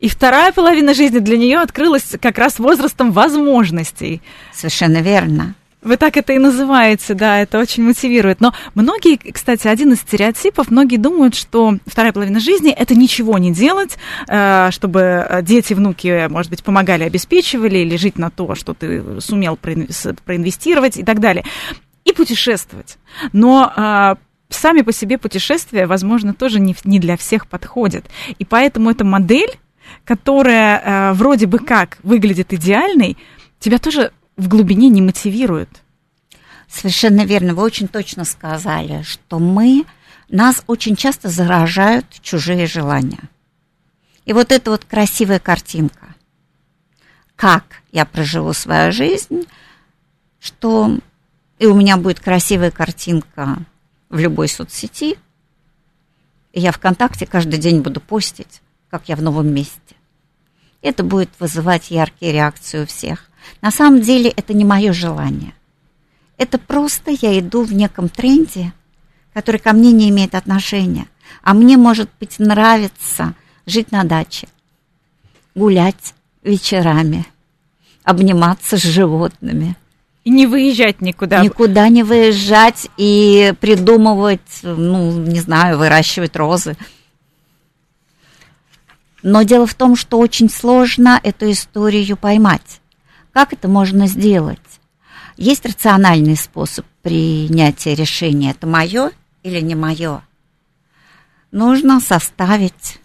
И 0.00 0.08
вторая 0.08 0.52
половина 0.52 0.94
жизни 0.94 1.18
для 1.18 1.36
нее 1.36 1.58
открылась 1.58 2.16
как 2.20 2.38
раз 2.38 2.58
возрастом 2.58 3.12
возможностей. 3.12 4.22
Совершенно 4.52 4.98
верно. 4.98 5.54
Вы 5.82 5.96
так 5.96 6.18
это 6.18 6.34
и 6.34 6.38
называете, 6.38 7.14
да, 7.14 7.38
это 7.38 7.58
очень 7.58 7.82
мотивирует. 7.82 8.40
Но 8.40 8.52
многие, 8.74 9.16
кстати, 9.16 9.66
один 9.66 9.92
из 9.92 10.00
стереотипов, 10.00 10.70
многие 10.70 10.98
думают, 10.98 11.34
что 11.34 11.78
вторая 11.86 12.12
половина 12.12 12.38
жизни– 12.38 12.70
это 12.76 12.94
ничего 12.94 13.38
не 13.38 13.50
делать, 13.50 13.96
э, 14.28 14.68
чтобы 14.72 15.40
дети, 15.42 15.72
внуки, 15.72 16.28
может 16.28 16.50
быть, 16.50 16.62
помогали, 16.62 17.04
обеспечивали, 17.04 17.78
или 17.78 17.96
жить 17.96 18.18
на 18.18 18.30
то, 18.30 18.54
что 18.54 18.74
ты 18.74 19.20
сумел 19.20 19.56
проинвестировать 19.56 20.98
и 20.98 21.02
так 21.02 21.18
далее. 21.18 21.44
И 22.04 22.12
путешествовать. 22.12 22.98
Но 23.32 23.72
э, 23.74 24.16
сами 24.50 24.82
по 24.82 24.92
себе 24.92 25.16
путешествия, 25.16 25.86
возможно, 25.86 26.34
тоже 26.34 26.60
не, 26.60 26.76
не 26.84 26.98
для 26.98 27.16
всех 27.16 27.46
подходят. 27.46 28.04
И 28.38 28.44
поэтому 28.44 28.90
эта 28.90 29.04
модель, 29.04 29.58
которая 30.04 30.78
э, 30.78 31.12
вроде 31.14 31.46
бы 31.46 31.58
как 31.58 31.98
выглядит 32.02 32.52
идеальной, 32.52 33.16
тебя 33.58 33.78
тоже 33.78 34.12
в 34.36 34.48
глубине 34.48 34.88
не 34.88 35.02
мотивирует. 35.02 35.68
Совершенно 36.68 37.24
верно. 37.24 37.54
Вы 37.54 37.62
очень 37.62 37.88
точно 37.88 38.24
сказали, 38.24 39.02
что 39.02 39.38
мы, 39.38 39.84
нас 40.28 40.62
очень 40.66 40.96
часто 40.96 41.28
заражают 41.28 42.06
чужие 42.22 42.66
желания. 42.66 43.28
И 44.24 44.32
вот 44.32 44.52
эта 44.52 44.70
вот 44.70 44.84
красивая 44.84 45.40
картинка. 45.40 46.14
Как 47.34 47.64
я 47.90 48.04
проживу 48.04 48.52
свою 48.52 48.92
жизнь, 48.92 49.46
что 50.38 50.98
и 51.58 51.66
у 51.66 51.74
меня 51.74 51.96
будет 51.96 52.20
красивая 52.20 52.70
картинка 52.70 53.58
в 54.08 54.18
любой 54.18 54.48
соцсети, 54.48 55.18
И 56.52 56.60
я 56.60 56.72
ВКонтакте 56.72 57.26
каждый 57.26 57.58
день 57.58 57.80
буду 57.80 58.00
постить, 58.00 58.60
как 58.90 59.08
я 59.08 59.16
в 59.16 59.22
новом 59.22 59.52
месте. 59.52 59.96
Это 60.82 61.02
будет 61.02 61.30
вызывать 61.38 61.90
яркие 61.90 62.32
реакции 62.32 62.82
у 62.82 62.86
всех. 62.86 63.30
На 63.60 63.70
самом 63.70 64.00
деле 64.00 64.30
это 64.30 64.54
не 64.54 64.64
мое 64.64 64.92
желание. 64.92 65.52
Это 66.36 66.58
просто 66.58 67.10
я 67.10 67.38
иду 67.38 67.62
в 67.62 67.72
неком 67.72 68.08
тренде, 68.08 68.72
который 69.34 69.60
ко 69.60 69.72
мне 69.72 69.92
не 69.92 70.08
имеет 70.08 70.34
отношения. 70.34 71.06
А 71.42 71.54
мне, 71.54 71.76
может 71.76 72.08
быть, 72.18 72.38
нравится 72.38 73.34
жить 73.66 73.92
на 73.92 74.04
даче, 74.04 74.48
гулять 75.54 76.14
вечерами, 76.42 77.26
обниматься 78.04 78.78
с 78.78 78.82
животными. 78.82 79.76
И 80.24 80.30
не 80.30 80.46
выезжать 80.46 81.00
никуда. 81.00 81.42
Никуда 81.42 81.88
не 81.88 82.02
выезжать 82.02 82.88
и 82.96 83.54
придумывать, 83.60 84.40
ну, 84.62 85.12
не 85.12 85.40
знаю, 85.40 85.78
выращивать 85.78 86.36
розы. 86.36 86.76
Но 89.22 89.42
дело 89.42 89.66
в 89.66 89.74
том, 89.74 89.96
что 89.96 90.18
очень 90.18 90.48
сложно 90.48 91.20
эту 91.22 91.50
историю 91.50 92.16
поймать. 92.16 92.80
Как 93.32 93.52
это 93.52 93.68
можно 93.68 94.06
сделать? 94.06 94.58
Есть 95.36 95.64
рациональный 95.66 96.36
способ 96.36 96.84
принятия 97.02 97.94
решения. 97.94 98.50
Это 98.50 98.66
мое 98.66 99.12
или 99.42 99.60
не 99.60 99.74
мое? 99.74 100.22
Нужно 101.50 102.00
составить, 102.00 102.98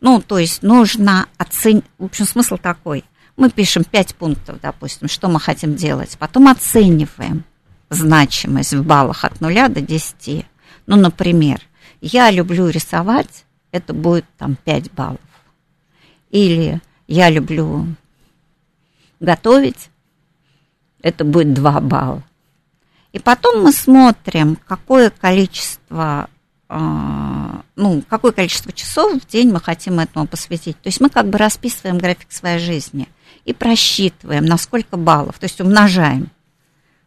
ну, 0.00 0.20
то 0.20 0.38
есть 0.38 0.62
нужно 0.62 1.26
оценить, 1.38 1.84
в 1.98 2.04
общем, 2.04 2.26
смысл 2.26 2.56
такой. 2.56 3.04
Мы 3.36 3.50
пишем 3.50 3.84
пять 3.84 4.14
пунктов, 4.14 4.60
допустим, 4.60 5.08
что 5.08 5.28
мы 5.28 5.40
хотим 5.40 5.74
делать, 5.74 6.16
потом 6.18 6.48
оцениваем 6.48 7.44
значимость 7.90 8.74
в 8.74 8.84
баллах 8.84 9.24
от 9.24 9.40
нуля 9.40 9.68
до 9.68 9.80
10. 9.80 10.44
Ну, 10.86 10.96
например, 10.96 11.60
я 12.00 12.30
люблю 12.30 12.68
рисовать, 12.68 13.44
это 13.70 13.92
будет 13.94 14.24
там 14.36 14.56
5 14.64 14.92
баллов. 14.92 15.20
Или 16.30 16.80
я 17.06 17.30
люблю 17.30 17.86
готовить, 19.20 19.90
это 21.02 21.24
будет 21.24 21.54
2 21.54 21.80
балла. 21.80 22.22
И 23.12 23.18
потом 23.18 23.62
мы 23.62 23.72
смотрим, 23.72 24.56
какое 24.66 25.10
количество, 25.10 26.28
а, 26.68 27.62
ну, 27.74 28.02
какое 28.08 28.32
количество 28.32 28.72
часов 28.72 29.22
в 29.22 29.26
день 29.26 29.50
мы 29.50 29.60
хотим 29.60 29.98
этому 29.98 30.26
посвятить. 30.26 30.76
То 30.82 30.88
есть 30.88 31.00
мы 31.00 31.08
как 31.08 31.28
бы 31.28 31.38
расписываем 31.38 31.98
график 31.98 32.30
своей 32.30 32.58
жизни 32.58 33.08
и 33.44 33.54
просчитываем, 33.54 34.44
на 34.44 34.58
сколько 34.58 34.96
баллов, 34.96 35.38
то 35.38 35.44
есть 35.44 35.60
умножаем. 35.60 36.30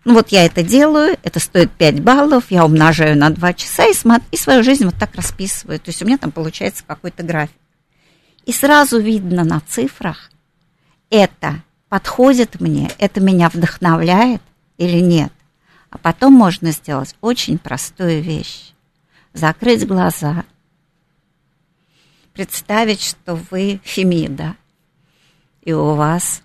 Ну 0.04 0.16
вот 0.16 0.30
я 0.30 0.46
это 0.46 0.64
делаю, 0.64 1.18
это 1.22 1.40
стоит 1.40 1.72
5 1.72 2.02
баллов, 2.02 2.46
я 2.50 2.66
умножаю 2.66 3.16
на 3.18 3.30
2 3.30 3.54
часа 3.54 3.86
и, 3.86 3.94
смотр, 3.94 4.26
и 4.32 4.38
свою 4.38 4.64
жизнь 4.64 4.86
вот 4.86 4.96
так 4.96 5.14
расписываю. 5.16 5.80
То 5.80 5.90
есть 5.90 6.02
у 6.02 6.06
меня 6.06 6.18
там 6.18 6.32
получается 6.32 6.84
какой-то 6.86 7.22
график. 7.22 7.56
И 8.46 8.52
сразу 8.52 9.00
видно 9.00 9.44
на 9.44 9.60
цифрах, 9.62 10.32
это 11.12 11.62
подходит 11.88 12.60
мне, 12.60 12.90
это 12.98 13.22
меня 13.22 13.50
вдохновляет 13.50 14.42
или 14.78 15.00
нет. 15.00 15.32
А 15.92 16.00
потом 16.00 16.34
можно 16.34 16.72
сделать 16.72 17.16
очень 17.22 17.60
простую 17.60 18.24
вещь. 18.24 18.74
Закрыть 19.34 19.86
глаза, 19.86 20.46
представить, 22.34 23.04
что 23.04 23.36
вы 23.36 23.80
Фемида, 23.84 24.56
и 25.62 25.74
у 25.74 25.94
вас 25.94 26.42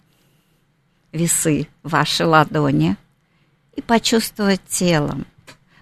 весы, 1.13 1.69
ваши 1.83 2.27
ладони, 2.27 2.97
и 3.77 3.83
почувствовать 3.83 4.61
телом 4.67 5.27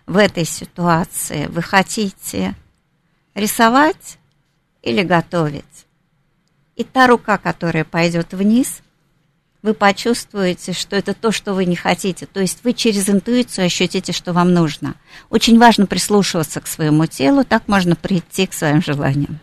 в 0.07 0.19
этой 0.19 0.45
ситуации. 0.45 1.47
Вы 1.47 1.63
хотите 1.63 2.55
рисовать 3.35 4.19
или 4.83 5.03
готовить? 5.03 5.65
И 6.77 6.85
та 6.85 7.07
рука, 7.07 7.39
которая 7.39 7.85
пойдет 7.85 8.35
вниз, 8.35 8.83
вы 9.63 9.73
почувствуете, 9.73 10.75
что 10.75 10.95
это 10.95 11.15
то, 11.15 11.33
что 11.33 11.55
вы 11.55 11.65
не 11.65 11.77
хотите. 11.77 12.27
То 12.27 12.41
есть 12.41 12.59
вы 12.65 12.75
через 12.75 13.09
интуицию 13.09 13.65
ощутите, 13.65 14.13
что 14.13 14.35
вам 14.35 14.53
нужно. 14.53 14.95
Очень 15.31 15.59
важно 15.59 15.87
прислушиваться 15.87 16.61
к 16.61 16.67
своему 16.67 17.07
телу, 17.07 17.45
так 17.45 17.67
можно 17.67 17.97
прийти 17.97 18.47
к 18.47 18.53
своим 18.53 18.83
желаниям. 18.83 19.39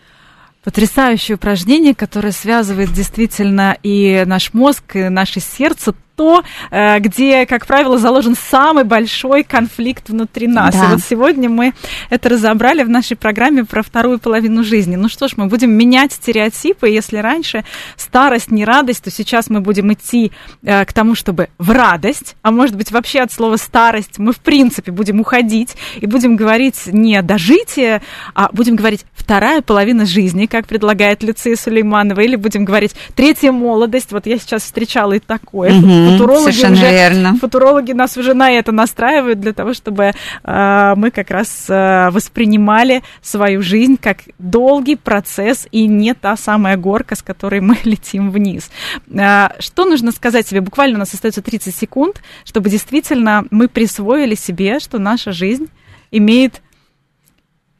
Потрясающее 0.63 1.37
упражнение, 1.37 1.95
которое 1.95 2.33
связывает 2.33 2.93
действительно 2.93 3.75
и 3.81 4.23
наш 4.27 4.53
мозг, 4.53 4.95
и 4.95 5.09
наше 5.09 5.39
сердце 5.39 5.95
то, 6.21 6.43
э, 6.69 6.99
где, 6.99 7.47
как 7.47 7.65
правило, 7.65 7.97
заложен 7.97 8.35
самый 8.35 8.83
большой 8.83 9.41
конфликт 9.41 10.09
внутри 10.09 10.45
нас. 10.47 10.75
Да. 10.75 10.85
И 10.85 10.87
вот 10.89 10.99
сегодня 11.01 11.49
мы 11.49 11.73
это 12.11 12.29
разобрали 12.29 12.83
в 12.83 12.89
нашей 12.89 13.17
программе 13.17 13.65
про 13.65 13.81
вторую 13.81 14.19
половину 14.19 14.63
жизни. 14.63 14.97
Ну 14.97 15.09
что 15.09 15.27
ж, 15.27 15.31
мы 15.35 15.47
будем 15.47 15.71
менять 15.71 16.13
стереотипы. 16.13 16.89
Если 16.89 17.17
раньше 17.17 17.63
старость 17.97 18.51
не 18.51 18.65
радость, 18.65 19.03
то 19.03 19.09
сейчас 19.09 19.49
мы 19.49 19.61
будем 19.61 19.91
идти 19.91 20.31
э, 20.61 20.85
к 20.85 20.93
тому, 20.93 21.15
чтобы 21.15 21.49
в 21.57 21.71
радость, 21.71 22.35
а 22.43 22.51
может 22.51 22.75
быть 22.75 22.91
вообще 22.91 23.21
от 23.21 23.31
слова 23.31 23.57
старость 23.57 24.19
мы 24.19 24.31
в 24.31 24.39
принципе 24.41 24.91
будем 24.91 25.19
уходить 25.21 25.75
и 25.99 26.05
будем 26.05 26.35
говорить 26.35 26.83
не 26.85 27.19
дожитие, 27.23 28.03
а 28.35 28.49
будем 28.53 28.75
говорить 28.75 29.05
вторая 29.15 29.63
половина 29.63 30.05
жизни, 30.05 30.45
как 30.45 30.67
предлагает 30.67 31.23
Люция 31.23 31.55
Сулейманова, 31.55 32.21
или 32.21 32.35
будем 32.35 32.63
говорить 32.63 32.93
третья 33.15 33.51
молодость. 33.51 34.11
Вот 34.11 34.27
я 34.27 34.37
сейчас 34.37 34.61
встречала 34.61 35.13
и 35.13 35.19
такое. 35.19 35.73
Угу 35.73 36.10
футурологи 36.17 36.51
Совершенно 36.51 36.73
уже, 36.73 36.91
верно. 36.91 37.37
футурологи 37.39 37.91
нас 37.93 38.17
уже 38.17 38.33
на 38.33 38.51
это 38.51 38.71
настраивают 38.71 39.39
для 39.39 39.53
того, 39.53 39.73
чтобы 39.73 40.13
э, 40.43 40.93
мы 40.95 41.11
как 41.11 41.31
раз 41.31 41.65
э, 41.69 42.09
воспринимали 42.11 43.03
свою 43.21 43.61
жизнь 43.61 43.97
как 44.01 44.19
долгий 44.39 44.95
процесс 44.95 45.67
и 45.71 45.87
не 45.87 46.13
та 46.13 46.37
самая 46.37 46.77
горка, 46.77 47.15
с 47.15 47.21
которой 47.21 47.61
мы 47.61 47.77
летим 47.83 48.31
вниз. 48.31 48.69
Э, 49.11 49.49
что 49.59 49.85
нужно 49.85 50.11
сказать 50.11 50.47
себе? 50.47 50.61
Буквально 50.61 50.95
у 50.95 50.99
нас 50.99 51.13
остается 51.13 51.41
30 51.41 51.75
секунд, 51.75 52.21
чтобы 52.45 52.69
действительно 52.69 53.45
мы 53.51 53.67
присвоили 53.67 54.35
себе, 54.35 54.79
что 54.79 54.99
наша 54.99 55.31
жизнь 55.31 55.67
имеет 56.11 56.61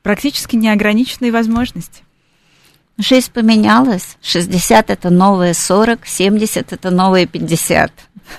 практически 0.04 0.56
неограниченные 0.56 1.32
возможности. 1.32 2.04
Жизнь 3.02 3.32
поменялась. 3.34 4.18
60 4.22 4.90
это 4.92 5.10
новые 5.10 5.56
40, 5.56 6.06
70 6.06 6.72
это 6.72 6.92
новые 6.92 7.26
50. 7.26 7.92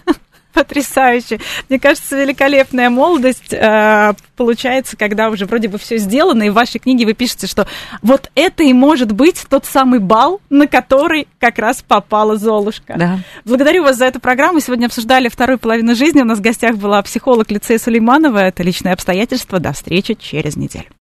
Потрясающе. 0.53 1.41
Мне 1.69 1.81
кажется, 1.81 2.21
великолепная 2.21 2.89
молодость 2.91 3.53
э, 3.53 4.13
получается, 4.37 4.97
когда 4.97 5.31
уже 5.31 5.47
вроде 5.47 5.67
бы 5.67 5.79
все 5.79 5.97
сделано, 5.97 6.45
и 6.45 6.51
в 6.51 6.55
вашей 6.55 6.79
книге 6.79 7.07
вы 7.07 7.15
пишете, 7.15 7.49
что 7.49 7.67
вот 8.03 8.31
это 8.37 8.63
и 8.63 8.73
может 8.73 9.11
быть 9.13 9.45
тот 9.49 9.65
самый 9.65 9.99
бал, 9.99 10.41
на 10.49 10.69
который 10.69 11.27
как 11.41 11.59
раз 11.59 11.83
попала 11.83 12.37
Золушка. 12.37 12.95
Да. 12.97 13.19
Благодарю 13.45 13.83
вас 13.83 13.97
за 13.97 14.05
эту 14.05 14.21
программу. 14.21 14.61
Сегодня 14.61 14.87
обсуждали 14.87 15.29
вторую 15.29 15.59
половину 15.59 15.97
жизни. 15.97 16.21
У 16.21 16.27
нас 16.27 16.39
в 16.39 16.43
гостях 16.43 16.77
была 16.77 17.03
психолог 17.03 17.51
лицея 17.51 17.79
Сулейманова. 17.79 18.39
Это 18.39 18.63
личное 18.63 18.93
обстоятельство. 18.93 19.59
До 19.59 19.73
встречи 19.73 20.15
через 20.15 20.57
неделю. 20.57 20.87